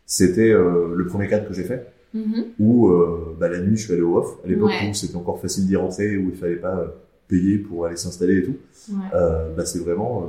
c'était 0.05 0.49
euh, 0.51 0.95
le 0.95 1.05
premier 1.05 1.27
cadre 1.27 1.47
que 1.47 1.53
j'ai 1.53 1.63
fait, 1.63 1.85
Mhm. 2.13 2.45
où 2.57 2.87
euh, 2.87 3.35
bah, 3.39 3.49
la 3.49 3.59
nuit 3.59 3.77
je 3.77 3.83
suis 3.83 3.93
allé 3.93 4.01
au 4.01 4.17
off, 4.17 4.37
à 4.43 4.47
l'époque 4.47 4.69
Ouais. 4.69 4.89
où 4.89 4.93
c'était 4.95 5.15
encore 5.17 5.39
facile 5.39 5.67
d'y 5.67 5.75
rentrer, 5.75 6.17
où 6.17 6.29
il 6.29 6.35
fallait 6.35 6.55
pas 6.55 6.79
euh, 6.79 6.87
payer 7.27 7.59
pour 7.59 7.85
aller 7.85 7.97
s'installer 7.97 8.37
et 8.39 8.43
tout. 8.43 8.55
Ouais. 8.89 8.97
Euh, 9.13 9.53
bah, 9.55 9.65
c'est 9.65 9.79
vraiment, 9.79 10.23
euh, 10.23 10.27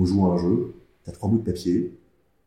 on 0.00 0.06
joue 0.06 0.24
à 0.24 0.30
un 0.34 0.38
jeu, 0.38 0.72
t'as 1.04 1.12
trois 1.12 1.28
bouts 1.28 1.38
de 1.38 1.44
papier, 1.44 1.92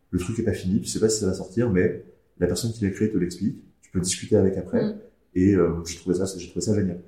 le 0.09 0.19
truc 0.19 0.39
est 0.39 0.43
pas 0.43 0.53
fini, 0.53 0.79
tu 0.81 0.87
sais 0.87 0.99
pas 0.99 1.09
si 1.09 1.19
ça 1.19 1.27
va 1.27 1.33
sortir, 1.33 1.69
mais 1.69 2.03
la 2.39 2.47
personne 2.47 2.71
qui 2.71 2.83
l'a 2.85 2.89
créé 2.91 3.11
te 3.11 3.17
l'explique, 3.17 3.57
peux 3.93 3.99
discuter 4.01 4.35
avec 4.35 4.57
après, 4.57 4.83
Mm. 4.83 4.95
et 5.35 5.55
euh, 5.55 5.69
j'ai 5.85 5.97
trouvé 5.97 6.15
ça, 6.15 6.25
j'ai 6.37 6.47
trouvé 6.49 6.61
ça 6.65 6.75
génial. 6.75 6.99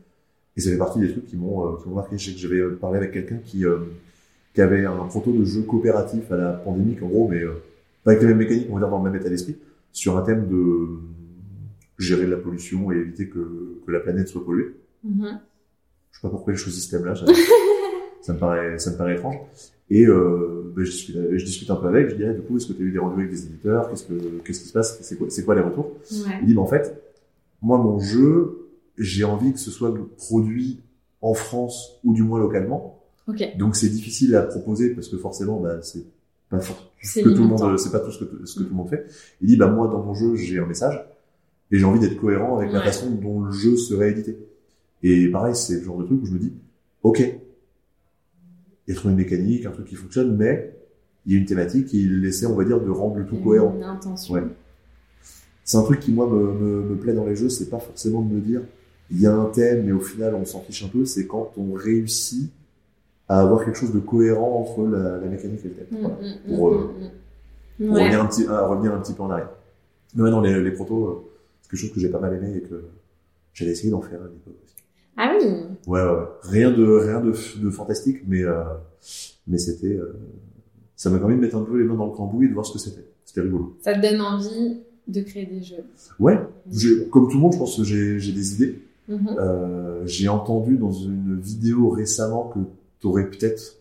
Et 0.58 0.62
ça 0.62 0.70
fait 0.72 0.78
partie 0.78 1.00
des 1.00 1.12
trucs 1.12 1.26
qui 1.26 1.36
m'ont 1.36 1.66
euh, 1.74 1.78
qui 1.82 1.90
m'ont 1.90 1.96
marqué. 1.96 2.18
Je 2.18 2.26
sais 2.30 2.34
que 2.34 2.40
j'avais 2.40 2.60
euh, 2.60 2.78
parlé 2.80 2.98
avec 2.98 3.12
quelqu'un 3.12 3.38
qui 3.44 3.66
euh, 3.66 3.80
qui 4.54 4.62
avait 4.62 4.86
un 4.86 5.06
proto 5.08 5.34
de 5.34 5.44
jeu 5.44 5.64
coopératif 5.64 6.32
à 6.32 6.38
la 6.38 6.54
pandémie, 6.54 6.96
en 7.02 7.08
gros, 7.08 7.28
mais 7.28 7.44
euh, 7.44 7.62
pas 8.06 8.12
avec 8.12 8.22
les 8.22 8.30
mêmes 8.30 8.38
mécaniques, 8.38 8.68
on 8.70 8.76
va 8.76 8.80
dire 8.80 8.90
dans 8.90 9.04
le 9.04 9.12
même 9.12 9.20
état 9.20 9.30
d'esprit, 9.30 9.58
sur 9.92 10.18
un 10.18 10.22
thème 10.22 10.48
de 10.48 10.88
gérer 12.00 12.26
la 12.26 12.38
pollution 12.38 12.90
et 12.92 12.96
éviter 12.98 13.28
que, 13.28 13.82
que 13.86 13.92
la 13.92 14.00
planète 14.00 14.30
soit 14.30 14.46
polluée. 14.46 14.76
Mhm. 15.04 15.40
Je 16.12 16.18
sais 16.18 16.22
pas 16.22 16.30
pourquoi 16.30 16.54
j'ai 16.54 16.60
choisi 16.60 16.80
ce 16.80 16.92
thème-là, 16.92 17.16
ça, 18.26 18.34
me 18.34 18.40
paraît, 18.40 18.80
ça 18.80 18.92
me 18.92 18.98
paraît 18.98 19.16
étrange. 19.16 19.36
Et 19.90 20.06
euh, 20.06 20.74
ben, 20.76 20.84
je, 20.84 20.92
discute, 20.92 21.16
je 21.34 21.46
discute 21.46 21.70
un 21.70 21.76
peu 21.76 21.88
avec, 21.88 22.10
je 22.10 22.16
dis, 22.16 22.24
ah, 22.26 22.34
du 22.34 22.42
coup, 22.42 22.58
est-ce 22.58 22.68
que 22.68 22.74
tu 22.74 22.82
as 22.82 22.86
eu 22.86 22.92
des 22.92 22.98
rendez-vous 23.00 23.22
avec 23.22 23.32
des 23.32 23.44
éditeurs? 23.46 23.90
Qu'est-ce 23.90 24.06
que 24.06 24.14
qu'est-ce 24.44 24.62
qui 24.62 24.68
se 24.68 24.74
passe? 24.74 24.98
C'est 25.02 25.18
quoi, 25.18 25.28
c'est 25.30 25.46
quoi 25.46 25.56
les 25.56 25.62
retours? 25.62 25.92
Ouais. 26.12 26.40
Il 26.42 26.48
dit, 26.48 26.54
ben, 26.56 26.62
en 26.62 26.66
fait, 26.66 27.02
moi, 27.62 27.78
mon 27.78 28.00
jeu, 28.00 28.68
j'ai 28.98 29.24
envie 29.24 29.54
que 29.54 29.60
ce 29.60 29.72
soit 29.72 29.94
produit 30.18 30.80
en 31.22 31.34
France 31.34 32.00
ou 32.04 32.14
du 32.14 32.24
moins 32.24 32.40
localement. 32.40 33.00
Ok. 33.28 33.44
Donc 33.58 33.76
c'est 33.76 33.90
difficile 33.90 34.36
à 34.36 34.44
proposer 34.44 34.90
parce 34.92 35.08
que 35.08 35.18
forcément, 35.18 35.60
bah, 35.60 35.82
c'est 35.82 36.04
pas 36.50 36.60
C'est 37.02 37.24
que 37.24 37.30
tout 37.30 37.36
le 37.36 37.42
limitant. 37.48 37.70
monde, 37.70 37.80
c'est 37.80 37.92
pas 37.92 38.00
tout 38.00 38.12
ce 38.12 38.24
que, 38.24 38.46
ce 38.46 38.60
que 38.60 38.64
tout 38.64 38.70
le 38.70 38.76
monde 38.76 38.90
fait. 38.90 39.06
Il 39.42 39.48
dit, 39.48 39.58
bah 39.58 39.68
moi 39.68 39.88
dans 39.88 40.04
mon 40.04 40.14
jeu, 40.14 40.36
j'ai 40.36 40.60
un 40.60 40.66
message 40.68 41.04
et 41.72 41.80
j'ai 41.80 41.86
envie 41.86 42.00
d'être 42.00 42.18
cohérent 42.18 42.58
avec 42.58 42.72
la 42.72 42.82
façon 42.82 43.10
dont 43.10 43.42
le 43.42 43.52
jeu 43.52 43.76
serait 43.78 44.12
édité. 44.12 44.38
Et 45.02 45.28
pareil, 45.30 45.56
c'est 45.56 45.78
le 45.78 45.84
genre 45.84 45.98
de 45.98 46.04
truc 46.06 46.22
où 46.22 46.26
je 46.28 46.34
me 46.34 46.40
dis, 46.40 46.54
ok, 47.02 47.24
a 48.94 48.96
trop 48.96 49.10
une 49.10 49.16
mécanique, 49.16 49.66
un 49.66 49.72
truc 49.72 49.88
qui 49.88 49.96
fonctionne, 49.96 50.36
mais 50.36 50.76
il 51.26 51.34
y 51.34 51.36
a 51.36 51.40
une 51.40 51.46
thématique 51.46 51.94
et 51.94 51.98
il 51.98 52.24
essaie, 52.26 52.46
on 52.46 52.56
va 52.56 52.64
dire, 52.66 52.80
de 52.80 52.90
rendre 52.90 53.16
le 53.18 53.26
tout 53.26 53.38
cohérent. 53.38 53.74
Une 53.76 53.84
intention. 53.84 54.34
Ouais. 54.36 54.44
C'est 55.64 55.78
un 55.78 55.84
truc 55.84 56.00
qui 56.00 56.12
moi 56.12 56.28
me, 56.28 56.54
me, 56.54 56.82
me 56.90 56.96
plaît 56.96 57.14
dans 57.14 57.26
les 57.26 57.36
jeux, 57.36 57.50
c'est 57.50 57.70
pas 57.70 57.80
forcément 57.80 58.22
de 58.22 58.32
me 58.34 58.40
dire 58.40 58.62
il 59.12 59.20
y 59.22 59.26
a 59.28 59.34
un 59.36 59.46
thème 59.46 59.86
mais 59.86 59.92
au 59.92 60.00
final 60.00 60.34
on 60.36 60.46
s'en 60.46 60.62
fiche 60.62 60.84
un 60.84 60.88
peu, 60.88 61.06
c'est 61.06 61.26
quand 61.28 61.52
on 61.58 61.74
réussit 61.74 62.52
à 63.28 63.40
avoir 63.42 63.66
quelque 63.66 63.78
chose 63.78 63.92
de 63.94 64.00
cohérent 64.00 64.60
entre 64.60 64.88
la, 64.88 65.18
la 65.18 65.28
mécanique 65.28 65.62
et 65.66 65.70
le 65.70 65.74
thème. 65.74 65.88
Mm, 65.92 66.02
Voilà. 66.02 66.16
mm, 66.18 66.56
Pour, 66.56 66.70
mm, 66.72 66.74
euh. 66.74 66.78
Pour 67.88 67.96
Ouais. 67.96 68.02
revenir 68.04 68.22
un 68.22 68.26
petit, 68.28 68.46
à 68.48 68.68
revenir 68.68 68.94
un 68.94 69.00
petit 69.02 69.14
peu 69.14 69.24
en 69.24 69.30
arrière. 69.32 69.50
Mais 70.16 70.30
non, 70.30 70.40
les, 70.42 70.62
les 70.64 70.72
protos, 70.72 71.08
euh, 71.08 71.32
c'est 71.62 71.72
quelque 71.72 71.80
chose 71.80 71.92
que 71.92 72.00
j'ai 72.00 72.10
pas 72.10 72.20
mal 72.20 72.34
aimé 72.36 72.54
et 72.58 72.62
que 72.62 72.86
j'avais 73.54 73.72
essayé 73.72 73.90
d'en 73.90 74.02
faire 74.02 74.22
à 74.22 74.26
l'époque 74.26 74.54
aussi. 74.64 74.76
Ah 75.18 75.34
oui. 75.40 75.48
Ouais, 75.88 76.02
ouais. 76.02 76.26
Rien 76.44 76.72
de, 76.72 76.84
rien 76.84 77.22
de, 77.22 77.32
de 77.58 77.70
fantastique, 77.70 78.18
mais, 78.28 78.44
euh, 78.44 78.64
mais 79.48 79.58
c'était, 79.58 79.88
euh, 79.96 80.18
ça 80.96 81.10
m'a 81.10 81.18
permis 81.20 81.36
de 81.36 81.42
mettre 81.42 81.56
un 81.56 81.64
peu 81.64 81.78
les 81.78 81.86
mains 81.86 81.96
dans 81.96 82.08
le 82.08 82.12
cambouis 82.12 82.46
et 82.46 82.50
de 82.50 82.54
voir 82.54 82.66
ce 82.66 82.74
que 82.74 82.80
c'était. 82.80 83.06
C'était 83.24 83.42
rigolo. 83.42 83.78
Ça 83.82 83.94
te 83.94 84.02
donne 84.02 84.22
envie 84.22 84.78
de 85.08 85.22
créer 85.22 85.46
des 85.46 85.62
jeux. 85.62 85.84
Ouais, 86.20 86.40
j'ai- 86.72 87.08
comme 87.10 87.28
tout 87.30 87.36
le 87.38 87.42
monde, 87.42 87.54
je 87.54 87.58
pense 87.60 87.78
que 87.78 87.84
j'ai 87.84 88.20
j'ai 88.20 88.32
des 88.32 88.54
idées. 88.56 88.80
Mhm. 89.08 89.36
Euh, 89.38 90.02
j'ai 90.06 90.28
entendu 90.28 90.78
dans 90.78 90.92
une 90.92 91.40
vidéo 91.40 91.90
récemment 91.90 92.50
que 92.54 92.60
t'aurais 93.00 93.30
peut-être 93.30 93.78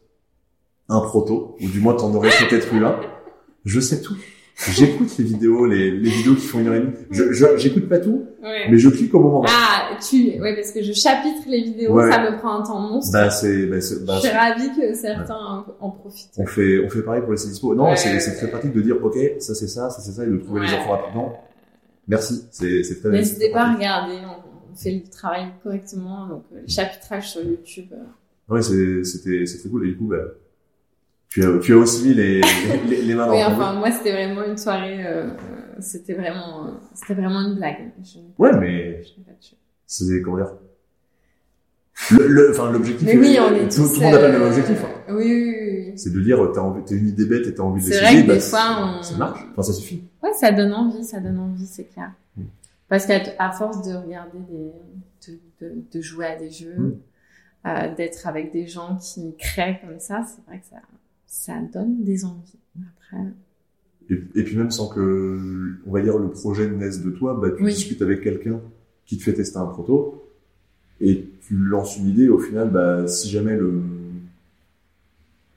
un 0.89 1.01
proto, 1.01 1.57
ou 1.63 1.69
du 1.69 1.81
moins 1.81 1.95
t'en 1.95 2.15
aurais 2.15 2.29
peut-être 2.49 2.73
eu 2.75 2.85
un. 2.85 2.97
Je 3.65 3.81
sais 3.81 4.03
tout. 4.03 4.17
J'écoute 4.57 5.09
les 5.19 5.25
vidéos, 5.25 5.67
les, 5.67 5.91
les 5.91 6.11
vidéos 6.11 6.35
qui 6.37 6.47
font 6.47 6.61
une 6.61 6.69
heure 6.69 6.75
et 6.75 6.81
demie. 6.81 6.93
Je, 7.11 7.33
je- 7.33 7.57
j'écoute 7.57 7.89
pas 7.89 7.99
tout, 7.99 8.25
Ouais. 8.43 8.71
mais 8.71 8.79
je 8.79 8.89
clique 8.89 9.13
au 9.13 9.19
moment. 9.21 9.45
Ah, 9.49 9.99
tu, 10.01 10.41
ouais, 10.41 10.55
parce 10.55 10.71
que 10.71 10.81
je 10.83 10.93
chapitre 10.93 11.43
les 11.49 11.63
vidéos, 11.65 11.93
Ouais. 11.95 12.09
ça 12.11 12.19
me 12.31 12.39
prend 12.39 12.61
un 12.61 12.63
temps 12.63 12.79
monstre. 12.81 13.13
Bah, 13.13 13.31
c'est, 13.31 13.67
bah, 13.67 13.81
c'est- 13.81 14.05
bah, 14.05 14.15
je 14.23 14.29
suis 14.29 14.37
ravie 14.37 14.69
que 14.79 14.95
certains 14.95 15.35
en, 15.35 15.65
en 15.81 15.91
profitent. 15.91 16.31
on 16.39 16.47
fait, 16.47 16.79
on 16.85 16.89
fait 16.89 17.03
pareil 17.03 17.23
pour 17.23 17.33
les 17.33 17.37
dispo. 17.39 17.75
Non, 17.75 17.97
c'est, 17.97 18.21
c'est 18.21 18.37
très 18.37 18.49
pratique 18.49 18.73
de 18.73 18.81
dire, 18.81 18.97
ok, 19.03 19.17
ça 19.41 19.55
c'est 19.57 19.67
ça, 19.67 19.91
ça 19.91 20.01
c'est 20.01 20.13
ça, 20.13 20.25
et 20.25 20.29
de 20.29 20.37
trouver 20.37 20.61
les 20.61 20.69
infos 20.73 20.91
rapidement. 20.93 21.37
Merci, 22.07 22.45
c'est, 22.53 22.85
c'est 22.85 23.01
très 23.01 23.11
N'hésitez 23.11 23.51
pas 23.51 23.63
à 23.63 23.75
regarder, 23.75 24.19
on, 24.25 24.73
on 24.73 24.77
fait 24.77 24.93
le 24.93 25.11
travail 25.11 25.47
correctement, 25.65 26.29
donc 26.29 26.43
euh, 26.55 26.61
le 26.63 26.69
chapitrage 26.69 27.31
sur 27.31 27.43
YouTube. 27.43 27.87
euh. 27.93 28.55
Ouais, 28.55 28.63
c'était, 28.63 29.45
très 29.59 29.69
cool. 29.69 29.85
Et 29.89 29.91
du 29.93 29.97
coup, 29.97 30.07
bah, 30.07 30.19
tu 31.35 31.45
as, 31.45 31.59
tu 31.59 31.73
as 31.73 31.77
aussi 31.77 32.07
mis 32.09 32.15
les, 32.15 32.41
les, 32.89 33.03
les 33.03 33.15
mains 33.15 33.27
dans 33.27 33.33
Oui, 33.33 33.43
enfin, 33.45 33.73
moi, 33.75 33.91
c'était 33.91 34.13
vraiment 34.13 34.45
une 34.45 34.57
soirée, 34.57 35.05
euh, 35.05 35.27
euh, 35.27 35.35
c'était 35.81 36.15
vraiment, 36.15 36.67
euh, 36.67 36.71
c'était 36.95 37.15
vraiment 37.15 37.41
une 37.41 37.57
blague. 37.57 37.91
Je 38.05 38.19
Ouais, 38.39 38.57
mais-. 38.57 39.03
C'est, 39.87 40.23
comment 40.23 40.37
dire, 40.37 40.53
le, 42.13 42.27
le, 42.29 42.51
enfin, 42.53 42.71
l'objectif, 42.71 43.07
Mais 43.07 43.17
oui, 43.19 43.37
on 43.41 43.53
est 43.55 43.69
tout, 43.69 43.83
tous. 43.83 43.95
tout 43.95 44.01
le 44.01 44.07
monde 44.07 44.15
a 44.15 44.19
pas 44.19 44.29
le 44.29 44.35
euh, 44.35 44.39
même 44.39 44.49
objectif. 44.49 44.79
hein. 44.85 45.13
Oui, 45.13 45.25
oui, 45.25 45.55
oui. 45.91 45.93
C'est 45.99 46.13
de 46.13 46.21
dire, 46.21 46.39
t'as 46.55 46.61
envie, 46.61 46.83
t'as 46.85 46.95
une 46.95 47.09
idée 47.09 47.27
bête 47.27 47.47
et 47.49 47.55
t'as 47.55 47.63
envie 47.65 47.85
de 47.85 47.93
C'est 47.93 48.01
l'essayer. 48.01 48.17
vrai 48.19 48.23
que 48.23 48.29
bah, 48.29 48.35
des 48.35 48.41
fois, 48.41 48.59
ça- 48.61 48.99
on- 48.99 49.03
Ça 49.03 49.17
marche. 49.17 49.41
Enfin, 49.53 49.63
ça 49.63 49.73
suffit. 49.73 50.03
Ouais, 50.23 50.33
ça 50.35 50.53
donne 50.53 50.73
envie, 50.73 51.05
ça 51.05 51.19
donne 51.21 51.39
envie, 51.41 51.67
c'est 51.67 51.85
clair. 51.85 52.13
Mm. 52.37 52.43
Parce 52.89 53.07
qu'à 53.07 53.21
à 53.41 53.51
force 53.53 53.83
de 53.89 53.95
regarder 53.95 54.39
des, 54.49 55.33
de, 55.33 55.39
de, 55.61 55.75
de 55.93 56.01
jouer 56.01 56.27
à 56.27 56.37
des 56.37 56.51
jeux, 56.51 56.75
Mm. 56.77 56.95
euh, 57.67 57.95
d'être 57.97 58.27
avec 58.27 58.53
des 58.53 58.67
gens 58.67 58.97
qui 59.01 59.35
créent 59.37 59.81
comme 59.85 59.99
ça, 60.01 60.23
c'est 60.27 60.45
vrai 60.47 60.59
que 60.61 60.67
ça, 60.67 60.77
ça 61.27 61.61
donne 61.73 62.05
des 62.05 62.25
envies. 62.25 62.59
Après, 62.79 63.25
Et, 64.11 64.15
et 64.41 64.45
puis 64.45 64.57
même 64.57 64.71
sans 64.71 64.89
que, 64.89 65.77
on 65.87 65.93
va 65.93 66.01
dire, 66.03 66.19
le 66.19 66.29
projet 66.31 66.69
naisse 66.71 67.03
de 67.03 67.11
toi, 67.11 67.39
bah, 67.41 67.51
tu 67.57 67.65
Oui. 67.65 67.73
discutes 67.75 68.03
avec 68.03 68.23
quelqu'un 68.23 68.61
qui 69.07 69.19
te 69.19 69.23
fait 69.23 69.35
tester 69.35 69.59
un 69.59 69.67
proto 69.67 70.23
et 71.01 71.29
tu 71.47 71.57
lances 71.57 71.97
une 71.99 72.09
idée. 72.09 72.29
Au 72.29 72.39
final, 72.39 72.71
bah, 72.71 73.07
si 73.09 73.29
jamais 73.31 73.57
le, 73.57 73.81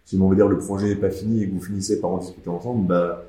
si 0.06 0.15
on 0.17 0.30
va 0.30 0.36
dire 0.36 0.47
le 0.47 0.58
projet 0.58 0.88
n'est 0.88 0.95
pas 0.95 1.10
fini 1.10 1.43
et 1.43 1.47
que 1.47 1.53
vous 1.53 1.62
finissez 1.62 1.99
par 1.99 2.12
en 2.12 2.17
discuter 2.19 2.49
ensemble, 2.49 2.88
bah, 2.88 3.25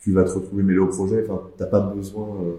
tu 0.00 0.12
vas 0.12 0.24
te 0.24 0.30
retrouver 0.30 0.62
mêlé 0.62 0.78
au 0.78 0.86
projet. 0.88 1.24
Enfin, 1.28 1.42
t'as 1.56 1.66
pas 1.66 1.80
besoin, 1.80 2.26
euh, 2.44 2.54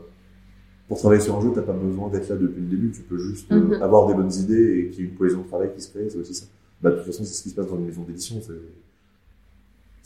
pour 0.87 0.97
travailler 0.99 1.21
sur 1.21 1.35
un 1.37 1.41
jeu, 1.41 1.51
t'as 1.53 1.61
pas 1.61 1.73
besoin 1.73 2.09
d'être 2.09 2.29
là 2.29 2.35
depuis 2.35 2.61
le 2.61 2.67
début. 2.67 2.91
Tu 2.91 3.01
peux 3.01 3.17
juste 3.19 3.51
euh, 3.51 3.75
Mhm. 3.77 3.81
avoir 3.83 4.07
des 4.07 4.15
bonnes 4.15 4.33
idées 4.33 4.79
et 4.79 4.89
qu'il 4.89 5.03
y 5.05 5.07
ait 5.07 5.11
une 5.11 5.17
cohésion 5.17 5.41
de 5.41 5.47
travail 5.47 5.69
qui 5.75 5.81
se 5.81 5.89
crée. 5.91 6.09
C'est 6.09 6.17
aussi 6.17 6.33
ça. 6.33 6.45
Bah, 6.81 6.91
de 6.91 6.95
toute 6.97 7.05
façon, 7.05 7.23
c'est 7.23 7.33
ce 7.33 7.43
qui 7.43 7.49
se 7.49 7.55
passe 7.55 7.67
dans 7.67 7.77
une 7.77 7.85
maison 7.85 8.03
d'édition. 8.03 8.41
C'est, 8.41 8.53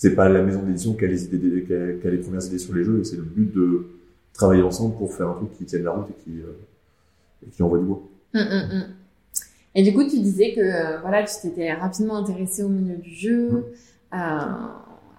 c'est 0.04 0.16
pas 0.16 0.28
la 0.28 0.42
maison 0.44 0.62
d'édition 0.64 0.94
qui 0.96 1.06
a 1.06 1.08
les 1.08 1.24
idées, 1.24 1.64
qui 1.64 1.74
a, 1.74 1.94
qui 1.94 2.06
a 2.08 2.12
les 2.12 2.18
premières 2.18 2.46
idées 2.46 2.58
sur 2.60 2.76
les 2.76 2.84
jeux. 2.84 3.00
et 3.00 3.04
C'est 3.06 3.16
le 3.16 3.22
but 3.22 3.54
de 3.56 3.86
travailler 4.34 4.62
ensemble 4.62 4.98
pour 4.98 5.14
faire 5.16 5.30
un 5.30 5.36
truc 5.36 5.54
qui 5.58 5.64
tienne 5.64 5.84
la 5.84 5.92
route 5.92 6.08
et 6.10 6.24
qui, 6.24 6.40
euh, 6.42 6.58
et 7.46 7.50
qui 7.50 7.64
envoie 7.64 7.78
du 7.80 7.86
bois. 7.86 8.02
Hum, 8.34 8.42
hum, 8.42 8.70
hum. 8.74 8.84
Et 9.76 9.82
du 9.84 9.94
coup, 9.94 10.04
tu 10.04 10.20
disais 10.20 10.54
que 10.54 10.60
euh, 10.60 11.00
voilà, 11.00 11.24
tu 11.24 11.34
t'étais 11.42 11.72
rapidement 11.74 12.18
intéressé 12.18 12.64
au 12.64 12.68
milieu 12.68 12.98
du 12.98 13.12
jeu, 13.16 13.64
euh, 14.14 14.16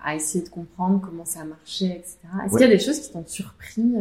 à 0.05 0.14
essayer 0.14 0.44
de 0.44 0.51
comprendre 0.51 1.01
comment 1.03 1.25
ça 1.25 1.44
marchait, 1.47 1.87
etc. 2.01 2.18
Est-ce 2.44 2.53
Ouais. 2.53 2.61
qu'il 2.61 2.68
y 2.68 2.73
a 2.73 2.77
des 2.77 2.83
choses 2.85 3.01
qui 3.01 3.11
t'ont 3.11 3.25
surpris 3.27 3.94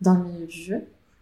dans 0.00 0.14
le 0.14 0.24
milieu 0.24 0.46
du 0.46 0.56
jeu? 0.56 0.76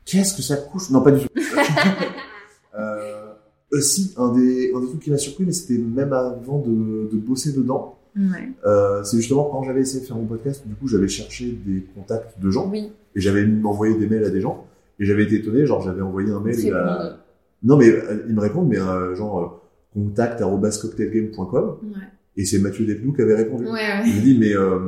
Qu'est-ce 0.04 0.36
que 0.36 0.42
ça 0.42 0.56
couche? 0.58 0.90
Non, 0.90 1.02
pas 1.02 1.10
du 1.10 1.26
tout. 1.26 1.28
euh, 2.78 3.32
euh, 3.72 3.80
si, 3.80 4.14
un 4.16 4.32
des, 4.32 4.72
un 4.74 4.80
des 4.80 4.86
trucs 4.86 5.00
qui 5.02 5.10
m'a 5.10 5.18
surpris, 5.18 5.44
mais 5.44 5.52
c'était 5.52 5.78
même 5.78 6.12
avant 6.12 6.60
de, 6.60 7.08
de 7.12 7.16
bosser 7.16 7.52
dedans. 7.52 7.96
Ouais. 8.16 8.48
Euh, 8.66 9.02
c'est 9.04 9.16
justement 9.18 9.44
quand 9.50 9.62
j'avais 9.62 9.80
essayé 9.80 10.00
de 10.02 10.06
faire 10.06 10.16
mon 10.16 10.26
podcast, 10.26 10.66
du 10.66 10.74
coup, 10.74 10.88
j'avais 10.88 11.08
cherché 11.08 11.58
des 11.66 11.84
contacts 11.94 12.40
de 12.40 12.50
gens 12.50 12.68
Oui, 12.70 12.90
et 13.14 13.20
j'avais 13.20 13.46
envoyé 13.64 13.96
des 13.96 14.06
mails 14.06 14.24
à 14.24 14.30
des 14.30 14.40
gens 14.40 14.66
et 14.98 15.04
j'avais 15.04 15.24
été 15.24 15.36
étonné. 15.36 15.64
Genre, 15.66 15.80
j'avais 15.82 16.02
envoyé 16.02 16.30
un 16.30 16.40
mail 16.40 16.72
à, 16.74 17.18
non 17.62 17.76
mais 17.76 17.88
euh, 17.88 18.24
ils 18.28 18.34
me 18.34 18.40
répondent, 18.40 18.68
mais 18.68 18.78
euh, 18.80 19.14
genre 19.14 19.38
euh, 19.40 19.46
contact@cocktailgame.com 19.94 21.76
Ouais. 21.82 21.88
et 22.36 22.44
c'est 22.44 22.58
Mathieu 22.58 22.86
Despnous 22.86 23.12
qui 23.12 23.22
avait 23.22 23.34
répondu. 23.36 23.64
Ouais, 23.64 23.72
ouais. 23.72 24.02
Il 24.06 24.16
me 24.16 24.20
dit, 24.22 24.38
mais 24.38 24.54
euh, 24.56 24.78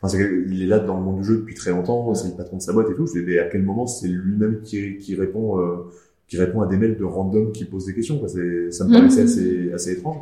enfin, 0.00 0.16
que- 0.18 0.46
il 0.48 0.62
est 0.62 0.66
là 0.66 0.78
dans 0.78 0.96
le 0.98 1.02
monde 1.04 1.18
du 1.20 1.24
jeu 1.24 1.36
depuis 1.38 1.54
très 1.54 1.70
longtemps, 1.70 2.14
c'est 2.14 2.28
le 2.30 2.34
patron 2.36 2.56
de 2.58 2.62
sa 2.62 2.72
boîte 2.72 2.90
et 2.90 2.94
tout. 2.94 3.06
Je 3.06 3.20
dis, 3.20 3.26
mais 3.26 3.38
à 3.38 3.44
quel 3.48 3.62
moment 3.62 3.86
c'est 3.86 4.08
lui-même 4.08 4.60
qui, 4.62 4.96
qui 4.98 5.14
répond, 5.14 5.58
qui 6.28 6.38
répond 6.38 6.60
à 6.62 6.66
des 6.66 6.76
mails 6.76 6.96
de 6.96 7.04
random 7.04 7.52
qui 7.52 7.64
posent 7.64 7.86
des 7.86 7.94
questions 7.94 8.18
quoi. 8.18 8.28
C'est, 8.28 8.70
ça 8.72 8.84
me 8.84 8.90
Mhm. 8.90 8.96
paraissait 8.96 9.22
assez, 9.22 9.72
assez 9.72 9.92
étrange. 9.92 10.18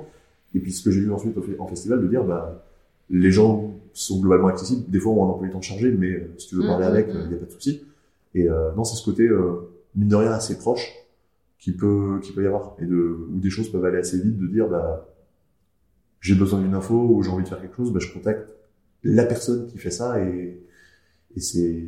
Et 0.55 0.61
puis 0.61 0.73
ce 0.73 0.83
que 0.85 0.91
j'ai 0.91 1.01
vu 1.01 1.13
ensuite 1.13 1.37
en 1.59 1.67
festival, 1.67 2.01
de 2.03 2.09
dire, 2.09 2.25
bah, 2.25 2.65
les 3.11 3.31
gens 3.33 3.75
sont 3.93 4.21
globalement 4.21 4.49
accessibles. 4.49 4.85
Des 4.91 5.01
fois, 5.01 5.13
on 5.13 5.23
a 5.25 5.27
un 5.27 5.31
emploi 5.31 5.47
du 5.47 5.53
temps 5.53 5.61
chargé, 5.63 5.91
mais 5.93 6.11
euh, 6.13 6.35
si 6.39 6.49
tu 6.49 6.55
veux 6.57 6.65
parler 6.65 6.85
Mhm, 6.85 6.87
avec, 6.87 7.11
il 7.15 7.29
n'y 7.29 7.35
a 7.35 7.39
pas 7.39 7.47
de 7.47 7.51
souci. 7.53 7.83
Et 8.35 8.49
euh, 8.49 8.73
non, 8.77 8.85
c'est 8.85 8.97
ce 8.97 9.05
côté 9.05 9.25
euh, 9.29 9.71
mine 9.97 10.09
de 10.09 10.17
rien 10.17 10.33
assez 10.33 10.59
proche 10.59 10.93
qui 11.59 11.73
peut, 11.73 12.21
qui 12.23 12.33
peut 12.33 12.45
y 12.45 12.47
avoir, 12.47 12.77
et 12.81 12.87
de, 12.87 12.97
où 13.33 13.39
des 13.39 13.51
choses 13.51 13.71
peuvent 13.73 13.85
aller 13.85 13.99
assez 13.99 14.19
vite, 14.21 14.39
de 14.39 14.47
dire, 14.49 14.69
bah, 14.69 15.09
j'ai 16.21 16.35
besoin 16.35 16.61
d'une 16.61 16.75
info 16.75 16.95
ou 16.95 17.23
j'ai 17.23 17.31
envie 17.31 17.45
de 17.45 17.49
faire 17.49 17.61
quelque 17.61 17.77
chose, 17.77 17.93
bah, 17.93 18.01
je 18.01 18.13
contacte 18.13 18.49
la 19.03 19.25
personne 19.25 19.67
qui 19.67 19.79
fait 19.79 19.91
ça 19.91 20.21
et, 20.23 20.59
et 21.37 21.41
c'est, 21.41 21.83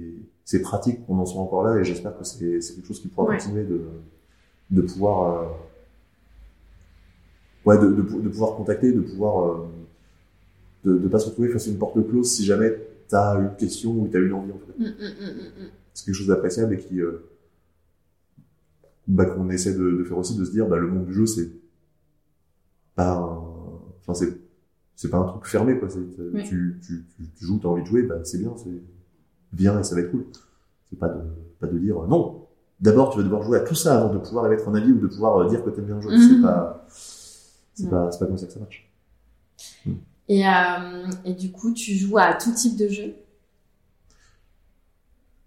c'est 0.45 0.63
pratique 0.63 1.07
qu'on 1.07 1.19
en 1.19 1.27
soit 1.27 1.43
encore 1.43 1.65
là 1.65 1.79
et 1.81 1.85
j'espère 1.85 2.19
que 2.19 2.25
c'est, 2.25 2.61
c'est 2.61 2.75
quelque 2.75 2.87
chose 2.89 3.01
qui 3.01 3.09
pourra 3.09 3.29
Ouais. 3.29 3.37
continuer 3.37 3.65
de, 3.65 3.83
de 4.71 4.83
pouvoir, 4.83 5.43
euh, 5.43 5.47
ouais, 7.67 7.79
de, 7.79 7.93
de, 7.93 8.03
pou- 8.03 8.21
de 8.21 8.29
pouvoir 8.29 8.57
contacter, 8.57 8.93
de 8.93 9.01
pouvoir, 9.01 9.51
euh, 9.53 9.57
de, 10.85 10.97
de 10.99 11.09
pas 11.09 11.19
se 11.19 11.27
retrouver 11.27 11.49
face 11.49 11.67
à 11.67 11.71
une 11.71 11.79
porte 11.79 11.95
close 12.09 12.31
si 12.31 12.45
jamais 12.45 12.73
t'as 13.09 13.39
une 13.41 13.55
question 13.57 13.93
ou 13.93 14.09
t'as 14.09 14.21
une 14.21 14.33
envie, 14.33 14.53
en 14.53 14.59
fait. 14.59 14.83
Hum, 14.85 14.93
hum, 15.01 15.29
hum. 15.61 15.69
C'est 15.95 16.05
quelque 16.07 16.15
chose 16.15 16.27
d'appréciable 16.29 16.75
et 16.75 16.79
qui, 16.79 17.01
euh, 17.01 17.25
bah, 19.07 19.25
qu'on 19.27 19.49
essaie 19.51 19.75
de, 19.75 19.91
de 19.99 20.05
faire 20.05 20.19
aussi, 20.19 20.37
de 20.37 20.45
se 20.45 20.51
dire, 20.51 20.67
bah, 20.67 20.77
le 20.79 20.89
monde 20.89 21.07
du 21.07 21.15
jeu, 21.15 21.27
c'est 21.27 21.49
pas 22.95 23.13
un, 23.13 23.39
enfin, 24.01 24.15
c'est, 24.15 24.37
c'est 24.97 25.11
pas 25.11 25.19
un 25.19 25.25
truc 25.25 25.47
fermé, 25.47 25.79
quoi. 25.79 25.89
Oui. 26.35 26.43
tu, 26.45 26.79
tu, 26.83 27.05
tu, 27.17 27.25
tu 27.37 27.45
joues, 27.45 27.59
t'as 27.63 27.69
envie 27.69 27.83
de 27.83 27.87
jouer, 27.87 28.03
bah, 28.03 28.17
c'est 28.25 28.39
bien, 28.39 28.53
c'est, 28.57 28.71
viens 29.53 29.79
et 29.81 29.85
ça 29.85 29.95
va 29.95 30.03
être 30.03 30.11
cool. 30.11 30.25
C'est 30.91 30.99
pas 30.99 31.09
de, 31.09 31.21
pas 31.61 31.67
de 31.67 31.79
dire, 31.79 31.97
non, 32.09 32.47
d'abord, 32.81 33.11
tu 33.11 33.19
vas 33.19 33.25
devoir 33.25 33.43
jouer 33.43 33.59
à 33.59 33.61
tout 33.61 33.75
ça 33.75 33.99
avant 34.01 34.13
de 34.15 34.19
pouvoir 34.19 34.47
émettre 34.47 34.69
un 34.69 34.75
avis 34.75 34.93
ou 34.93 34.99
de 34.99 35.07
pouvoir 35.07 35.39
euh, 35.39 35.49
dire 35.49 35.65
que 35.65 35.71
t'aimes 35.71 35.87
bien 35.87 35.97
le 35.97 36.03
jeu. 36.03 36.11
Mhm. 36.11 36.19
C'est 36.19 36.43
pas, 36.43 36.87
c'est 37.77 37.85
Ouais. 37.85 37.91
pas, 37.91 38.09
pas 38.09 38.27
comme 38.27 38.39
ça 38.39 38.47
que 38.47 38.53
ça 38.53 38.59
marche. 38.61 38.91
Et, 40.29 40.47
euh, 40.47 41.07
et 41.25 41.35
du 41.35 41.53
coup, 41.53 41.73
tu 41.73 41.95
joues 41.95 42.19
à 42.19 42.35
tout 42.35 42.53
type 42.53 42.77
de 42.77 42.89
jeu? 42.89 43.15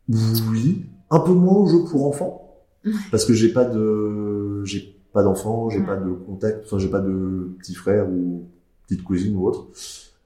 Oui, 0.09 0.85
un 1.11 1.19
peu 1.19 1.33
moins 1.33 1.57
aux 1.57 1.67
jeux 1.67 1.83
pour 1.89 2.07
enfants, 2.07 2.55
parce 3.11 3.25
que 3.25 3.33
j'ai 3.33 3.53
pas 3.53 3.65
de, 3.65 4.63
j'ai 4.65 4.95
pas 5.13 5.21
d'enfants, 5.23 5.69
j'ai 5.69 5.79
Ouais. 5.79 5.85
pas 5.85 5.97
de 5.97 6.11
contact, 6.11 6.65
enfin 6.65 6.79
j'ai 6.79 6.89
pas 6.89 6.99
de 7.01 7.51
petit 7.59 7.75
frère 7.75 8.09
ou 8.09 8.43
petite 8.87 9.03
cousine 9.03 9.35
ou 9.35 9.45
autre. 9.47 9.67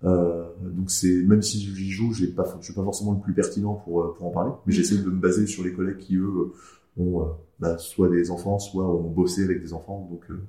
Euh, 0.06 0.46
donc 0.62 0.90
c'est 0.92 1.24
même 1.24 1.42
si 1.42 1.60
j'y 1.60 1.90
joue, 1.92 2.14
j'ai 2.14 2.28
pas, 2.28 2.46
je 2.60 2.66
suis 2.66 2.74
pas 2.74 2.84
forcément 2.84 3.14
le 3.14 3.20
plus 3.20 3.34
pertinent 3.34 3.76
pour 3.76 4.02
euh, 4.02 4.14
pour 4.18 4.28
en 4.28 4.32
parler, 4.32 4.52
mais 4.66 4.74
j'essaie 4.74 4.98
de 4.98 5.10
me 5.10 5.18
baser 5.20 5.48
sur 5.48 5.64
les 5.64 5.74
collègues 5.74 5.98
qui 5.98 6.16
eux 6.18 6.54
ont 6.98 7.22
euh, 7.22 7.26
bah, 7.60 7.78
soit 7.78 8.10
des 8.10 8.32
enfants, 8.32 8.60
soit 8.60 8.86
ont 8.88 9.10
bossé 9.10 9.44
avec 9.44 9.62
des 9.62 9.74
enfants, 9.74 10.08
donc 10.12 10.24
euh, 10.30 10.42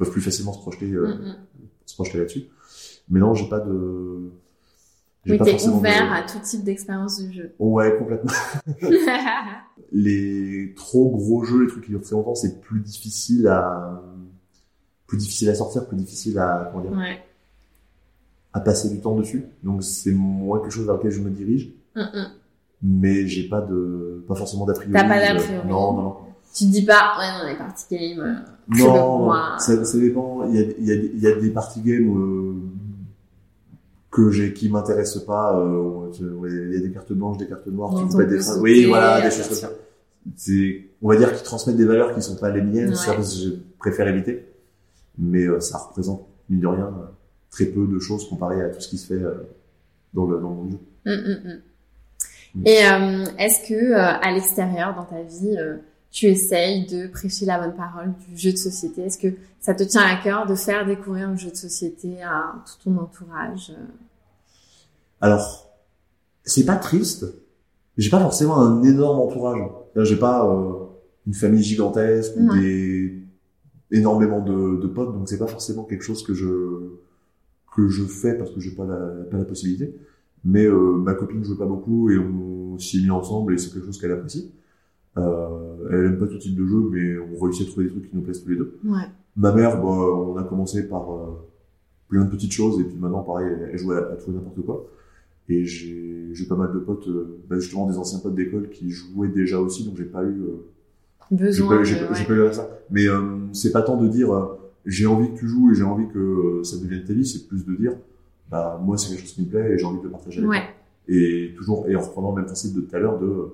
peuvent 0.00 0.10
plus 0.10 0.20
facilement 0.22 0.52
se 0.52 0.58
projeter 0.60 0.90
euh, 0.92 1.06
Mhm. 1.14 1.34
se 1.86 1.94
projeter 1.94 2.18
là-dessus. 2.18 2.44
Mais 3.08 3.20
non, 3.20 3.34
j'ai 3.34 3.48
pas 3.48 3.60
de, 3.60 4.30
Oui, 5.26 5.38
t'es 5.38 5.54
de- 5.54 5.70
ouvert 5.70 6.12
à 6.12 6.22
tout 6.22 6.38
type 6.42 6.64
d'expérience 6.64 7.20
de 7.22 7.30
jeu. 7.30 7.52
Ouais, 7.58 7.94
complètement. 7.98 8.32
les 9.92 10.72
trop 10.76 11.10
gros 11.10 11.44
jeux, 11.44 11.62
les 11.62 11.68
trucs 11.68 11.84
qui 11.84 11.90
durent 11.90 12.02
très 12.02 12.12
longtemps, 12.12 12.34
c'est 12.34 12.60
plus 12.60 12.80
difficile 12.80 13.46
à 13.48 14.02
plus 15.06 15.18
difficile 15.18 15.48
à 15.50 15.54
sortir, 15.54 15.86
plus 15.86 15.96
difficile 15.96 16.38
à 16.38 16.68
comment 16.72 16.84
dire, 16.84 16.96
ouais. 16.96 17.20
à 18.52 18.60
passer 18.60 18.88
du 18.90 19.00
temps 19.00 19.16
dessus. 19.16 19.44
Donc 19.64 19.82
c'est 19.82 20.12
moins 20.12 20.60
quelque 20.60 20.70
chose 20.72 20.86
vers 20.86 20.96
lequel 20.96 21.10
je 21.10 21.20
me 21.20 21.30
dirige, 21.30 21.72
Mhm. 21.96 22.28
mais 22.82 23.26
j'ai 23.26 23.48
pas 23.48 23.60
de 23.60 24.24
pas 24.28 24.36
forcément 24.36 24.66
d'a 24.66 24.74
priori. 24.74 24.92
T'as 24.92 25.02
pas 25.08 25.18
d'a 25.18 25.34
euh, 25.34 25.38
priori. 25.38 25.66
Non, 25.68 25.92
non, 25.94 26.02
non. 26.02 26.16
Tu 26.52 26.64
te 26.66 26.70
dis 26.70 26.84
pas, 26.84 27.12
ouais, 27.18 27.38
non, 27.38 27.48
les 27.48 27.56
party 27.56 27.84
games, 27.90 28.20
euh, 28.20 28.34
Non, 28.76 28.92
pas 28.92 29.00
pour 29.00 29.18
moi. 29.20 29.56
ça, 29.58 29.84
ça 29.84 29.98
dépend. 29.98 30.48
Il 30.48 30.56
y 30.56 30.58
a, 30.58 30.62
il 30.78 30.84
y 30.84 30.90
a, 30.90 30.94
il 30.94 31.20
y 31.20 31.26
a 31.26 31.34
des 31.40 31.50
party 31.50 31.80
games 31.80 32.16
euh, 32.16 32.54
que 34.10 34.30
j'ai 34.30 34.52
qui 34.52 34.68
m'intéressent 34.68 35.24
pas. 35.24 35.56
Euh, 35.58 36.10
il 36.20 36.74
y 36.74 36.76
a 36.76 36.80
des 36.80 36.92
cartes 36.92 37.12
blanches, 37.12 37.38
des 37.38 37.46
cartes 37.46 37.66
noires. 37.68 37.94
Pas 38.16 38.24
des 38.24 38.40
sauter, 38.40 38.60
Oui, 38.60 38.84
voilà, 38.86 39.20
des 39.20 39.30
choses 39.30 39.48
comme 39.48 39.56
ça. 39.56 39.70
C'est, 40.36 40.86
on 41.00 41.08
va 41.08 41.16
dire 41.16 41.32
qu'ils 41.32 41.44
transmettent 41.44 41.76
des 41.76 41.84
valeurs 41.84 42.14
qui 42.14 42.20
sont 42.20 42.36
pas 42.36 42.50
les 42.50 42.62
miennes. 42.62 42.90
Ouais. 42.90 42.94
Ça, 42.96 43.14
je 43.20 43.50
préfère 43.78 44.08
éviter. 44.08 44.46
Mais 45.18 45.44
euh, 45.44 45.60
ça 45.60 45.78
représente 45.78 46.26
mine 46.48 46.60
de 46.60 46.66
rien 46.66 46.90
très 47.50 47.66
peu 47.66 47.86
de 47.86 47.98
choses 47.98 48.28
comparé 48.28 48.62
à 48.62 48.68
tout 48.68 48.80
ce 48.80 48.88
qui 48.88 48.98
se 48.98 49.06
fait 49.08 49.22
euh, 49.22 49.34
dans 50.14 50.26
le 50.26 50.40
dans 50.40 50.50
le 50.50 50.54
monde 50.54 50.68
du 50.68 50.72
jeu. 50.72 50.78
Mm, 51.04 51.30
mm, 51.30 51.48
mm. 51.48 51.60
Mm. 52.54 52.66
Et 52.66 52.86
euh, 52.86 53.24
est-ce 53.38 53.68
que 53.68 53.74
euh, 53.74 53.98
à 53.98 54.32
l'extérieur, 54.32 54.94
dans 54.94 55.04
ta 55.04 55.22
vie, 55.22 55.56
euh, 55.56 55.76
tu 56.10 56.26
essayes 56.26 56.86
de 56.86 57.06
prêcher 57.06 57.46
la 57.46 57.58
bonne 57.58 57.76
parole 57.76 58.12
du 58.28 58.36
jeu 58.36 58.52
de 58.52 58.56
société? 58.56 59.02
Est-ce 59.02 59.18
que 59.18 59.34
ça 59.60 59.74
te 59.74 59.82
tient 59.84 60.02
à 60.02 60.16
cœur 60.22 60.46
de 60.46 60.54
faire 60.54 60.86
découvrir 60.86 61.30
le 61.30 61.36
jeu 61.36 61.50
de 61.50 61.56
société 61.56 62.22
à 62.22 62.54
tout 62.66 62.90
ton 62.90 62.96
entourage? 62.98 63.72
Alors, 65.20 65.70
c'est 66.44 66.64
pas 66.64 66.76
triste. 66.76 67.26
J'ai 67.96 68.10
pas 68.10 68.20
forcément 68.20 68.58
un 68.58 68.82
énorme 68.82 69.20
entourage. 69.20 69.60
J'ai 69.96 70.16
pas 70.16 70.46
euh, 70.48 70.86
une 71.26 71.34
famille 71.34 71.62
gigantesque 71.62 72.34
ou 72.36 72.54
des 72.54 73.20
énormément 73.90 74.40
de, 74.40 74.80
de 74.80 74.86
potes, 74.86 75.12
donc 75.12 75.28
c'est 75.28 75.38
pas 75.38 75.48
forcément 75.48 75.84
quelque 75.84 76.02
chose 76.02 76.22
que 76.22 76.32
je 76.32 76.96
que 77.74 77.88
je 77.88 78.04
fais 78.04 78.34
parce 78.34 78.50
que 78.50 78.60
j'ai 78.60 78.70
pas 78.72 78.84
la 78.84 79.24
pas 79.30 79.38
la 79.38 79.44
possibilité. 79.44 79.94
Mais 80.44 80.64
euh, 80.64 80.96
ma 80.96 81.14
copine 81.14 81.44
joue 81.44 81.58
pas 81.58 81.66
beaucoup 81.66 82.10
et 82.10 82.18
on 82.18 82.78
s'y 82.78 82.98
est 82.98 83.02
mis 83.02 83.10
ensemble 83.10 83.54
et 83.54 83.58
c'est 83.58 83.72
quelque 83.72 83.86
chose 83.86 83.98
qu'elle 83.98 84.12
apprécie. 84.12 84.52
Euh, 85.18 85.59
elle 85.90 86.04
aime 86.06 86.18
pas 86.18 86.26
tout 86.26 86.38
type 86.38 86.56
de 86.56 86.66
jeu, 86.66 86.82
mais 86.90 87.18
on 87.18 87.42
réussit 87.44 87.66
à 87.66 87.70
trouver 87.70 87.86
des 87.86 87.90
trucs 87.92 88.10
qui 88.10 88.16
nous 88.16 88.22
plaisent 88.22 88.42
tous 88.42 88.50
les 88.50 88.56
deux. 88.56 88.78
Ouais. 88.84 89.02
Ma 89.36 89.52
mère, 89.52 89.76
bah, 89.80 89.88
on 89.88 90.36
a 90.36 90.42
commencé 90.44 90.88
par 90.88 91.12
euh, 91.12 91.26
plein 92.08 92.24
de 92.24 92.30
petites 92.30 92.52
choses 92.52 92.80
et 92.80 92.84
puis 92.84 92.96
maintenant, 92.98 93.22
pareil, 93.22 93.48
elle, 93.50 93.70
elle 93.72 93.78
joue 93.78 93.92
à, 93.92 93.98
à 93.98 94.16
tout 94.16 94.30
et 94.30 94.34
n'importe 94.34 94.60
quoi. 94.64 94.86
Et 95.48 95.64
j'ai 95.64 96.32
pas 96.48 96.54
mal 96.56 96.72
de 96.72 96.78
potes, 96.78 97.08
euh, 97.08 97.38
bah, 97.48 97.58
justement 97.58 97.88
des 97.90 97.98
anciens 97.98 98.18
potes 98.20 98.34
d'école 98.34 98.68
qui 98.70 98.90
jouaient 98.90 99.28
déjà 99.28 99.58
aussi, 99.60 99.84
donc 99.84 99.96
j'ai 99.96 100.04
pas 100.04 100.22
eu, 100.22 100.40
euh, 100.42 100.64
Besoin 101.30 101.82
j'ai 101.84 101.94
pas- 102.06 102.12
j'ai 102.14 102.22
ouais. 102.22 102.26
pas 102.44 102.50
eu 102.50 102.52
ça. 102.52 102.68
Mais 102.90 103.04
c'est 103.52 103.70
pas 103.72 103.82
tant 103.82 103.96
de 103.96 104.08
dire 104.08 104.28
j'ai 104.86 105.06
envie 105.06 105.30
que 105.32 105.38
tu 105.38 105.46
joues 105.48 105.70
et 105.70 105.74
j'ai 105.74 105.84
envie 105.84 106.08
que 106.08 106.60
ça 106.64 106.76
devienne 106.78 107.04
ta 107.04 107.12
vie, 107.12 107.24
c'est 107.26 107.46
plus 107.46 107.64
de 107.64 107.74
dire 107.76 107.92
bah 108.50 108.80
moi 108.84 108.98
c'est 108.98 109.10
quelque 109.10 109.20
chose 109.20 109.32
qui 109.34 109.42
me 109.42 109.46
plaît 109.48 109.72
et 109.74 109.78
j'ai 109.78 109.84
envie 109.84 109.98
de 109.98 110.04
le 110.04 110.10
partager 110.10 110.38
avec 110.38 110.50
Ouais. 110.50 110.58
toi. 110.58 111.14
Et 111.14 111.54
toujours 111.56 111.86
et 111.88 111.94
en 111.94 112.00
reprenant 112.00 112.30
le 112.30 112.36
même 112.36 112.46
principe 112.46 112.74
de 112.74 112.80
tout 112.80 112.96
à 112.96 112.98
l'heure 112.98 113.18
de 113.20 113.52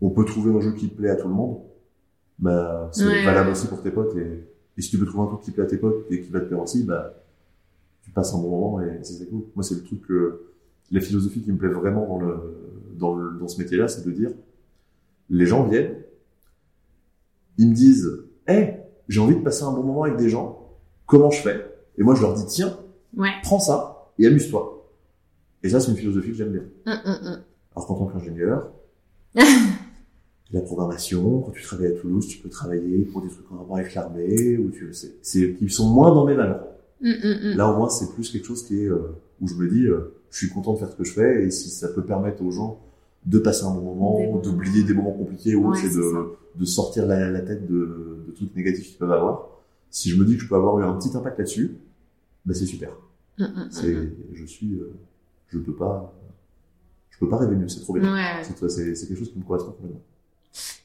on 0.00 0.10
peut 0.10 0.24
trouver 0.24 0.52
un 0.52 0.60
jeu 0.60 0.72
qui 0.72 0.88
plaît 0.88 1.10
à 1.10 1.16
tout 1.16 1.28
le 1.28 1.34
monde, 1.34 1.58
bah 2.38 2.90
c'est 2.92 3.04
Ouais, 3.06 3.24
valable 3.24 3.48
ouais. 3.48 3.52
aussi 3.52 3.66
pour 3.68 3.82
tes 3.82 3.90
potes 3.90 4.16
et, 4.16 4.44
et 4.76 4.82
si 4.82 4.90
tu 4.90 4.98
peux 4.98 5.06
trouver 5.06 5.24
un 5.24 5.26
truc 5.28 5.40
qui 5.42 5.50
plaît 5.50 5.64
à 5.64 5.66
tes 5.66 5.78
potes 5.78 6.06
et 6.10 6.20
qui 6.20 6.30
va 6.30 6.40
te 6.40 6.46
plaire 6.46 6.60
aussi, 6.60 6.84
bah 6.84 7.14
tu 8.02 8.10
passes 8.10 8.34
un 8.34 8.38
bon 8.38 8.50
moment 8.50 8.80
et 8.82 9.00
c'est 9.02 9.28
cool. 9.28 9.42
Moi 9.56 9.64
c'est 9.64 9.74
le 9.74 9.82
truc 9.82 10.06
que 10.06 10.42
la 10.92 11.00
philosophie 11.00 11.42
qui 11.42 11.52
me 11.52 11.58
plaît 11.58 11.68
vraiment 11.68 12.06
dans 12.06 12.18
le 12.20 12.36
dans 12.96 13.14
le 13.16 13.38
dans 13.38 13.48
ce 13.48 13.58
métier-là, 13.60 13.88
c'est 13.88 14.04
de 14.06 14.10
dire 14.12 14.30
les 15.30 15.46
gens 15.46 15.64
viennent, 15.64 15.96
ils 17.58 17.68
me 17.68 17.74
disent 17.74 18.08
hey 18.46 18.76
j'ai 19.08 19.20
envie 19.20 19.36
de 19.36 19.40
passer 19.42 19.64
un 19.64 19.72
bon 19.72 19.82
moment 19.82 20.02
avec 20.04 20.16
des 20.16 20.28
gens, 20.28 20.68
comment 21.06 21.30
je 21.30 21.40
fais? 21.42 21.66
Et 21.96 22.02
moi 22.02 22.14
je 22.14 22.22
leur 22.22 22.34
dis 22.34 22.46
tiens 22.46 22.78
Ouais. 23.16 23.30
prends 23.42 23.58
ça 23.58 24.10
et 24.18 24.26
amuse-toi. 24.26 24.86
Et 25.62 25.70
ça 25.70 25.80
c'est 25.80 25.90
une 25.90 25.96
philosophie 25.96 26.28
que 26.28 26.34
j'aime 26.36 26.52
bien. 26.52 26.62
Hum, 26.86 26.98
hum, 27.04 27.18
hum. 27.26 27.38
Alors 27.74 27.86
qu'en 27.86 27.94
tant 27.94 28.06
qu'ingénieur, 28.06 28.70
la 30.52 30.60
programmation, 30.62 31.40
quand 31.40 31.50
tu 31.50 31.62
travailles 31.62 31.88
à 31.88 32.00
Toulouse, 32.00 32.26
tu 32.26 32.38
peux 32.38 32.48
travailler 32.48 33.04
pour 33.04 33.20
des 33.22 33.28
trucs 33.28 33.50
en 33.52 33.58
rapport 33.58 33.76
avec 33.76 33.94
l'armée, 33.94 34.56
ou 34.56 34.70
tu 34.70 34.92
c'est, 34.94 35.14
c'est 35.22 35.54
qui 35.54 35.68
sont 35.68 35.88
moins 35.88 36.14
dans 36.14 36.24
mes 36.24 36.34
valeurs. 36.34 36.66
Hum, 37.04 37.12
hum, 37.22 37.38
hum. 37.44 37.56
Là 37.56 37.70
au 37.70 37.76
moins 37.76 37.88
c'est 37.90 38.12
plus 38.14 38.30
quelque 38.30 38.46
chose 38.46 38.64
qui 38.66 38.82
est 38.82 38.88
euh, 38.88 39.14
où 39.40 39.46
je 39.46 39.54
me 39.54 39.68
dis 39.68 39.84
euh, 39.86 40.14
je 40.30 40.38
suis 40.38 40.48
content 40.48 40.72
de 40.74 40.78
faire 40.78 40.90
ce 40.90 40.96
que 40.96 41.04
je 41.04 41.12
fais 41.12 41.44
et 41.44 41.50
si 41.50 41.68
ça 41.70 41.88
peut 41.88 42.02
permettre 42.04 42.42
aux 42.42 42.50
gens 42.50 42.80
de 43.26 43.38
passer 43.38 43.64
un 43.64 43.74
bon 43.74 43.94
moment, 43.94 44.36
d'oublier 44.38 44.82
des 44.84 44.94
moments 44.94 45.12
compliqués 45.12 45.54
ou 45.54 45.70
Ouais, 45.70 45.82
de, 45.82 46.30
de 46.58 46.64
sortir 46.64 47.06
la, 47.06 47.30
la 47.30 47.40
tête 47.42 47.66
de, 47.70 48.24
de 48.26 48.32
trucs 48.34 48.54
négatifs 48.56 48.88
qu'ils 48.88 48.96
peuvent 48.98 49.12
avoir. 49.12 49.48
Si 49.90 50.08
je 50.10 50.16
me 50.18 50.24
dis 50.24 50.36
que 50.36 50.42
je 50.42 50.48
peux 50.48 50.54
avoir 50.56 50.78
eu 50.80 50.82
un 50.82 50.94
petit 50.94 51.14
impact 51.16 51.38
là-dessus, 51.38 51.76
ben 52.46 52.54
c'est 52.54 52.66
super. 52.66 52.90
C'est, 53.70 53.94
je 54.32 54.44
suis, 54.44 54.74
euh, 54.74 54.92
je 55.48 55.58
peux 55.58 55.74
pas, 55.74 56.12
je 57.10 57.18
peux 57.18 57.28
pas 57.28 57.36
rêver 57.36 57.54
mieux, 57.54 57.68
c'est 57.68 57.80
trop 57.80 57.92
bien. 57.94 58.12
Ouais. 58.12 58.42
C'est, 58.42 58.68
c'est, 58.70 58.94
c'est 58.94 59.06
quelque 59.06 59.18
chose 59.18 59.30
qui 59.32 59.38
me 59.38 59.44
correspond 59.44 59.72
complètement. 59.72 60.00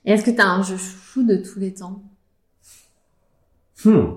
Et 0.05 0.11
est-ce 0.11 0.23
que 0.23 0.31
t'as 0.31 0.45
un 0.47 0.61
jeu 0.63 0.77
chouchou 0.77 1.23
de 1.23 1.37
tous 1.37 1.59
les 1.59 1.73
temps? 1.73 2.03
Hmm. 3.85 4.15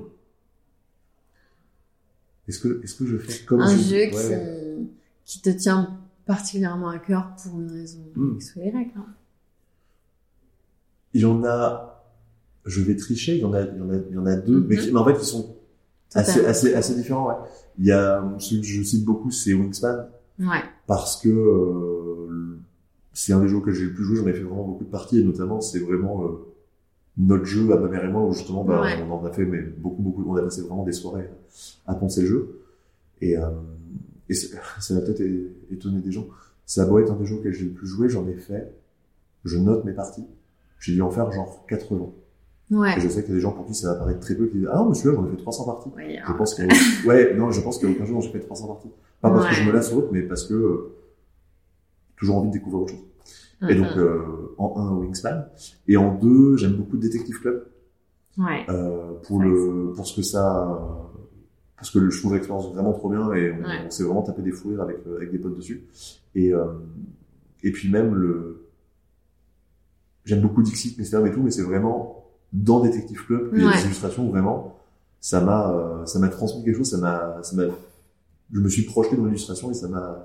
Est-ce 2.48 2.58
que, 2.60 2.80
est-ce 2.84 2.94
que 2.94 3.06
je 3.06 3.18
fais 3.18 3.44
comme 3.44 3.60
Un 3.60 3.76
je- 3.76 3.82
jeu 3.82 3.96
ouais. 3.96 4.76
qui, 5.24 5.38
qui 5.38 5.42
te 5.42 5.50
tient 5.50 5.98
particulièrement 6.26 6.88
à 6.88 6.98
cœur 6.98 7.34
pour 7.42 7.58
une 7.60 7.70
raison 7.70 8.00
Hmm. 8.14 8.38
Y. 8.56 8.92
Hein. 8.96 9.06
Il 11.14 11.20
y 11.22 11.24
en 11.24 11.44
a, 11.44 12.04
je 12.64 12.80
vais 12.82 12.94
tricher, 12.96 13.34
il 13.36 13.40
y 13.40 13.44
en 13.44 13.52
a, 13.52 13.62
il 13.62 13.78
y 13.78 13.80
en 13.80 13.90
a, 13.90 13.96
il 13.96 14.14
y 14.14 14.18
en 14.18 14.26
a 14.26 14.36
deux, 14.36 14.60
Mhm. 14.60 14.66
mais, 14.68 14.76
qui, 14.76 14.92
mais 14.92 14.98
en 14.98 15.04
fait, 15.04 15.16
ils 15.18 15.24
sont 15.24 15.56
assez, 16.14 16.44
assez, 16.44 16.74
assez 16.74 16.94
différents, 16.94 17.28
ouais. 17.28 17.34
Il 17.78 17.86
y 17.86 17.92
a, 17.92 18.22
celui 18.38 18.60
que 18.60 18.66
je 18.66 18.82
cite 18.82 19.04
beaucoup, 19.04 19.30
c'est 19.30 19.54
Wingspan, 19.54 20.06
Ouais. 20.38 20.62
parce 20.86 21.16
que, 21.20 21.28
euh, 21.28 21.95
c'est 23.18 23.32
un 23.32 23.40
des 23.40 23.48
jeux 23.48 23.60
que 23.60 23.72
j'ai 23.72 23.86
le 23.86 23.92
plus 23.94 24.04
joué, 24.04 24.16
j'en 24.16 24.26
ai 24.26 24.32
fait 24.34 24.42
vraiment 24.42 24.64
beaucoup 24.64 24.84
de 24.84 24.90
parties, 24.90 25.20
et 25.20 25.24
notamment, 25.24 25.60
c'est 25.60 25.78
vraiment, 25.78 26.24
euh, 26.24 26.28
notre 27.18 27.44
jeu 27.46 27.72
à 27.72 27.78
ma 27.78 27.88
mère 27.88 28.04
et 28.04 28.08
moi, 28.08 28.22
où 28.22 28.32
justement, 28.32 28.62
bah, 28.62 28.82
Ouais. 28.82 29.02
on 29.08 29.10
en 29.12 29.24
a 29.24 29.32
fait, 29.32 29.46
mais 29.46 29.62
beaucoup, 29.62 30.02
beaucoup, 30.02 30.22
on 30.28 30.36
a 30.36 30.42
passé 30.42 30.60
vraiment 30.60 30.84
des 30.84 30.92
soirées 30.92 31.30
à 31.86 31.94
penser 31.94 32.20
le 32.20 32.26
jeu. 32.26 32.60
Et, 33.22 33.38
euh, 33.38 33.46
et 34.28 34.34
ça 34.80 34.94
va 34.94 35.00
peut-être 35.00 35.22
étonner 35.70 36.00
des 36.00 36.12
gens. 36.12 36.26
Ça 36.66 36.84
beau 36.84 36.98
être 36.98 37.10
un 37.10 37.16
des 37.16 37.24
jeux 37.26 37.38
que 37.38 37.50
j'ai 37.52 37.64
le 37.64 37.70
plus 37.70 37.86
joué, 37.86 38.08
j'en 38.10 38.26
ai 38.28 38.34
fait, 38.34 38.74
je 39.44 39.56
note 39.56 39.84
mes 39.84 39.92
parties. 39.92 40.26
J'ai 40.78 40.92
dû 40.92 41.00
en 41.00 41.10
faire 41.10 41.32
genre 41.32 41.64
80. 41.68 42.10
Ouais. 42.72 42.98
Et 42.98 43.00
je 43.00 43.08
sais 43.08 43.22
qu'il 43.22 43.30
y 43.30 43.32
a 43.32 43.36
des 43.36 43.40
gens 43.40 43.52
pour 43.52 43.64
qui 43.64 43.74
ça 43.74 43.92
va 43.92 43.98
paraître 43.98 44.20
très 44.20 44.34
peu, 44.34 44.46
qui 44.48 44.58
disent, 44.58 44.68
ah 44.70 44.86
celui-là, 44.92 45.14
j'en 45.14 45.26
ai 45.26 45.30
fait 45.30 45.36
300 45.36 45.64
parties. 45.64 45.88
Ouais, 45.96 46.18
Je 46.26 46.32
pense 46.34 46.60
a... 46.60 46.64
ouais, 47.08 47.34
non, 47.34 47.50
je 47.50 47.60
pense 47.62 47.78
qu'il 47.78 47.88
y 47.88 47.92
a 47.92 47.94
aucun 47.94 48.04
jeu 48.04 48.12
dont 48.12 48.20
j'ai 48.20 48.30
fait 48.30 48.40
300 48.40 48.66
parties. 48.66 48.90
Pas 49.22 49.30
parce 49.30 49.48
que 49.48 49.54
je 49.54 49.62
me 49.64 49.72
lasse 49.72 49.92
ou 49.92 49.98
autre, 49.98 50.08
mais 50.12 50.22
parce 50.22 50.44
que, 50.44 50.52
euh, 50.54 50.95
toujours 52.16 52.36
envie 52.36 52.48
de 52.48 52.52
découvrir 52.54 52.82
autre 52.82 52.94
chose. 52.94 53.04
Et 53.70 53.74
hum, 53.74 53.78
donc, 53.86 53.96
euh, 53.96 54.54
en 54.58 54.74
un, 54.78 54.92
Wingspan. 54.96 55.44
Et 55.88 55.96
en 55.96 56.14
deux, 56.14 56.56
j'aime 56.56 56.74
beaucoup 56.74 56.96
Detective 56.96 57.40
Club, 57.40 57.66
Ouais. 58.38 58.66
euh, 58.68 59.12
pour 59.24 59.38
Ouais, 59.38 59.46
le, 59.46 59.92
pour 59.96 60.06
ce 60.06 60.14
que 60.16 60.22
ça, 60.22 60.68
parce 61.76 61.90
que 61.90 62.10
je 62.10 62.18
trouve 62.20 62.34
l'expérience 62.34 62.70
vraiment 62.72 62.92
trop 62.92 63.08
bien 63.10 63.32
et 63.32 63.52
on, 63.52 63.64
Ouais. 63.64 63.84
on 63.86 63.90
s'est 63.90 64.04
vraiment 64.04 64.22
tapé 64.22 64.42
des 64.42 64.52
fous 64.52 64.68
rires 64.68 64.82
avec, 64.82 64.98
euh, 65.06 65.16
avec 65.16 65.30
des 65.30 65.38
potes 65.38 65.56
dessus. 65.56 65.84
Et, 66.34 66.52
euh, 66.52 66.64
et 67.62 67.72
puis 67.72 67.90
même 67.90 68.14
le, 68.14 68.66
j'aime 70.24 70.40
beaucoup 70.40 70.62
Dixit, 70.62 70.98
Mystère 70.98 71.24
et 71.24 71.30
tout, 71.32 71.42
mais 71.42 71.50
c'est 71.50 71.62
vraiment 71.62 72.24
dans 72.52 72.80
Detective 72.80 73.24
Club, 73.26 73.50
il 73.54 73.60
y 73.62 73.64
a 73.64 73.68
Ouais. 73.68 73.76
des 73.76 73.84
illustrations 73.86 74.26
où 74.26 74.30
vraiment, 74.30 74.76
ça 75.20 75.40
m'a, 75.40 75.72
euh, 75.72 76.06
ça 76.06 76.18
m'a 76.18 76.28
transmis 76.28 76.64
quelque 76.64 76.76
chose, 76.76 76.90
ça 76.90 76.98
m'a, 76.98 77.42
ça 77.42 77.56
m'a, 77.56 77.64
je 78.52 78.60
me 78.60 78.68
suis 78.68 78.82
projeté 78.84 79.16
dans 79.16 79.24
l'illustration 79.24 79.70
et 79.70 79.74
ça 79.74 79.88
m'a, 79.88 80.24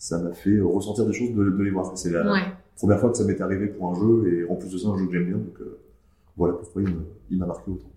ça 0.00 0.18
m'a 0.18 0.32
fait 0.32 0.58
ressentir 0.60 1.04
des 1.06 1.12
choses 1.12 1.34
de, 1.34 1.44
de 1.50 1.62
les 1.62 1.70
voir. 1.70 1.96
C'est 1.96 2.10
la 2.10 2.22
Ouais. 2.32 2.40
première 2.76 2.98
fois 2.98 3.10
que 3.10 3.18
ça 3.18 3.24
m'est 3.24 3.38
arrivé 3.40 3.66
pour 3.66 3.90
un 3.90 3.94
jeu, 3.94 4.32
et 4.32 4.50
en 4.50 4.56
plus 4.56 4.72
de 4.72 4.78
ça, 4.78 4.88
un 4.88 4.96
jeu 4.98 5.04
que 5.06 5.12
j'aime 5.12 5.26
bien, 5.26 5.36
donc 5.36 5.60
euh, 5.60 5.78
voilà 6.38 6.54
pourquoi 6.54 6.82
il 7.30 7.38
m'a 7.38 7.46
marqué 7.46 7.70
autant. 7.70 7.90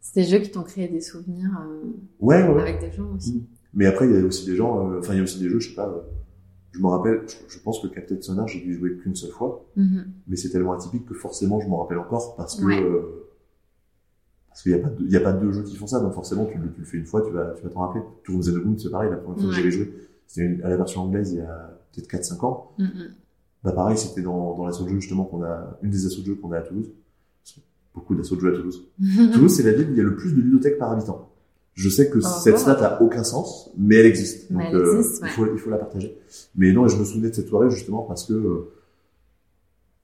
C'est 0.00 0.20
des 0.22 0.26
jeux 0.26 0.38
qui 0.40 0.50
t'ont 0.50 0.64
créé 0.64 0.88
des 0.88 1.00
souvenirs 1.00 1.50
euh, 1.62 1.82
Ouais, 2.20 2.42
ouais, 2.42 2.48
ouais. 2.54 2.60
avec 2.62 2.80
des 2.80 2.90
gens 2.90 3.08
aussi. 3.14 3.46
Mais 3.72 3.86
après, 3.86 4.08
il 4.08 4.14
y 4.14 4.18
a 4.18 4.24
aussi 4.24 4.46
des 4.46 4.56
gens, 4.56 4.90
euh, 4.90 4.98
enfin, 4.98 5.12
il 5.14 5.18
y 5.18 5.20
a 5.20 5.22
aussi 5.22 5.38
des 5.38 5.48
jeux, 5.48 5.60
je 5.60 5.68
sais 5.68 5.74
pas, 5.76 6.04
je 6.72 6.80
me 6.80 6.88
rappelle, 6.88 7.22
je, 7.48 7.58
pense 7.60 7.80
que 7.80 7.86
Captain 7.86 8.20
Sonar, 8.20 8.48
j'ai 8.48 8.60
dû 8.60 8.74
jouer 8.74 8.96
qu'une 8.96 9.14
seule 9.14 9.30
fois, 9.30 9.64
Mhm. 9.76 10.06
mais 10.26 10.34
c'est 10.36 10.48
tellement 10.50 10.72
atypique 10.72 11.06
que 11.06 11.14
forcément, 11.14 11.60
je 11.60 11.68
m'en 11.68 11.78
rappelle 11.78 11.98
encore 11.98 12.34
parce 12.36 12.58
que, 12.60 12.64
Ouais. 12.66 12.82
euh, 12.82 13.28
parce 14.48 14.62
qu'il 14.62 14.72
y 14.72 14.74
a 14.74 14.78
pas 14.78 14.88
de, 14.88 15.04
il 15.04 15.10
y 15.12 15.16
a 15.16 15.20
pas 15.20 15.32
deux 15.32 15.52
jeux 15.52 15.62
qui 15.62 15.76
font 15.76 15.86
ça, 15.86 16.00
donc 16.00 16.14
forcément, 16.14 16.46
tu, 16.46 16.58
le- 16.58 16.72
tu 16.72 16.80
le 16.80 16.86
fais 16.86 16.96
une 16.96 17.06
fois, 17.06 17.22
tu 17.22 17.30
vas, 17.30 17.52
tu 17.52 17.62
vas 17.62 17.68
t'en 17.70 17.80
rappeler. 17.80 18.02
Tour 18.24 18.38
of 18.40 18.46
the 18.46 18.54
Moon, 18.54 18.76
c'est 18.78 18.90
pareil, 18.90 19.10
la 19.10 19.16
première 19.18 19.38
fois 19.38 19.44
Ouais. 19.48 19.50
que 19.50 19.56
j'avais 19.56 19.70
joué, 19.70 19.92
c'était 20.26 20.62
à 20.62 20.68
la 20.68 20.76
version 20.76 21.02
anglaise 21.02 21.32
il 21.32 21.38
y 21.38 21.40
a 21.40 21.78
peut-être 21.92 22.08
4-5 22.10 22.44
ans. 22.44 22.72
Mhm. 22.78 23.08
Bah, 23.64 23.72
pareil, 23.72 23.98
c'était 23.98 24.22
dans, 24.22 24.54
dans 24.54 24.64
l'assaut 24.64 24.84
de 24.84 24.90
jeu, 24.90 25.00
justement, 25.00 25.24
qu'on 25.24 25.42
a, 25.42 25.78
une 25.82 25.90
des 25.90 26.06
assauts 26.06 26.20
de 26.20 26.26
jeu 26.26 26.34
qu'on 26.36 26.52
a 26.52 26.58
à 26.58 26.62
Toulouse. 26.62 26.90
Beaucoup 27.94 28.14
d'assauts 28.14 28.36
de 28.36 28.40
jeu 28.40 28.52
à 28.52 28.56
Toulouse. 28.56 28.88
Toulouse, 29.32 29.52
c'est 29.56 29.62
la 29.64 29.72
ville 29.72 29.88
où 29.88 29.92
il 29.92 29.96
y 29.96 30.00
a 30.00 30.04
le 30.04 30.14
plus 30.14 30.32
de 30.32 30.40
ludothèques 30.40 30.78
par 30.78 30.92
habitant. 30.92 31.30
Je 31.74 31.88
sais 31.88 32.08
que 32.08 32.18
Oh, 32.18 32.28
cette 32.42 32.58
stat 32.58 32.78
a 32.84 33.02
aucun 33.02 33.24
sens, 33.24 33.70
mais 33.76 33.96
elle 33.96 34.06
existe. 34.06 34.50
Donc, 34.50 34.62
elle 34.66 34.76
euh, 34.76 34.98
existe, 34.98 35.22
ouais. 35.22 35.28
il, 35.28 35.32
faut, 35.32 35.46
il 35.52 35.58
faut 35.58 35.70
la 35.70 35.76
partager. 35.76 36.16
Mais 36.54 36.72
non, 36.72 36.86
et 36.86 36.88
je 36.88 36.96
me 36.96 37.04
souvenais 37.04 37.28
de 37.28 37.34
cette 37.34 37.48
soirée 37.48 37.68
justement 37.68 38.02
parce 38.02 38.24
que 38.24 38.32
euh, 38.32 38.72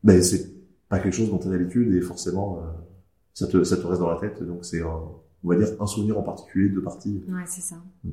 ben, 0.05 0.23
c'est 0.23 0.51
pas 0.89 0.99
quelque 0.99 1.15
chose 1.15 1.31
dont 1.31 1.39
tu 1.39 1.49
as 1.49 1.51
l'habitude 1.53 1.95
et 1.95 2.03
forcément 2.03 2.59
euh, 2.59 2.67
ça, 3.33 3.47
te, 3.47 3.65
ça 3.65 3.79
te 3.79 3.87
reste 3.87 4.01
dans 4.01 4.11
la 4.11 4.21
tête. 4.21 4.43
Donc 4.43 4.67
c'est, 4.67 4.83
on 4.83 5.21
va 5.45 5.57
dire, 5.57 5.69
un 5.81 5.87
souvenir 5.87 6.19
en 6.19 6.23
particulier 6.23 6.69
de 6.69 6.81
partie. 6.81 7.25
Ouais, 7.29 7.45
c'est 7.47 7.63
ça. 7.63 7.77
Mm. 8.05 8.11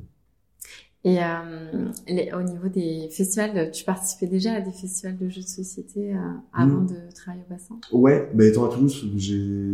Et 1.02 1.18
euh, 1.18 1.88
les- 2.08 2.30
au 2.32 2.42
niveau 2.42 2.68
des 2.68 3.08
festivals, 3.10 3.70
tu 3.70 3.84
participais 3.84 4.26
déjà 4.26 4.52
à 4.54 4.60
des 4.60 4.70
festivals 4.70 5.16
de 5.16 5.28
jeux 5.30 5.40
de 5.40 5.46
société 5.46 6.12
euh, 6.14 6.18
avant 6.52 6.82
Mm. 6.82 6.86
de 6.88 7.14
travailler 7.14 7.42
au 7.48 7.52
bassin? 7.54 7.76
Ouais, 7.90 8.30
mais 8.34 8.48
étant 8.48 8.66
à 8.68 8.74
Toulouse, 8.74 9.06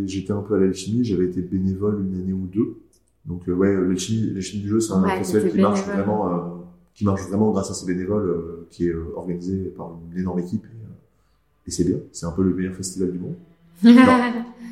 j'étais 0.07 0.31
un 0.33 0.41
peu 0.43 0.55
à 0.55 0.59
l'alchimie, 0.61 1.05
j'avais 1.05 1.25
été 1.25 1.41
bénévole 1.43 2.05
une 2.07 2.21
année 2.21 2.33
ou 2.33 2.47
deux. 2.47 2.77
Donc 3.25 3.49
euh, 3.49 3.53
ouais, 3.55 3.75
l'alchimie, 3.75 4.31
du 4.31 4.69
jeu, 4.69 4.79
c'est 4.79 4.93
un 4.93 5.03
Ouais, 5.03 5.17
festival 5.19 5.51
qui 5.51 5.59
marche 5.59 5.85
vraiment, 5.85 6.65
qui 6.95 7.05
marche 7.05 7.23
vraiment 7.29 7.51
grâce 7.51 7.71
à 7.73 7.75
ses 7.75 7.87
bénévoles, 7.87 8.65
qui 8.71 8.87
est 8.87 8.95
organisé 8.95 9.57
par 9.77 9.99
une 10.13 10.21
énorme 10.21 10.39
équipe. 10.39 10.65
Et, 10.65 11.69
et 11.69 11.71
c'est 11.73 11.83
bien, 11.85 11.97
c'est 12.13 12.27
un 12.27 12.31
peu 12.33 12.45
le 12.45 12.55
meilleur 12.55 12.75
festival 12.75 13.11
du 13.11 13.19
monde. 13.19 13.35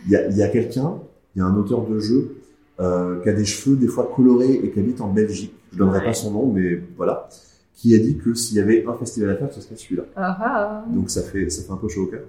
Il 0.06 0.12
y 0.12 0.16
a, 0.16 0.30
y 0.30 0.42
a 0.42 0.48
quelqu'un, 0.48 0.98
il 1.34 1.38
y 1.40 1.42
a 1.42 1.46
un 1.46 1.56
auteur 1.56 1.84
de 1.88 1.98
jeu 1.98 2.36
qui 2.78 3.28
a 3.28 3.32
des 3.32 3.44
cheveux 3.44 3.76
des 3.76 3.88
fois 3.88 4.12
colorés 4.14 4.52
et 4.62 4.70
qui 4.70 4.78
habite 4.78 5.00
en 5.00 5.12
Belgique. 5.12 5.52
Je 5.74 5.78
donnerai 5.78 5.98
Ouais. 5.98 6.04
pas 6.06 6.14
son 6.14 6.30
nom, 6.30 6.46
mais 6.52 6.80
voilà, 6.96 7.28
qui 7.74 7.94
a 7.94 7.98
dit 7.98 8.16
que 8.16 8.32
s'il 8.34 8.56
y 8.56 8.60
avait 8.60 8.86
un 8.86 8.94
festival 8.94 9.30
à 9.30 9.36
faire, 9.36 9.52
ce 9.52 9.60
serait 9.60 9.76
celui-là. 9.76 10.04
Ah, 10.16 10.38
ah. 10.40 10.84
Donc 10.94 11.10
ça 11.10 11.22
fait 11.22 11.50
ça 11.50 11.62
fait 11.64 11.72
un 11.72 11.76
peu 11.76 11.88
chaud 11.88 12.04
au 12.04 12.06
cœur. 12.06 12.22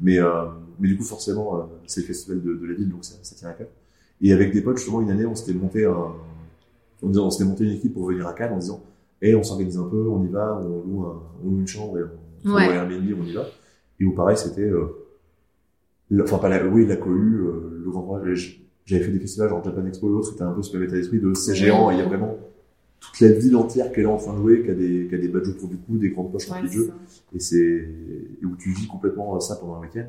Mais 0.00 0.18
euh, 0.18 0.44
mais 0.80 0.88
du 0.88 0.96
coup 0.96 1.04
forcément 1.04 1.56
euh, 1.56 1.62
c'est 1.86 2.00
le 2.00 2.06
festival 2.06 2.40
de, 2.42 2.54
de 2.54 2.66
la 2.66 2.74
ville 2.74 2.88
donc 2.88 3.04
ça, 3.04 3.14
ça 3.22 3.34
tient 3.34 3.48
à 3.48 3.52
cœur. 3.52 3.66
Et 4.20 4.32
avec 4.32 4.52
des 4.52 4.62
potes 4.62 4.76
justement 4.78 5.00
une 5.00 5.10
année 5.10 5.26
on 5.26 5.34
s'était 5.34 5.52
monté 5.58 5.84
un 5.84 5.96
on, 7.02 7.08
disait- 7.08 7.20
on 7.20 7.30
s'était 7.30 7.44
monté 7.48 7.64
une 7.64 7.72
équipe 7.72 7.92
pour 7.94 8.06
venir 8.06 8.26
à 8.26 8.32
Cannes 8.32 8.52
en 8.52 8.58
disant 8.58 8.80
hey, 9.20 9.34
on 9.34 9.42
s'organise 9.42 9.76
un 9.78 9.84
peu, 9.88 10.08
on 10.08 10.24
y 10.24 10.28
va, 10.28 10.60
on 10.64 10.82
loue, 10.88 11.02
un, 11.06 11.22
on 11.44 11.50
loue 11.50 11.58
une 11.60 11.66
chambre 11.68 11.98
et 11.98 12.02
on 12.44 12.54
Ouais. 12.54 12.66
un 12.76 12.90
Airbnb, 12.90 13.18
on 13.20 13.24
y 13.24 13.32
va. 13.34 13.44
Et 14.00 14.04
où 14.04 14.12
pareil 14.14 14.36
c'était 14.36 14.62
euh, 14.68 14.86
enfin 16.22 16.38
pas 16.38 16.48
la 16.48 16.64
oui 16.66 16.86
la 16.86 16.96
cohue 16.96 17.38
le 17.84 17.90
grand 17.90 18.20
j'avais 18.84 19.04
fait 19.04 19.12
des 19.12 19.20
festivals 19.20 19.48
genre 19.50 19.62
Japan 19.64 19.86
Expo 19.86 20.08
et 20.08 20.12
autres 20.12 20.30
c'était 20.30 20.42
un 20.42 20.52
peu 20.52 20.62
ce 20.62 20.76
même 20.76 20.86
état 20.88 20.96
d'esprit 20.96 21.20
de 21.20 21.32
c'est 21.34 21.54
géant 21.54 21.90
et 21.90 21.94
il 21.94 21.98
y 22.00 22.02
a 22.02 22.06
vraiment 22.06 22.36
toute 23.12 23.20
la 23.20 23.32
ville 23.32 23.56
entière 23.56 23.92
qui 23.92 24.00
est 24.00 24.02
là 24.02 24.10
en 24.10 24.16
train 24.16 24.32
de 24.32 24.38
jouer, 24.38 24.62
qui 24.62 24.70
a 24.70 24.74
des, 24.74 25.06
qui 25.08 25.14
a 25.14 25.18
des 25.18 25.28
badges 25.28 25.48
autour 25.48 25.68
du 25.68 25.76
cou, 25.76 25.98
des 25.98 26.10
grandes 26.10 26.32
poches 26.32 26.48
de 26.48 26.54
c'est 26.66 26.72
jeux 26.72 26.92
et 27.34 27.40
c'est 27.40 27.58
et 28.40 28.44
où 28.44 28.56
tu 28.56 28.70
vis 28.72 28.86
complètement 28.86 29.38
ça 29.40 29.56
pendant 29.56 29.76
un 29.76 29.80
week-end. 29.80 30.06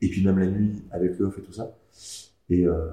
Et 0.00 0.08
puis 0.08 0.24
même 0.24 0.38
la 0.38 0.46
nuit 0.46 0.82
avec 0.90 1.18
le 1.18 1.26
off 1.26 1.38
et 1.38 1.42
tout 1.42 1.52
ça. 1.52 1.76
Et 2.48 2.66
euh, 2.66 2.86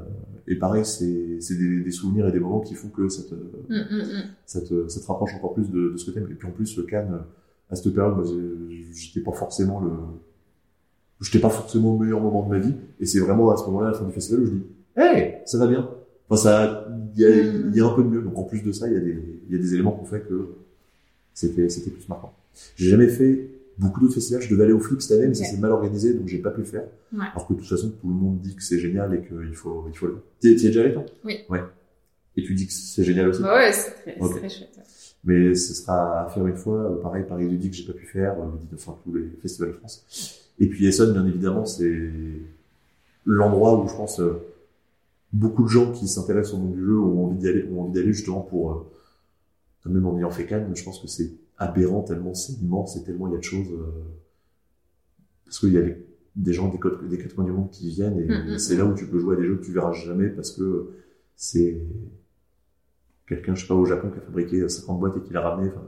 et 0.48 0.56
pareil 0.56 0.84
c'est 0.84 1.40
c'est 1.40 1.56
des, 1.58 1.80
des 1.80 1.92
souvenirs 1.92 2.28
et 2.28 2.32
des 2.32 2.40
moments 2.40 2.60
qui 2.60 2.74
font 2.76 2.90
que 2.90 3.08
ça 3.08 3.24
te 3.24 3.36
Mm, 3.36 3.76
mm, 3.76 3.98
mm. 3.98 4.24
ça 4.46 4.62
te 4.62 4.88
ça 4.90 5.00
te 5.00 5.06
rapproche 5.06 5.34
encore 5.36 5.54
plus 5.54 5.70
de, 5.70 5.92
de 5.92 5.98
ce 5.98 6.06
que 6.06 6.12
t'aimes. 6.12 6.28
Et 6.30 6.36
puis 6.36 6.48
en 6.48 6.52
plus 6.52 6.76
le 6.78 6.84
Cannes 6.84 7.22
à 7.70 7.76
cette 7.76 7.94
période 7.94 8.16
moi 8.16 8.26
j'étais 8.92 9.22
pas 9.22 9.32
forcément 9.32 9.80
le 9.80 9.92
j'étais 11.22 11.40
pas 11.40 11.50
forcément 11.50 11.96
au 11.96 11.98
meilleur 11.98 12.20
moment 12.20 12.44
de 12.44 12.50
ma 12.50 12.60
vie. 12.60 12.74
Et 13.00 13.06
c'est 13.06 13.20
vraiment 13.20 13.50
à 13.52 13.58
ce 13.58 13.66
moment-là 13.68 13.88
à 13.88 13.92
la 13.92 13.98
fin 13.98 14.06
du 14.06 14.12
festival 14.12 14.42
où 14.42 14.46
je 14.48 14.52
dis 14.52 14.64
hey 14.98 15.36
ça 15.46 15.58
va 15.58 15.68
bien 15.68 15.90
enfin 16.30 16.42
ça 16.42 16.88
il 17.16 17.22
y 17.22 17.26
a 17.26 17.30
Mm. 17.30 17.70
il 17.72 17.78
y 17.78 17.82
a 17.82 17.86
un 17.86 17.94
peu 17.94 18.04
de 18.04 18.08
mieux 18.10 18.22
donc 18.22 18.38
en 18.38 18.44
plus 18.44 18.62
de 18.64 18.72
ça 18.72 18.88
il 18.88 18.94
y 18.94 18.98
a 18.98 19.00
des 19.00 19.18
il 19.48 19.56
y 19.56 19.60
a 19.60 19.62
des 19.62 19.74
éléments 19.74 19.92
qui 19.94 20.02
ont 20.02 20.06
fait 20.06 20.22
que 20.22 20.50
c'était 21.34 21.70
c'était 21.70 21.92
plus 21.92 22.08
marquant 22.10 22.34
j'ai 22.76 22.90
jamais 22.90 23.08
fait 23.10 23.50
beaucoup 23.78 24.00
d'autres 24.00 24.14
festivals. 24.14 24.42
Je 24.42 24.50
devais 24.50 24.64
aller 24.64 24.72
au 24.72 24.80
Flip 24.80 25.02
cette 25.02 25.18
année, 25.20 25.28
mais 25.28 25.34
ça 25.34 25.44
Ok. 25.44 25.50
s'est 25.52 25.58
mal 25.60 25.72
organisé, 25.74 26.14
donc 26.14 26.30
j'ai 26.30 26.38
pas 26.38 26.52
pu 26.52 26.62
le 26.62 26.66
faire. 26.66 26.86
Ouais. 27.12 27.26
Alors 27.34 27.46
que 27.46 27.54
de 27.54 27.60
toute 27.60 27.68
façon, 27.68 27.90
tout 27.90 28.08
le 28.08 28.14
monde 28.14 28.40
dit 28.40 28.56
que 28.56 28.64
c'est 28.64 28.80
génial 28.80 29.14
et 29.14 29.20
qu'il 29.28 29.54
faut, 29.54 29.84
il 29.90 29.98
faut 29.98 30.08
le. 30.08 30.20
T'y 30.40 30.56
t'y 30.56 30.68
es 30.68 30.70
déjà 30.70 30.80
allé, 30.84 30.94
toi? 30.94 31.04
Oui. 31.26 31.40
Ouais. 31.50 31.60
Et 32.38 32.44
tu 32.44 32.54
dis 32.54 32.66
que 32.68 32.72
c'est 32.72 33.04
génial 33.04 33.28
aussi? 33.28 33.42
Bah 33.42 33.54
ouais, 33.56 33.74
c'est 33.74 33.92
très, 33.92 34.18
Ok. 34.22 34.32
c'est 34.32 34.40
très 34.40 34.48
chouette. 34.50 34.70
ouais. 34.78 34.84
Mais 35.26 35.56
ce 35.56 35.74
sera 35.74 36.22
à 36.26 36.30
faire 36.30 36.48
une 36.48 36.56
fois. 36.56 36.78
Euh, 36.92 37.02
Pareil, 37.02 37.26
Paris 37.28 37.50
dit 37.58 37.70
que 37.70 37.76
j'ai 37.76 37.84
pas 37.86 37.92
pu 37.92 38.06
faire. 38.06 38.40
Euh, 38.40 38.46
dit 38.62 38.68
enfin 38.74 38.96
tous 39.04 39.14
les 39.14 39.28
festivals 39.42 39.72
de 39.74 39.76
France. 39.76 40.06
Et 40.58 40.68
puis 40.68 40.86
Essonne, 40.88 41.12
bien 41.12 41.26
évidemment, 41.28 41.66
c'est 41.66 42.00
l'endroit 43.26 43.78
où 43.84 43.90
je 43.90 43.94
pense 43.96 44.22
euh, 44.22 44.40
beaucoup 45.34 45.64
de 45.64 45.70
gens 45.70 45.92
qui 45.92 46.08
s'intéressent 46.08 46.56
au 46.56 46.58
monde 46.60 46.74
du 46.76 46.86
jeu 46.86 47.00
ont 47.00 47.26
envie 47.26 47.38
d'y 47.38 47.48
aller, 47.48 47.66
ont 47.72 47.82
envie 47.82 47.94
d'aller 47.94 48.14
justement 48.14 48.42
pour 48.42 48.72
euh, 48.72 49.90
même 49.90 50.06
en 50.06 50.18
ayant 50.18 50.32
fait 50.32 50.46
Cannes, 50.46 50.72
je 50.76 50.84
pense 50.84 51.00
que 51.00 51.08
c'est 51.08 51.32
aberrant 51.58 52.02
tellement 52.04 52.34
c'est 52.34 52.54
immense 52.54 52.98
et 52.98 53.04
tellement 53.04 53.28
il 53.28 53.34
y 53.34 53.36
a 53.36 53.40
de 53.40 53.44
choses 53.44 53.72
euh, 53.72 53.92
parce 55.46 55.60
qu'il 55.60 55.74
y 55.74 55.78
a 55.78 55.82
les- 55.82 56.06
des 56.36 56.54
gens 56.54 56.70
des, 56.70 56.80
côtes- 56.80 57.08
des 57.08 57.18
quatre 57.18 57.36
coins 57.36 57.46
du 57.46 57.52
monde 57.52 57.70
qui 57.70 57.90
viennent 57.90 58.20
et 58.20 58.26
Mm, 58.28 58.54
mm, 58.54 58.58
c'est 58.58 58.76
là 58.76 58.86
où 58.86 58.94
tu 58.94 59.06
peux 59.08 59.20
jouer 59.20 59.36
à 59.36 59.40
des 59.40 59.46
jeux 59.46 59.58
que 59.58 59.64
tu 59.66 59.72
verras 59.72 59.94
jamais 59.94 60.28
parce 60.30 60.52
que 60.52 60.90
c'est 61.36 61.82
quelqu'un 63.28 63.56
je 63.56 63.62
sais 63.62 63.68
pas 63.68 63.76
au 63.76 63.86
Japon 63.86 64.10
qui 64.12 64.18
a 64.18 64.22
fabriqué 64.22 64.68
50 64.68 65.00
boîtes 65.00 65.18
et 65.18 65.22
qui 65.22 65.34
l'a 65.34 65.42
ramené 65.42 65.70
enfin 65.70 65.84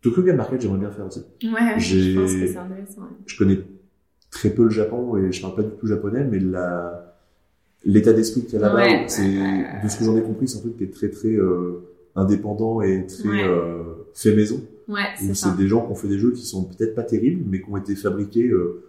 Tokyo 0.00 0.22
Game 0.22 0.36
Market 0.36 0.60
j'aimerais 0.60 0.78
bien 0.80 0.90
faire 0.90 1.06
aussi 1.06 1.20
Ouais, 1.44 1.78
je 1.78 2.14
pense 2.18 2.32
que 2.32 2.46
c'est 2.46 2.56
intéressant. 2.58 3.02
ouais. 3.02 3.08
je 3.26 3.36
connais 3.38 3.60
très 4.30 4.50
peu 4.50 4.64
le 4.64 4.70
Japon 4.70 5.16
et 5.16 5.32
je 5.32 5.40
parle 5.40 5.54
pas 5.54 5.62
du 5.62 5.70
tout 5.76 5.86
japonais, 5.86 6.24
mais 6.24 6.40
la 6.40 7.03
l'état 7.84 8.12
d'esprit 8.12 8.42
qu'il 8.44 8.54
y 8.54 8.56
a 8.56 8.60
là-bas, 8.60 8.76
Ouais, 8.76 9.04
c'est 9.08 9.22
de 9.28 9.88
ce 9.88 9.98
que 9.98 10.04
j'en 10.04 10.16
ai 10.16 10.22
compris, 10.22 10.48
c'est 10.48 10.58
un 10.58 10.60
truc 10.62 10.76
qui 10.78 10.84
est 10.84 10.92
très 10.92 11.08
très 11.10 11.28
euh, 11.34 11.82
indépendant 12.16 12.80
et 12.82 13.06
très 13.06 13.42
euh, 13.44 13.82
fait 14.14 14.34
maison. 14.34 14.60
Ouais, 14.88 15.00
c'est 15.32 15.56
des 15.56 15.66
gens 15.68 15.84
qui 15.86 15.92
ont 15.92 15.94
fait 15.94 16.08
des 16.08 16.18
jeux 16.18 16.32
qui 16.32 16.44
sont 16.44 16.64
peut-être 16.64 16.94
pas 16.94 17.02
terribles, 17.04 17.44
mais 17.50 17.60
qui 17.60 17.70
ont 17.70 17.76
été 17.76 17.94
fabriqués 17.96 18.48
euh, 18.48 18.82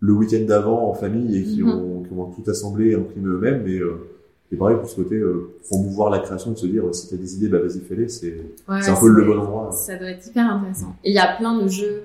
le 0.00 0.12
week-end 0.12 0.44
d'avant 0.46 0.88
en 0.90 0.94
famille 0.94 1.36
et 1.38 1.42
qui, 1.42 1.62
Mhm. 1.62 1.68
ont, 1.70 2.02
qui 2.02 2.12
ont 2.12 2.26
tout 2.30 2.48
assemblé 2.50 2.90
et 2.90 2.94
imprimé 2.94 3.28
eux-mêmes. 3.28 3.66
Et, 3.66 3.78
euh, 3.78 4.08
et 4.50 4.56
pareil 4.56 4.76
pour 4.78 4.88
ce 4.88 4.96
côté 4.96 5.16
euh, 5.16 5.50
promouvoir 5.68 6.08
la 6.08 6.20
création, 6.20 6.52
de 6.52 6.56
se 6.56 6.66
dire 6.66 6.84
si 6.94 7.08
t'as 7.10 7.16
des 7.16 7.34
idées, 7.36 7.48
bah 7.48 7.58
vas-y 7.58 7.80
fais-les. 7.80 8.08
C'est 8.08 8.36
Ouais, 8.68 8.80
c'est 8.80 8.90
un 8.90 8.98
peu 8.98 9.08
le 9.08 9.24
bon 9.24 9.38
endroit. 9.38 9.70
Ça 9.72 9.96
doit 9.96 10.08
être 10.10 10.26
hyper 10.26 10.50
intéressant. 10.50 10.96
Et 11.04 11.10
il 11.10 11.14
y 11.14 11.18
a 11.18 11.36
plein 11.36 11.60
de 11.62 11.68
jeux 11.68 12.02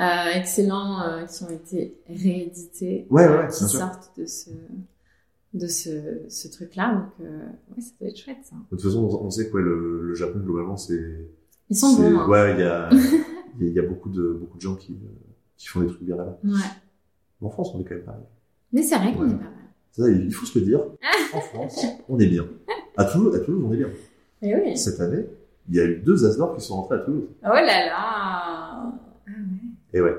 euh, 0.00 0.04
excellents 0.34 1.00
euh, 1.02 1.24
qui 1.26 1.44
ont 1.44 1.50
été 1.50 1.94
réédités, 2.08 3.06
Ouais, 3.10 3.26
qui 3.48 3.64
sortent 3.64 4.10
de 4.18 4.26
ce 4.26 4.50
de 5.56 5.66
ce, 5.66 5.90
ce 6.28 6.48
truc-là. 6.48 6.94
Donc, 6.94 7.26
euh, 7.26 7.46
ouais, 7.74 7.80
ça 7.80 7.92
doit 8.00 8.08
être 8.08 8.16
chouette, 8.18 8.38
ça. 8.44 8.56
De 8.70 8.76
toute 8.76 8.82
façon, 8.82 9.04
on, 9.22 9.30
sait 9.30 9.48
que 9.48 9.54
ouais, 9.54 9.62
le, 9.62 10.02
le 10.02 10.14
Japon 10.14 10.38
globalement 10.40 10.76
c'est 10.76 11.28
Ils 11.70 11.76
sont 11.76 11.94
bons. 11.96 12.18
Hein. 12.18 12.28
Ouais, 12.28 12.52
il 12.54 12.60
y 12.60 12.62
a, 12.62 12.88
y 13.60 13.64
a- 13.64 13.72
y 13.72 13.78
a 13.78 13.82
beaucoup 13.82 14.08
de, 14.10 14.32
beaucoup 14.32 14.56
de 14.56 14.62
gens 14.62 14.74
qui, 14.76 14.96
qui 15.56 15.66
font 15.68 15.80
des 15.80 15.86
trucs 15.88 16.02
bien 16.02 16.16
là-bas. 16.16 16.38
Ouais. 16.44 16.50
Mais 17.40 17.46
En 17.46 17.50
France, 17.50 17.72
on 17.74 17.80
est 17.80 17.84
quand 17.84 17.94
même 17.94 18.04
pareil. 18.04 18.22
Mais 18.72 18.82
c'est 18.82 18.96
vrai 18.96 19.12
qu'on 19.14 19.22
Ouais. 19.24 19.30
est 19.30 19.36
pas 19.38 19.44
mal. 19.44 19.52
Ça, 19.92 20.08
il 20.10 20.32
faut 20.32 20.46
se 20.46 20.58
le 20.58 20.64
dire. 20.64 20.80
En 21.34 21.40
France, 21.40 21.84
on 22.08 22.18
est 22.20 22.26
bien. 22.28 22.46
À 22.96 23.04
Toulouse, 23.04 23.34
à 23.34 23.40
Toulouse, 23.40 23.64
on 23.68 23.72
est 23.72 23.78
bien. 23.78 23.88
Eh 24.42 24.54
oui. 24.54 24.76
Cette 24.76 25.00
année, 25.00 25.24
il 25.68 25.74
y 25.74 25.80
a 25.80 25.84
eu 25.84 25.96
deux 25.98 26.24
Asdor 26.24 26.54
qui 26.56 26.62
sont 26.64 26.76
rentrés 26.76 26.94
à 26.96 26.98
Toulouse. 27.00 27.24
Oh 27.42 27.48
là 27.48 27.62
là. 27.64 27.92
Ah 27.96 28.92
ouais. 29.26 29.32
Et 29.92 30.00
ouais. 30.00 30.14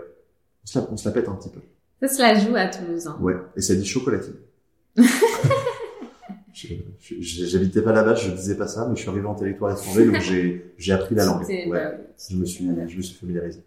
On 0.63 0.67
se 0.67 0.79
la, 0.79 0.87
on 0.91 0.97
se 0.97 1.07
la 1.07 1.13
pète 1.13 1.27
un 1.29 1.35
petit 1.35 1.49
peu. 1.49 1.59
Ça 2.01 2.07
se 2.13 2.21
la 2.21 2.35
joue 2.35 2.55
à 2.55 2.67
Toulouse. 2.67 3.07
Hein. 3.07 3.17
Ouais. 3.21 3.35
Et 3.55 3.61
ça 3.61 3.73
dit 3.75 3.85
chocolatine. 3.85 4.33
J'habitais 7.21 7.81
pas 7.81 7.91
là-bas, 7.93 8.15
je 8.15 8.31
disais 8.31 8.55
pas 8.55 8.67
ça, 8.67 8.87
mais 8.89 8.95
je 8.95 9.01
suis 9.01 9.09
arrivé 9.09 9.25
en 9.27 9.35
territoire 9.35 9.71
étranger, 9.71 10.05
donc 10.05 10.21
j'ai, 10.21 10.71
j'ai 10.77 10.93
appris 10.93 11.13
la 11.15 11.25
langue. 11.25 11.43
Ouais. 11.47 11.97
Je 12.29 12.35
me 12.35 12.45
suis, 12.45 12.65
je 12.87 12.97
me 12.97 13.01
suis 13.01 13.15
familiarisé. 13.15 13.61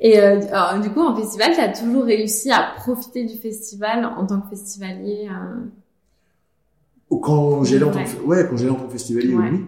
Et 0.00 0.18
euh, 0.20 0.40
alors, 0.52 0.80
du 0.82 0.90
coup, 0.90 1.00
en 1.00 1.16
festival, 1.16 1.52
tu 1.54 1.60
as 1.60 1.72
toujours 1.72 2.04
réussi 2.04 2.50
à 2.50 2.74
profiter 2.76 3.24
du 3.24 3.34
festival 3.36 4.04
en 4.04 4.26
tant 4.26 4.40
que 4.40 4.48
festivalier. 4.50 5.28
euh, 5.30 5.64
Quand 7.22 7.64
j'allais 7.64 7.84
en 7.84 7.90
tant 7.90 7.98
Ouais. 7.98 8.04
que, 8.04 8.22
ouais, 8.26 8.46
quand 8.48 8.56
j'allais 8.56 8.70
en 8.70 8.74
tant 8.76 8.86
que 8.86 8.92
festivalier, 8.92 9.34
Ouais. 9.34 9.50
oui. 9.50 9.64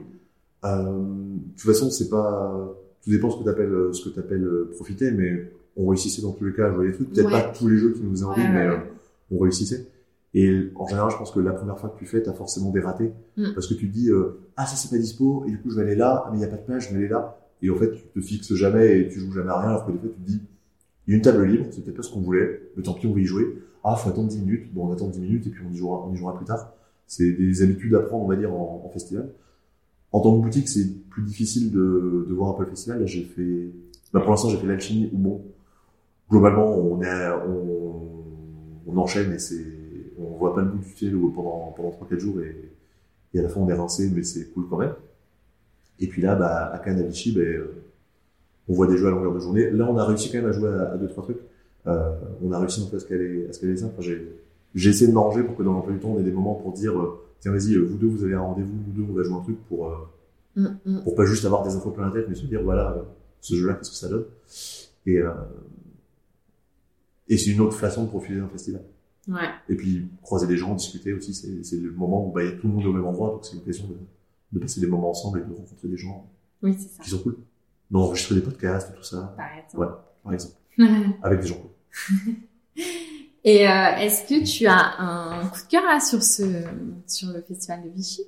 Euh, 0.64 0.82
de 0.84 1.52
toute 1.56 1.60
façon, 1.72 1.90
c'est 1.90 2.08
pas, 2.10 2.68
tout 3.02 3.10
dépend 3.10 3.30
ce 3.30 3.38
que 3.38 3.44
t'appelles, 3.44 3.74
ce 3.92 4.04
que 4.08 4.14
t'appelles 4.14 4.44
euh, 4.44 4.70
profiter, 4.76 5.10
mais 5.10 5.50
on 5.76 5.86
réussissait 5.86 6.22
dans 6.22 6.32
tous 6.32 6.44
les 6.44 6.52
cas 6.52 6.66
à 6.66 6.72
jouer 6.74 6.88
des 6.88 6.92
trucs. 6.94 7.10
Peut-être 7.12 7.26
Ouais. 7.26 7.32
pas 7.32 7.42
tous 7.56 7.68
les 7.68 7.78
jeux 7.78 7.92
qui 7.94 8.02
nous 8.02 8.10
faisaient 8.10 8.24
envie, 8.24 8.42
Ouais, 8.42 8.48
mais 8.52 8.66
euh, 8.66 8.76
on 9.30 9.38
réussissait. 9.38 9.86
Et 10.32 10.70
en 10.76 10.86
général, 10.86 11.10
je 11.10 11.16
pense 11.16 11.32
que 11.32 11.40
la 11.40 11.52
première 11.52 11.78
fois 11.78 11.88
que 11.90 11.98
tu 11.98 12.06
fais, 12.06 12.22
t'as 12.22 12.32
forcément 12.32 12.70
des 12.70 12.80
ratés. 12.80 13.12
Mm. 13.36 13.52
Parce 13.54 13.66
que 13.66 13.74
tu 13.74 13.88
te 13.88 13.92
dis, 13.92 14.10
euh, 14.10 14.40
ah, 14.56 14.66
ça 14.66 14.76
c'est 14.76 14.90
pas 14.90 15.00
dispo, 15.00 15.44
et 15.46 15.50
du 15.50 15.58
coup, 15.60 15.70
je 15.70 15.76
vais 15.76 15.82
aller 15.82 15.96
là, 15.96 16.24
ah, 16.24 16.30
mais 16.30 16.38
il 16.38 16.40
y 16.42 16.44
a 16.44 16.48
pas 16.48 16.56
de 16.56 16.62
place, 16.62 16.84
je 16.84 16.90
vais 16.90 16.96
aller 16.98 17.08
là. 17.08 17.36
et 17.62 17.70
en 17.70 17.76
fait, 17.76 17.90
tu 17.92 18.02
te 18.14 18.20
fixes 18.20 18.54
jamais 18.54 19.00
et 19.00 19.08
tu 19.08 19.18
joues 19.20 19.32
jamais 19.32 19.50
à 19.50 19.60
rien, 19.60 19.70
alors 19.70 19.86
que 19.86 19.92
des 19.92 19.98
fois, 19.98 20.08
tu 20.08 20.22
te 20.22 20.26
dis, 20.26 20.40
il 21.06 21.10
y 21.10 21.14
a 21.14 21.16
une 21.16 21.22
table 21.22 21.44
libre, 21.44 21.66
c'est 21.70 21.82
peut-être 21.82 21.96
pas 21.96 22.02
ce 22.02 22.12
qu'on 22.12 22.20
voulait, 22.20 22.70
mais 22.76 22.82
tant 22.82 22.94
pis, 22.94 23.06
on 23.06 23.14
va 23.14 23.20
y 23.20 23.24
jouer. 23.24 23.58
Ah, 23.82 23.96
faut 23.96 24.10
attendre 24.10 24.28
10 24.28 24.40
minutes. 24.40 24.72
Bon, 24.72 24.86
on 24.86 24.92
attend 24.92 25.08
10 25.08 25.20
minutes 25.20 25.46
et 25.46 25.50
puis 25.50 25.62
on 25.68 25.72
y 25.72 25.76
jouera, 25.76 26.06
on 26.06 26.12
y 26.12 26.16
jouera 26.16 26.36
plus 26.36 26.44
tard. 26.44 26.72
C'est 27.06 27.32
des 27.32 27.62
habitudes 27.62 27.94
à 27.94 28.00
prendre, 28.00 28.24
on 28.24 28.28
va 28.28 28.36
dire, 28.36 28.52
en, 28.52 28.82
en 28.84 28.88
festival. 28.90 29.30
En 30.12 30.20
tant 30.20 30.36
que 30.36 30.42
boutique, 30.42 30.68
c'est 30.68 30.86
plus 31.08 31.22
difficile 31.22 31.72
de, 31.72 32.26
de 32.28 32.34
voir 32.34 32.50
un 32.50 32.52
peu 32.52 32.64
le 32.64 32.70
festival. 32.70 33.00
Là, 33.00 33.06
j'ai 33.06 33.24
fait, 33.24 33.70
bah, 34.12 34.20
pour 34.20 34.30
l'instant, 34.30 34.50
j'ai 34.50 34.58
fait 34.58 34.66
l'alchimie 34.66 35.08
où 35.12 35.18
bon, 35.18 35.42
globalement, 36.30 36.68
on 36.76 37.02
est, 37.02 37.28
on, 37.48 38.10
on 38.86 38.96
enchaîne 38.98 39.32
et 39.32 39.38
c'est, 39.38 39.79
on 40.20 40.36
voit 40.36 40.54
pas 40.54 40.62
le 40.62 40.68
bout 40.68 40.78
du 40.78 40.94
tunnel 40.94 41.16
pendant, 41.34 41.72
pendant 41.76 41.90
3-4 41.90 42.18
jours 42.18 42.40
et, 42.40 42.72
et 43.34 43.38
à 43.38 43.42
la 43.42 43.48
fin, 43.48 43.60
on 43.60 43.68
est 43.68 43.74
rincé, 43.74 44.10
mais 44.14 44.22
c'est 44.22 44.46
cool 44.52 44.66
quand 44.68 44.78
même. 44.78 44.94
Et 45.98 46.06
puis 46.06 46.22
là, 46.22 46.34
bah, 46.34 46.66
à 46.66 46.76
à 46.76 46.92
Vichy, 47.02 47.32
ben, 47.32 47.42
euh, 47.42 47.82
on 48.68 48.74
voit 48.74 48.86
des 48.86 48.96
jeux 48.96 49.06
à 49.06 49.10
longueur 49.10 49.34
de 49.34 49.40
journée. 49.40 49.70
Là, 49.70 49.88
on 49.90 49.96
a 49.96 50.04
réussi 50.04 50.30
quand 50.30 50.38
même 50.38 50.48
à 50.48 50.52
jouer 50.52 50.70
à, 50.70 50.92
à 50.92 50.96
deux, 50.96 51.08
trois 51.08 51.24
trucs. 51.24 51.40
Euh, 51.86 52.12
on 52.42 52.52
a 52.52 52.58
réussi 52.58 52.88
à 52.94 52.98
ce 52.98 53.04
qu'elle 53.04 53.22
est, 53.22 53.48
à 53.48 53.52
ce 53.52 53.60
qu'elle 53.60 53.70
est 53.70 53.76
ça. 53.76 53.86
Enfin, 53.86 54.02
j'ai, 54.02 54.26
j'ai 54.74 54.90
essayé 54.90 55.08
de 55.08 55.12
m'arranger 55.12 55.42
pour 55.42 55.56
que 55.56 55.62
dans 55.62 55.72
l'emploi 55.72 55.92
du 55.92 56.00
temps, 56.00 56.12
on 56.16 56.20
ait 56.20 56.24
des 56.24 56.32
moments 56.32 56.54
pour 56.54 56.72
dire, 56.72 56.98
euh, 56.98 57.20
tiens, 57.40 57.52
vas-y, 57.52 57.74
euh, 57.74 57.82
vous 57.82 57.96
deux, 57.96 58.06
vous 58.06 58.24
avez 58.24 58.34
un 58.34 58.40
rendez-vous, 58.40 58.72
vous 58.86 58.92
deux, 58.92 59.06
on 59.10 59.14
va 59.14 59.22
jouer 59.22 59.36
un 59.36 59.42
truc 59.42 59.58
pour, 59.68 59.88
euh, 59.88 59.96
Mm, 60.56 60.66
mm. 60.84 61.02
pour 61.04 61.14
pas 61.14 61.24
juste 61.24 61.44
avoir 61.44 61.62
des 61.62 61.74
infos 61.74 61.90
plein 61.90 62.06
la 62.06 62.12
tête, 62.12 62.26
mais 62.28 62.34
se 62.34 62.44
dire, 62.46 62.62
voilà, 62.62 62.92
euh, 62.92 63.02
ce 63.40 63.54
jeu-là, 63.54 63.74
qu'est-ce 63.74 63.90
que 63.90 63.96
ça 63.96 64.08
donne? 64.08 64.24
Et, 65.06 65.18
euh, 65.18 65.30
et 67.28 67.38
c'est 67.38 67.50
une 67.50 67.60
autre 67.60 67.76
façon 67.76 68.04
de 68.04 68.08
profiter 68.08 68.36
d'un 68.36 68.48
festival. 68.48 68.82
Ouais. 69.30 69.48
Et 69.68 69.76
puis, 69.76 70.08
croiser 70.22 70.46
des 70.46 70.56
gens, 70.56 70.74
discuter 70.74 71.12
aussi, 71.12 71.34
c'est, 71.34 71.76
le 71.76 71.92
moment 71.92 72.26
où, 72.26 72.32
bah, 72.32 72.42
il 72.42 72.50
y 72.50 72.52
a 72.52 72.56
tout 72.56 72.66
le 72.66 72.74
monde 72.74 72.84
au 72.86 72.92
même 72.92 73.06
endroit, 73.06 73.30
donc 73.30 73.44
c'est 73.44 73.54
l'occasion 73.54 73.86
de, 73.86 73.96
de 74.52 74.58
passer 74.58 74.80
des 74.80 74.86
moments 74.88 75.10
ensemble 75.10 75.38
et 75.38 75.42
de 75.42 75.54
rencontrer 75.54 75.88
des 75.88 75.96
gens 75.96 76.28
Oui, 76.62 76.74
ça. 76.74 77.02
qui 77.02 77.10
sont 77.10 77.18
cool. 77.22 77.36
D'enregistrer 77.90 78.34
des 78.36 78.40
podcasts, 78.40 78.94
tout 78.94 79.02
ça, 79.02 79.34
Par 79.36 79.46
exemple. 79.56 79.78
Ouais. 79.78 79.88
par 80.24 80.32
exemple. 80.32 80.54
Avec 81.22 81.40
des 81.40 81.46
gens 81.46 81.56
cool. 81.56 82.34
Et 83.44 83.66
euh, 83.66 83.96
est-ce 83.96 84.28
que 84.28 84.44
tu 84.44 84.66
as 84.66 85.00
un 85.00 85.46
coup 85.48 85.62
de 85.62 85.68
cœur 85.68 85.82
là 85.84 85.98
sur 85.98 86.22
ce 86.22 86.42
sur 87.06 87.30
le 87.32 87.40
festival 87.40 87.82
de 87.84 87.88
Vichy? 87.88 88.22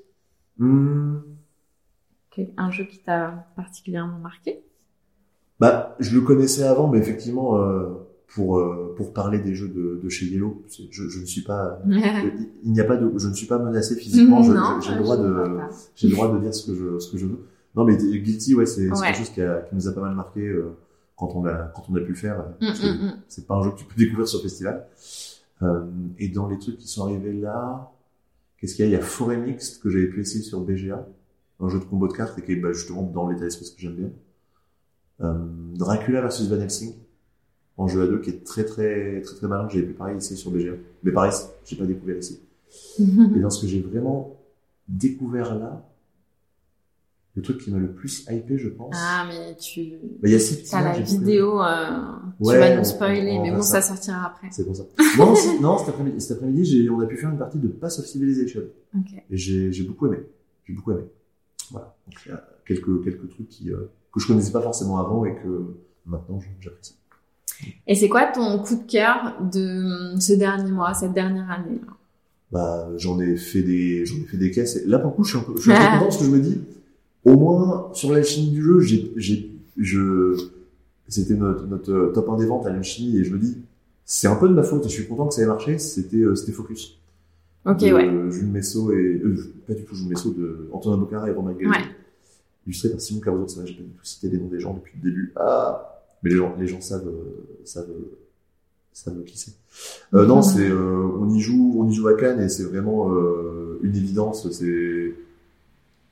Hmm. 0.58 1.18
Un 2.56 2.70
jeu 2.70 2.84
qui 2.84 2.98
t'a 2.98 3.46
particulièrement 3.56 4.18
marqué? 4.18 4.64
Bah, 5.60 5.94
je 6.00 6.14
le 6.14 6.22
connaissais 6.22 6.62
avant, 6.62 6.88
mais 6.88 6.98
effectivement, 6.98 7.58
euh, 7.58 7.90
pour 8.34 8.58
euh, 8.58 8.94
pour 8.96 9.12
parler 9.12 9.38
des 9.40 9.54
jeux 9.54 9.68
de, 9.68 10.00
de 10.02 10.08
chez 10.08 10.26
Yellow, 10.26 10.62
je, 10.90 11.08
je 11.08 11.20
ne 11.20 11.24
suis 11.26 11.42
pas, 11.42 11.80
il- 11.88 12.72
n'y 12.72 12.80
a 12.80 12.84
pas 12.84 12.96
de, 12.96 13.10
je 13.18 13.28
ne 13.28 13.34
suis 13.34 13.46
pas 13.46 13.58
menacé 13.58 13.94
physiquement. 13.96 14.42
j'ai 14.42 14.52
le 14.52 15.00
droit 15.02 15.16
de, 15.16 15.58
j'ai 15.94 16.08
le 16.08 16.14
droit 16.14 16.32
de 16.32 16.38
dire 16.40 16.54
ce 16.54 16.66
que 16.70 16.74
je 16.76 16.98
ce 16.98 17.10
que 17.12 17.18
je 17.18 17.26
veux. 17.26 17.38
Non, 17.74 17.84
mais 17.84 17.96
Guilty, 17.96 18.54
ouais, 18.54 18.66
c'est 18.66 18.90
Ouais. 18.90 18.98
quelque 19.06 19.18
chose 19.18 19.30
qui, 19.30 19.40
a, 19.42 19.60
qui 19.62 19.74
nous 19.74 19.88
a 19.88 19.92
pas 19.92 20.00
mal 20.02 20.14
marqué 20.14 20.46
euh, 20.46 20.76
quand 21.16 21.32
on 21.34 21.46
a 21.46 21.54
quand 21.74 21.84
on 21.90 21.94
a 21.96 22.00
pu 22.00 22.08
le 22.10 22.14
faire. 22.14 22.44
Mm, 22.60 22.66
mm, 22.66 23.06
mm. 23.06 23.12
C'est 23.28 23.46
pas 23.46 23.54
un 23.56 23.62
jeu 23.62 23.70
que 23.70 23.76
tu 23.78 23.84
peux 23.84 23.96
découvrir 23.96 24.28
sur 24.28 24.38
le 24.38 24.42
festival. 24.44 24.86
Euh, 25.62 25.84
et 26.18 26.28
dans 26.28 26.48
les 26.48 26.58
trucs 26.58 26.76
qui 26.78 26.88
sont 26.88 27.04
arrivés 27.04 27.32
là, 27.32 27.90
qu'est-ce 28.58 28.74
qu'il 28.74 28.84
y 28.84 28.88
a? 28.88 28.90
Il 28.90 28.94
y 28.94 28.96
a 28.96 29.00
Forêt 29.02 29.36
Mixte 29.36 29.82
que 29.82 29.88
j'avais 29.90 30.06
pu 30.08 30.20
essayer 30.22 30.42
sur 30.42 30.60
BGA, 30.60 31.06
un 31.60 31.68
jeu 31.68 31.78
de 31.78 31.84
combo 31.84 32.08
de 32.08 32.12
cartes 32.14 32.38
et 32.38 32.42
qui 32.42 32.52
est 32.52 32.56
bah, 32.56 32.72
justement 32.72 33.02
dans 33.02 33.28
l'état 33.28 33.44
d'esprit 33.44 33.66
que 33.74 33.80
j'aime 33.80 33.94
bien. 33.94 34.10
Euh, 35.20 35.34
Dracula 35.76 36.20
versus 36.20 36.48
Van 36.48 36.56
Helsing, 36.60 36.94
en 37.78 37.88
jeu 37.88 38.02
à 38.02 38.06
deux 38.06 38.20
qui 38.20 38.30
est 38.30 38.44
très 38.44 38.64
très 38.64 39.20
très 39.22 39.36
très 39.36 39.48
malin. 39.48 39.68
J'avais 39.68 39.86
pu 39.86 39.92
pareil 39.94 40.16
essayer 40.16 40.36
sur 40.36 40.50
BGA, 40.50 40.72
mais 41.02 41.12
pareil, 41.12 41.32
j'ai 41.64 41.76
pas 41.76 41.86
découvert 41.86 42.16
ici. 42.18 42.40
Et 43.36 43.40
dans 43.40 43.50
ce 43.50 43.62
que 43.62 43.66
j'ai 43.68 43.80
vraiment 43.80 44.36
découvert 44.88 45.54
là, 45.58 45.86
le 47.34 47.40
truc 47.40 47.58
qui 47.62 47.70
m'a 47.70 47.78
le 47.78 47.92
plus 47.92 48.26
hypé, 48.30 48.58
je 48.58 48.68
pense, 48.68 48.94
Ah 48.94 49.24
mais 49.26 49.56
tu 49.56 49.92
bah, 50.20 50.28
il 50.28 50.32
y 50.32 50.34
a 50.34 50.38
six 50.38 50.68
t'as 50.70 50.82
la 50.82 50.92
j'ai 50.92 51.02
vidéo, 51.02 51.62
euh, 51.62 51.86
tu 52.38 52.44
Ouais, 52.46 52.58
vas 52.58 52.74
on- 52.74 52.78
nous 52.78 52.84
spoiler, 52.84 53.38
mais 53.38 53.50
bon 53.50 53.62
ça 53.62 53.80
sortira 53.80 54.26
après. 54.26 54.48
C'est 54.50 54.66
pour 54.66 54.76
ça. 54.76 54.82
Non, 55.18 55.32
non 55.62 55.78
cet 55.78 55.88
après-midi, 55.90 56.20
cet 56.20 56.32
après-midi, 56.36 56.64
j'ai, 56.66 56.90
on 56.90 57.00
a 57.00 57.06
pu 57.06 57.16
faire 57.16 57.30
une 57.30 57.38
partie 57.38 57.58
de 57.58 57.68
Pass 57.68 57.98
of 57.98 58.04
Civilization. 58.06 58.62
Ok. 58.94 59.14
Et 59.30 59.36
j'ai, 59.36 59.72
j'ai 59.72 59.84
beaucoup 59.84 60.06
aimé. 60.08 60.18
J'ai 60.66 60.74
beaucoup 60.74 60.92
aimé. 60.92 61.04
Voilà. 61.70 61.96
Donc, 62.06 62.20
il 62.26 62.28
y 62.28 62.32
a 62.32 62.44
quelques, 62.66 63.02
quelques 63.02 63.28
trucs 63.30 63.48
qui, 63.48 63.70
euh, 63.72 63.90
que 64.12 64.20
je 64.20 64.26
connaissais 64.26 64.52
pas 64.52 64.60
forcément 64.60 64.98
avant 64.98 65.24
et 65.24 65.34
que 65.36 65.74
maintenant 66.04 66.38
j'apprécie. 66.60 66.96
Et 67.86 67.94
c'est 67.94 68.08
quoi 68.08 68.26
ton 68.26 68.58
coup 68.58 68.76
de 68.76 68.90
cœur 68.90 69.36
de 69.52 70.18
ce 70.18 70.32
dernier 70.32 70.70
mois, 70.70 70.94
cette 70.94 71.12
dernière 71.12 71.50
année? 71.50 71.80
Là 71.80 71.92
Bah, 72.50 72.88
j'en 72.96 73.20
ai 73.20 73.36
fait 73.36 73.62
des, 73.62 74.04
j'en 74.06 74.16
ai 74.16 74.24
fait 74.24 74.36
des 74.36 74.50
caisses. 74.50 74.76
Et 74.76 74.86
là, 74.86 74.98
pour 74.98 75.10
le 75.10 75.16
coup, 75.16 75.24
je 75.24 75.30
suis 75.30 75.38
un 75.38 75.42
peu, 75.42 75.56
je 75.56 75.62
suis 75.62 75.72
un 75.72 75.76
peu 75.76 75.84
content 75.84 76.04
parce 76.04 76.18
que 76.18 76.24
je 76.24 76.30
me 76.30 76.40
dis, 76.40 76.60
au 77.24 77.36
moins, 77.36 77.90
sur 77.92 78.12
l'alchimie 78.12 78.50
du 78.50 78.62
jeu, 78.62 78.80
j'ai, 78.80 79.12
j'ai, 79.16 79.50
je, 79.76 80.36
c'était 81.08 81.34
notre, 81.34 81.66
notre 81.66 81.92
euh, 81.92 82.12
top 82.12 82.28
1 82.30 82.36
des 82.38 82.46
ventes 82.46 82.66
à 82.66 82.70
l'alchimie 82.70 83.18
et 83.18 83.24
je 83.24 83.32
me 83.32 83.38
dis, 83.38 83.58
c'est 84.04 84.28
un 84.28 84.36
peu 84.36 84.48
de 84.48 84.54
ma 84.54 84.62
faute 84.62 84.84
et 84.86 84.88
je 84.88 84.94
suis 84.94 85.06
content 85.06 85.28
que 85.28 85.34
ça 85.34 85.42
ait 85.42 85.46
marché. 85.46 85.78
C'était, 85.78 86.16
euh, 86.18 86.34
c'était 86.34 86.52
Focus. 86.52 86.98
Ok 87.64 87.78
de 87.78 87.92
ouais. 87.92 88.32
Jules 88.32 88.48
Messo 88.48 88.90
et 88.92 89.20
euh, 89.24 89.54
pas 89.68 89.74
du 89.74 89.84
tout 89.84 89.94
Jules 89.94 90.08
Messo 90.08 90.32
de 90.32 90.68
Antonin 90.72 90.96
Bocara 90.96 91.28
et 91.28 91.32
Romain 91.32 91.52
Gallego. 91.52 91.70
Ouais. 91.70 91.84
Illustré 92.66 92.90
par 92.90 93.00
Simon 93.00 93.20
Caruso, 93.20 93.48
ça 93.48 93.60
va, 93.60 93.66
j'ai 93.66 93.74
pas 93.74 93.82
du 93.82 93.90
tout 93.90 94.04
cité 94.04 94.28
les 94.28 94.38
noms 94.38 94.48
des 94.48 94.58
gens 94.58 94.74
depuis 94.74 94.94
le 95.02 95.10
début. 95.10 95.32
Ah, 95.36 95.91
mais 96.22 96.30
les 96.30 96.36
gens, 96.36 96.54
les 96.58 96.66
gens 96.66 96.80
savent, 96.80 97.06
euh, 97.08 97.46
savent, 97.64 97.88
savent 98.92 99.22
qui 99.24 99.38
c'est. 99.38 99.52
Euh, 100.14 100.26
non, 100.26 100.42
c'est, 100.42 100.68
euh, 100.68 101.08
on 101.18 101.28
y 101.30 101.40
joue, 101.40 101.76
on 101.78 101.88
y 101.88 101.94
joue 101.94 102.08
à 102.08 102.14
Cannes 102.14 102.40
et 102.40 102.48
c'est 102.48 102.64
vraiment 102.64 103.12
euh, 103.14 103.78
une 103.82 103.96
évidence. 103.96 104.50
C'est 104.50 105.14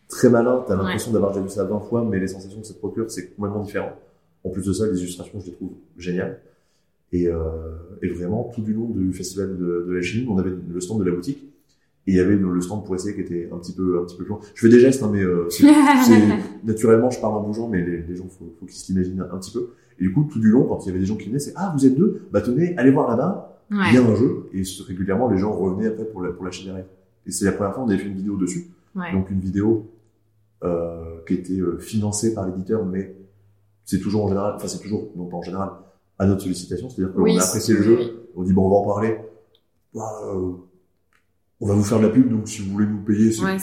très 0.08 0.28
malin. 0.30 0.64
T'as 0.66 0.74
l'impression 0.76 1.12
d'avoir 1.12 1.32
déjà 1.32 1.42
vu 1.42 1.50
ça 1.50 1.64
20 1.64 1.80
fois, 1.80 2.04
mais 2.08 2.18
les 2.18 2.28
sensations 2.28 2.60
que 2.60 2.66
ça 2.66 2.74
te 2.74 2.78
procure, 2.78 3.10
c'est 3.10 3.34
complètement 3.34 3.62
différent. 3.62 3.92
En 4.44 4.50
plus 4.50 4.64
de 4.66 4.72
ça, 4.72 4.86
les 4.86 4.98
illustrations, 5.00 5.38
je 5.40 5.46
les 5.46 5.52
trouve 5.52 5.70
géniales. 5.98 6.40
Et, 7.12 7.26
euh, 7.28 7.38
et 8.02 8.08
vraiment, 8.08 8.50
tout 8.54 8.62
du 8.62 8.72
long 8.72 8.86
du 8.88 9.12
festival 9.12 9.58
de, 9.58 9.84
de 9.88 9.92
la 9.92 10.00
Chine, 10.00 10.26
on 10.30 10.38
avait 10.38 10.50
le 10.50 10.80
stand 10.80 11.00
de 11.00 11.04
la 11.04 11.14
boutique. 11.14 11.44
Et 12.06 12.12
il 12.12 12.16
y 12.16 12.20
avait 12.20 12.36
le 12.36 12.60
stand 12.62 12.84
pour 12.86 12.94
essayer 12.94 13.14
qui 13.14 13.20
était 13.20 13.50
un 13.52 13.58
petit 13.58 13.72
peu, 13.72 13.98
un 14.00 14.04
petit 14.04 14.16
peu 14.16 14.24
plus 14.24 14.30
loin. 14.30 14.40
Je 14.54 14.66
fais 14.66 14.72
des 14.72 14.80
gestes, 14.80 15.02
hein, 15.02 15.10
mais 15.12 15.22
euh, 15.22 15.50
c'est- 15.50 15.64
c'est- 16.06 16.38
naturellement, 16.64 17.10
je 17.10 17.20
parle 17.20 17.34
en 17.34 17.42
bougeant, 17.42 17.68
mais 17.68 17.84
les, 17.84 18.02
les 18.02 18.16
gens, 18.16 18.26
faut, 18.28 18.52
faut 18.58 18.66
qu'ils 18.66 18.76
s'imaginent 18.76 19.26
un 19.30 19.36
petit 19.38 19.50
peu. 19.52 19.70
Et 20.00 20.04
du 20.04 20.12
coup, 20.12 20.24
tout 20.24 20.40
du 20.40 20.50
long, 20.50 20.64
quand 20.64 20.84
il 20.84 20.88
y 20.88 20.90
avait 20.90 20.98
des 20.98 21.06
gens 21.06 21.16
qui 21.16 21.28
venaient, 21.28 21.38
c'est 21.38 21.52
ah, 21.56 21.72
vous 21.76 21.84
êtes 21.86 21.94
deux, 21.94 22.22
bah 22.32 22.40
tenez, 22.40 22.76
allez 22.78 22.90
voir 22.90 23.08
là-bas, 23.08 23.60
il 23.70 23.94
y 23.94 23.98
a 23.98 24.02
un 24.02 24.14
jeu. 24.16 24.48
Et 24.52 24.62
régulièrement, 24.86 25.28
les 25.30 25.38
gens 25.38 25.52
revenaient 25.52 25.88
après 25.88 26.04
pour 26.04 26.22
la, 26.22 26.30
pour 26.30 26.44
lâcher 26.44 26.64
derrière. 26.64 26.86
Et 27.26 27.30
c'est 27.30 27.44
la 27.44 27.52
première 27.52 27.74
fois, 27.74 27.84
on 27.84 27.88
avait 27.88 27.98
fait 27.98 28.08
une 28.08 28.16
vidéo 28.16 28.36
dessus. 28.36 28.66
Ouais. 28.96 29.12
Donc 29.12 29.30
une 29.30 29.40
vidéo 29.40 29.90
euh, 30.64 31.20
qui 31.26 31.34
était 31.34 31.60
euh, 31.60 31.78
financée 31.78 32.34
par 32.34 32.46
l'éditeur, 32.46 32.84
mais 32.84 33.14
c'est 33.84 34.00
toujours 34.00 34.24
en 34.24 34.28
général, 34.28 34.54
enfin 34.56 34.68
c'est 34.68 34.80
toujours, 34.80 35.08
non 35.16 35.26
pas 35.26 35.36
en 35.36 35.42
général, 35.42 35.70
à 36.18 36.26
notre 36.26 36.42
sollicitation, 36.42 36.88
c'est-à-dire 36.90 37.14
qu'on 37.14 37.22
Oui, 37.22 37.38
a 37.38 37.42
apprécié 37.42 37.74
le 37.74 37.82
jeu, 37.82 38.28
on 38.36 38.42
dit 38.42 38.52
bon 38.52 38.66
on 38.66 38.70
va 38.70 38.76
en 38.76 38.86
parler, 38.86 39.18
Bah, 39.94 40.02
euh, 40.26 40.52
on 41.60 41.66
va 41.66 41.74
vous 41.74 41.82
faire 41.82 41.98
de 41.98 42.06
la 42.06 42.10
pub, 42.10 42.28
donc 42.30 42.48
si 42.48 42.62
vous 42.62 42.72
voulez 42.72 42.86
nous 42.86 43.02
payer, 43.02 43.32
c'est 43.32 43.42
Ouais, 43.42 43.58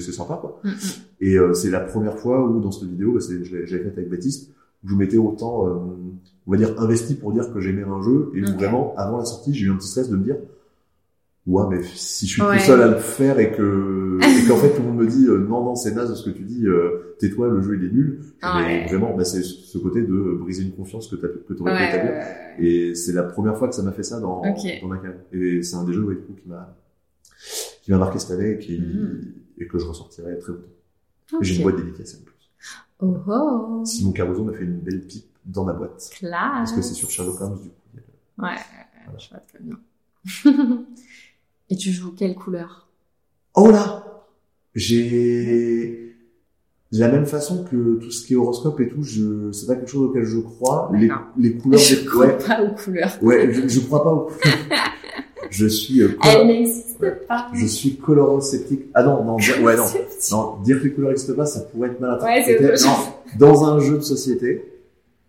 sympa 0.00 0.38
quoi. 0.40 0.60
Mm, 0.64 0.68
mm. 0.70 0.72
Et 1.20 1.38
euh, 1.38 1.54
c'est 1.54 1.70
la 1.70 1.80
première 1.80 2.18
fois 2.18 2.44
où 2.46 2.60
dans 2.60 2.70
cette 2.72 2.88
vidéo, 2.88 3.12
bah, 3.12 3.20
je 3.20 3.54
l'avais 3.54 3.66
faite 3.66 3.98
avec 3.98 4.10
Baptiste, 4.10 4.53
je 4.86 4.94
m'étais 4.94 5.16
autant, 5.16 5.66
euh, 5.68 5.74
on 6.46 6.50
va 6.50 6.56
dire, 6.56 6.74
investi 6.80 7.14
pour 7.14 7.32
dire 7.32 7.52
que 7.52 7.60
j'aimais 7.60 7.82
un 7.84 8.02
jeu, 8.02 8.30
et 8.34 8.42
vraiment, 8.42 8.94
avant 8.96 9.18
la 9.18 9.24
sortie, 9.24 9.54
j'ai 9.54 9.66
eu 9.66 9.70
un 9.70 9.76
petit 9.76 9.88
stress 9.88 10.08
de 10.10 10.16
me 10.16 10.24
dire, 10.24 10.36
ouais, 11.46 11.64
mais 11.70 11.82
si 11.82 12.26
je 12.26 12.32
suis 12.32 12.42
Ouais. 12.42 12.58
tout 12.58 12.64
seul 12.64 12.80
à 12.82 12.88
le 12.88 12.96
faire 12.96 13.38
et 13.38 13.52
que, 13.52 14.18
et 14.44 14.48
qu'en 14.48 14.56
fait 14.56 14.70
tout 14.74 14.82
le 14.82 14.88
monde 14.88 14.98
me 14.98 15.06
dit, 15.06 15.26
euh, 15.26 15.38
non, 15.38 15.64
non, 15.64 15.74
c'est 15.74 15.92
naze 15.94 16.14
ce 16.14 16.24
que 16.28 16.34
tu 16.36 16.42
dis, 16.42 16.66
euh, 16.66 17.14
tais-toi, 17.18 17.48
le 17.48 17.60
jeu 17.62 17.76
il 17.78 17.84
est 17.86 17.92
nul. 17.92 18.20
Mais 18.42 18.48
Ouais. 18.48 18.86
vraiment, 18.88 19.16
bah, 19.16 19.24
c'est 19.24 19.42
ce 19.42 19.78
côté 19.78 20.02
de 20.02 20.36
briser 20.40 20.62
une 20.64 20.72
confiance 20.72 21.08
que 21.08 21.16
t'as, 21.16 21.28
que 21.28 21.52
t'aurais 21.54 21.72
pu 21.76 21.82
Ouais, 21.82 21.88
établir. 21.88 22.12
ouais, 22.12 22.18
ouais. 22.18 22.66
Et 22.66 22.94
c'est 22.94 23.12
la 23.12 23.22
première 23.24 23.56
fois 23.56 23.68
que 23.68 23.74
ça 23.74 23.82
m'a 23.82 23.92
fait 23.92 24.02
ça 24.02 24.20
dans, 24.20 24.42
ma 24.42 24.52
carrière. 24.52 25.16
Et 25.32 25.62
c'est 25.62 25.76
un 25.76 25.84
des 25.84 25.92
jeux, 25.92 26.02
coup, 26.04 26.34
qui 26.34 26.48
m'a, 26.48 26.76
qui 27.82 27.90
m'a 27.90 27.98
marqué 27.98 28.18
cette 28.18 28.30
année 28.38 28.52
et 28.52 28.58
qui, 28.58 28.78
Mhm. 28.78 29.20
et 29.58 29.66
que 29.66 29.78
je 29.78 29.84
ressortirai 29.86 30.38
très 30.38 30.52
longtemps. 30.52 30.68
J'ai 31.40 31.56
une 31.56 31.62
boîte 31.62 31.76
dédicacée 31.76 32.18
en 32.20 32.24
plus. 32.24 32.33
Oh 33.00 33.16
oh. 33.28 33.82
Simon 33.84 34.12
Caruso 34.12 34.44
m'a 34.44 34.52
fait 34.52 34.64
une 34.64 34.78
belle 34.80 35.06
pipe 35.06 35.26
dans 35.44 35.64
ma 35.64 35.72
boîte. 35.72 36.10
Classe. 36.16 36.40
Parce 36.70 36.72
que 36.72 36.82
c'est 36.82 36.94
sur 36.94 37.10
Sherlock 37.10 37.40
Holmes, 37.40 37.60
du 37.62 37.68
coup. 37.68 38.02
Ouais, 38.42 38.56
je 39.18 39.28
vois 39.30 39.40
très 39.40 39.58
bien. 39.60 39.78
Et 41.70 41.76
tu 41.76 41.90
joues 41.90 42.12
quelle 42.12 42.34
couleur? 42.34 42.88
Oh 43.54 43.70
là! 43.70 44.04
J'ai, 44.74 46.16
de 46.92 46.98
la 46.98 47.08
même 47.08 47.26
façon 47.26 47.64
que 47.64 47.96
tout 48.00 48.10
ce 48.10 48.26
qui 48.26 48.32
est 48.32 48.36
horoscope 48.36 48.80
et 48.80 48.88
tout, 48.88 49.02
je, 49.02 49.52
c'est 49.52 49.66
pas 49.66 49.76
quelque 49.76 49.90
chose 49.90 50.10
auquel 50.10 50.24
je 50.24 50.38
crois. 50.38 50.90
Les, 50.94 51.08
les 51.38 51.56
couleurs 51.56 51.80
Je 51.80 51.94
des, 51.96 52.04
crois 52.04 52.26
ouais, 52.26 52.38
pas 52.38 52.62
aux 52.62 52.74
couleurs. 52.74 53.12
ouais, 53.22 53.52
je, 53.52 53.68
je 53.68 53.80
crois 53.80 54.02
pas 54.02 54.12
aux 54.12 54.26
couleurs. 54.26 54.56
je 55.54 55.66
suis, 55.66 56.02
euh, 56.02 56.08
Elle 56.24 56.34
colo- 56.38 56.44
n'existe 56.46 57.00
Ouais. 57.00 57.12
pas. 57.28 57.48
je 57.54 57.66
suis 57.66 57.96
colorosceptique. 57.96 58.86
Ah 58.94 59.02
non, 59.02 59.24
non, 59.24 59.36
dire- 59.36 59.62
ouais, 59.62 59.76
non. 59.76 59.84
Non, 60.32 60.56
dire 60.64 60.78
que 60.80 60.84
les 60.84 60.92
couleurs 60.92 61.10
n'existent 61.10 61.34
pas, 61.34 61.46
ça 61.46 61.60
pourrait 61.60 61.90
être 61.90 62.00
mal 62.00 62.18
Ouais, 62.22 62.40
interprété. 62.40 62.84
non, 62.84 62.96
dans 63.38 63.64
un 63.64 63.78
jeu 63.80 63.96
de 63.98 64.02
société, 64.02 64.64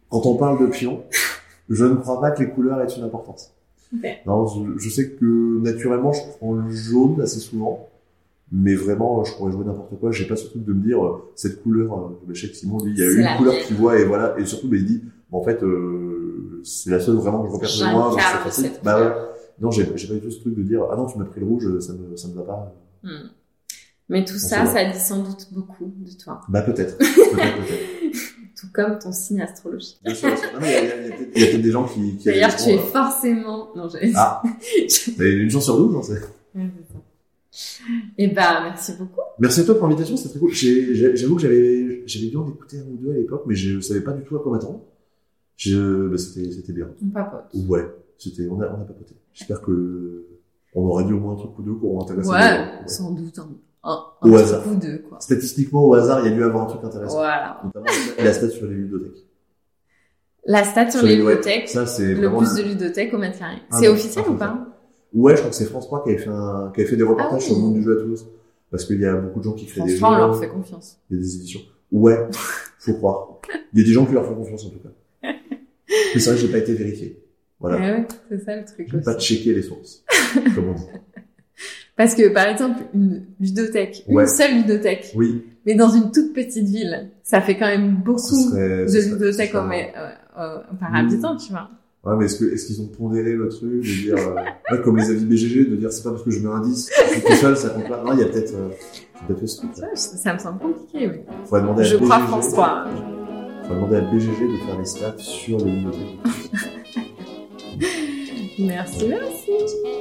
quand 0.09 0.25
on 0.25 0.35
parle 0.35 0.59
de 0.61 0.67
pions, 0.67 1.03
je 1.69 1.85
ne 1.85 1.95
crois 1.95 2.19
pas 2.21 2.31
que 2.31 2.41
les 2.43 2.49
couleurs 2.49 2.79
aient 2.81 2.93
une 2.97 3.03
importance. 3.03 3.51
Non, 4.25 4.47
je, 4.47 4.77
je 4.77 4.89
sais 4.89 5.09
que 5.11 5.59
naturellement, 5.61 6.11
je 6.11 6.21
prends 6.37 6.53
le 6.53 6.69
jaune 6.71 7.21
assez 7.21 7.39
souvent. 7.39 7.87
Mais 8.51 8.75
vraiment, 8.75 9.23
je 9.23 9.33
pourrais 9.33 9.51
jouer 9.51 9.65
n'importe 9.65 9.99
quoi. 9.99 10.11
J'ai 10.11 10.25
pas 10.27 10.35
ce 10.35 10.45
truc 10.47 10.63
de 10.63 10.71
me 10.73 10.83
dire 10.85 11.03
euh, 11.03 11.31
cette 11.35 11.63
couleur. 11.63 12.11
Je 12.29 12.39
sais 12.41 12.49
que 12.49 12.55
Simon, 12.55 12.77
lui, 12.83 12.91
il 12.91 12.99
y 12.99 13.03
a 13.03 13.09
une 13.31 13.37
couleur 13.37 13.55
qu'il 13.65 13.75
voit 13.75 13.97
et 13.99 14.05
voilà. 14.05 14.35
Et 14.37 14.45
surtout, 14.45 14.67
bah, 14.67 14.75
il 14.77 14.85
dit, 14.85 15.01
bah, 15.31 15.37
en 15.39 15.43
fait, 15.43 15.63
euh, 15.63 16.61
c'est 16.63 16.91
la 16.91 16.99
seule 16.99 17.15
vraiment 17.15 17.41
que 17.43 17.49
je 17.49 17.53
repère 17.53 17.69
chez 17.69 17.85
moi. 17.85 18.15
Bah 18.83 18.99
ouais. 19.01 19.11
Non, 19.59 19.71
j'ai 19.71 19.85
pas 19.85 19.93
du 20.13 20.21
tout 20.21 20.31
ce 20.31 20.39
truc 20.41 20.55
de 20.55 20.63
dire, 20.63 20.83
ah 20.91 20.95
non, 20.95 21.05
tu 21.05 21.17
m'as 21.17 21.25
pris 21.25 21.39
le 21.39 21.45
rouge, 21.45 21.79
ça 21.79 21.93
me, 21.93 22.15
ça 22.15 22.27
me 22.27 22.33
va 22.35 22.43
pas. 22.43 22.75
Hmm. 23.03 23.29
Mais 24.09 24.23
tout 24.23 24.33
sait 24.37 24.49
ça, 24.49 24.65
ça 24.65 24.85
dit 24.85 24.99
sans 24.99 25.23
doute 25.23 25.47
beaucoup 25.51 25.85
de 25.85 26.11
toi. 26.11 26.41
Bah 26.49 26.61
peut-être. 26.61 26.97
Tout 28.57 28.67
comme 28.73 28.97
ton 28.99 29.11
signe 29.11 29.41
astrologique. 29.41 29.99
Bien 30.03 30.15
sûr, 30.15 30.29
il 30.29 30.33
y 30.33 30.33
a, 30.33 30.97
peut-être- 31.33 31.55
a 31.55 31.57
des 31.57 31.71
gens 31.71 31.85
qui, 31.85 32.15
qui 32.15 32.25
D'ailleurs, 32.25 32.55
tu 32.55 32.69
es 32.69 32.77
euh, 32.77 32.81
forcément... 32.83 33.75
Non, 33.75 33.87
dire... 33.87 33.99
Ah, 34.15 34.41
mais 35.17 35.31
une 35.33 35.49
chance 35.49 35.65
sur 35.65 35.77
12, 35.77 35.91
non, 35.91 36.01
c'est. 36.01 36.21
Ouais. 36.55 36.69
Eh 38.17 38.27
ben, 38.27 38.63
merci 38.63 38.93
beaucoup. 38.97 39.19
Merci 39.39 39.61
à 39.61 39.63
toi 39.65 39.75
pour 39.77 39.87
l'invitation, 39.87 40.15
c'était 40.15 40.29
très 40.29 40.39
cool. 40.39 40.53
J'avoue 40.53 41.35
que 41.35 41.41
j'avais, 41.41 42.03
j'avais 42.05 42.27
dû 42.27 42.37
en 42.37 42.47
écouter 42.47 42.79
un 42.79 42.83
ou 42.89 42.95
deux 42.97 43.11
à 43.11 43.15
l'époque, 43.15 43.43
mais 43.45 43.55
je 43.55 43.79
savais 43.81 44.01
pas 44.01 44.13
du 44.13 44.23
tout 44.23 44.35
à 44.37 44.39
quoi 44.41 44.51
m'attendre. 44.53 44.81
Je, 45.57 46.07
bah, 46.07 46.17
c'était, 46.17 46.51
c'était 46.51 46.73
bien. 46.73 46.89
On 47.03 47.09
papote. 47.09 47.45
Ouais, 47.67 47.85
c'était, 48.17 48.47
on 48.49 48.59
a, 48.61 48.67
on 48.67 48.81
a 48.81 48.85
papoté. 48.85 49.15
J'espère 49.35 49.61
que 49.61 50.25
on 50.73 50.87
aurait 50.87 51.03
dit 51.05 51.13
au 51.13 51.19
moins 51.19 51.33
un 51.33 51.37
truc 51.37 51.51
ou 51.59 51.61
deux 51.61 51.75
qui 51.75 51.85
auront 51.85 52.01
intéressé. 52.01 52.27
Ouais. 52.29 52.35
Ouais. 52.35 52.67
sans 52.87 53.11
doute 53.11 53.37
un, 53.37 53.49
un, 53.83 53.91
un 54.21 54.27
Au 54.27 54.31
truc 54.31 54.41
hasard. 54.41 54.67
ou 54.67 54.75
deux, 54.75 54.97
quoi. 55.07 55.19
Statistiquement, 55.21 55.85
au 55.85 55.93
hasard, 55.93 56.21
il 56.25 56.29
y 56.29 56.33
a 56.33 56.35
dû 56.35 56.43
avoir 56.43 56.63
un 56.63 56.67
truc 56.67 56.83
intéressant. 56.83 57.17
Voilà. 57.17 57.61
Notamment 57.63 57.85
la 58.17 58.33
stat 58.33 58.49
sur 58.49 58.65
les 58.65 58.73
ludothèques. 58.75 59.25
La 60.47 60.63
stat 60.63 60.89
sur, 60.91 60.99
Sur 61.01 61.07
les 61.09 61.15
ludothèques, 61.17 61.69
Ça, 61.69 61.85
c'est 61.85 62.13
le 62.15 62.29
bus 62.29 62.55
de 62.55 62.63
ludothèque 62.63 63.13
au 63.13 63.17
mètre 63.17 63.37
carré. 63.39 63.57
Ah 63.71 63.77
c'est 63.79 63.87
officiel 63.87 64.25
ou 64.29 64.33
pas 64.35 64.67
Ouais, 65.13 65.33
je 65.35 65.39
crois 65.39 65.49
que 65.51 65.55
c'est 65.55 65.65
France 65.65 65.85
3 65.85 66.03
qui 66.03 66.09
avait 66.09 66.17
fait 66.17 66.29
un, 66.29 66.71
qui 66.73 66.81
avait 66.81 66.89
fait 66.89 66.97
des 66.97 67.03
reportages 67.03 67.31
Ah 67.31 67.35
oui. 67.37 67.41
sur 67.41 67.55
le 67.55 67.61
monde 67.61 67.73
du 67.75 67.83
jeu 67.83 67.97
à 67.97 68.01
Toulouse. 68.01 68.27
Parce 68.69 68.83
qu'il 68.85 68.99
y 68.99 69.05
a 69.05 69.15
beaucoup 69.15 69.39
de 69.39 69.45
gens 69.45 69.53
qui 69.53 69.65
créent 69.65 69.81
des 69.83 69.91
jeux. 69.91 69.97
Franchement, 69.97 70.17
on 70.25 70.27
leur 70.27 70.39
fait 70.39 70.49
confiance. 70.49 70.97
Il 71.09 71.15
y 71.17 71.19
a 71.19 71.23
des 71.23 71.35
éditions. 71.35 71.61
Ouais, 71.91 72.27
faut 72.79 72.93
croire. 72.95 73.27
Il 73.73 73.79
y 73.79 73.83
a 73.83 73.85
des 73.87 73.93
gens 73.93 74.05
qui 74.05 74.13
leur 74.13 74.25
font 74.25 74.35
confiance 74.35 74.65
en 74.65 74.69
tout 74.69 74.79
cas. 74.79 74.89
Mais 76.13 76.19
c'est 76.19 76.31
vrai 76.31 76.35
que 76.35 76.45
j'ai 76.45 76.51
pas 76.51 76.57
été 76.57 76.73
vérifié. 76.73 77.23
Voilà. 77.69 77.97
Ouais, 77.97 78.07
c'est 78.29 78.43
ça 78.43 78.55
le 78.55 78.65
truc 78.65 78.87
J'ai 78.91 78.99
pas 79.01 79.15
aussi. 79.15 79.35
checké 79.35 79.53
les 79.53 79.61
sources. 79.63 80.03
Comme 80.55 80.69
on 80.69 80.73
dit. 80.73 80.83
Parce 81.95 82.13
que, 82.13 82.27
par 82.33 82.47
exemple, 82.47 82.81
une 82.93 83.25
ludothèque, 83.39 84.03
Ouais. 84.09 84.23
une 84.23 84.29
seule 84.29 84.55
ludothèque, 84.55 85.13
Oui. 85.15 85.45
mais 85.65 85.75
dans 85.75 85.89
une 85.89 86.11
toute 86.11 86.33
petite 86.33 86.67
ville, 86.67 87.09
ça 87.23 87.39
fait 87.41 87.57
quand 87.57 87.67
même 87.67 87.95
beaucoup 88.03 88.19
serait, 88.19 88.85
de 88.85 89.09
ludothèques 89.13 89.51
serait- 89.51 89.93
euh, 89.97 90.09
euh, 90.37 90.57
par 90.79 90.93
habitant, 90.93 91.37
tu 91.37 91.51
vois. 91.51 91.69
Ouais, 92.03 92.15
mais 92.19 92.25
est-ce 92.25 92.37
que, 92.39 92.53
est-ce 92.53 92.67
qu'ils 92.67 92.81
ont 92.81 92.87
pondéré 92.87 93.31
le 93.33 93.47
truc, 93.47 93.71
de 93.71 93.79
dire, 93.81 94.15
euh, 94.17 94.35
ouais, 94.75 94.81
comme 94.83 94.97
les 94.97 95.09
avis 95.09 95.25
BGG, 95.25 95.69
de 95.69 95.75
dire 95.77 95.91
c'est 95.91 96.03
pas 96.03 96.11
parce 96.11 96.23
que 96.23 96.31
je 96.31 96.39
mets 96.45 96.53
un 96.53 96.59
10, 96.59 96.89
je 96.93 97.11
suis 97.13 97.21
tout 97.21 97.33
seul, 97.33 97.55
ça 97.57 97.69
compte 97.69 97.87
pas. 97.87 98.03
Non, 98.03 98.11
il 98.13 98.19
y 98.19 98.23
a 98.23 98.27
peut-être, 98.27 98.53
euh, 98.53 98.69
peut-être 99.27 99.39
fait 99.39 99.47
ce 99.47 99.57
truc. 99.61 99.71
Ça 99.95 100.33
me 100.33 100.37
semble 100.39 100.59
compliqué. 100.59 101.09
Faudrait 101.45 101.61
demander 101.61 101.81
à 101.81 101.85
Je 101.85 101.95
BGG. 101.95 102.05
crois 102.09 102.19
François. 102.27 102.85
Faudrait 103.63 103.75
demander 103.75 103.95
à 103.95 104.01
BGG 104.01 104.27
de 104.27 104.57
faire 104.67 104.77
les 104.77 104.85
stats 104.85 105.15
sur 105.17 105.57
les 105.59 105.71
ludothèques. 105.71 106.19
Merci, 108.57 109.05
merci. 109.07 109.51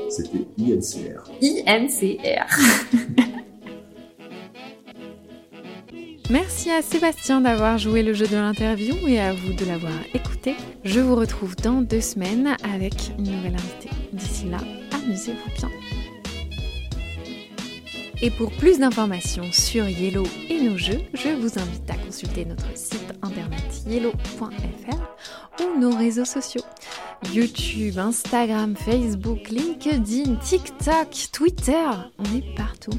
C'était 0.09 0.47
INCR. 0.59 1.31
INCR. 1.67 2.47
Merci 6.31 6.71
à 6.71 6.81
Sébastien 6.81 7.43
d'avoir 7.43 7.77
joué 7.77 8.03
le 8.03 8.15
jeu 8.15 8.27
de 8.27 8.37
l'interview 8.37 8.97
et 9.07 9.21
à 9.21 9.35
vous 9.35 9.53
de 9.53 9.67
l'avoir 9.67 9.93
écouté. 10.15 10.55
Je 10.83 11.01
vous 11.01 11.15
retrouve 11.15 11.55
dans 11.57 11.83
deux 11.83 12.01
semaines 12.01 12.57
avec 12.65 12.95
une 13.19 13.31
nouvelle 13.31 13.55
invitée. 13.55 13.91
D'ici 14.13 14.47
là, 14.49 14.57
amusez-vous 14.93 15.51
bien. 15.59 15.71
Et 18.23 18.31
pour 18.31 18.51
plus 18.53 18.79
d'informations 18.79 19.51
sur 19.53 19.89
Yellow 19.89 20.25
et 20.49 20.61
nos 20.61 20.79
jeux, 20.79 21.01
je 21.13 21.31
vous 21.31 21.59
invite 21.59 21.91
à 21.91 21.95
consulter 21.95 22.45
notre 22.45 22.77
site 22.77 23.13
internet 23.23 23.83
yellow.fr 23.87 25.63
ou 25.63 25.81
nos 25.81 25.95
réseaux 25.95 26.25
sociaux. 26.25 26.63
YouTube, 27.33 27.99
Instagram, 27.99 28.77
Facebook, 28.77 29.49
LinkedIn, 29.49 30.37
TikTok, 30.37 31.09
Twitter, 31.33 31.91
on 32.19 32.25
est 32.37 32.55
partout. 32.57 32.99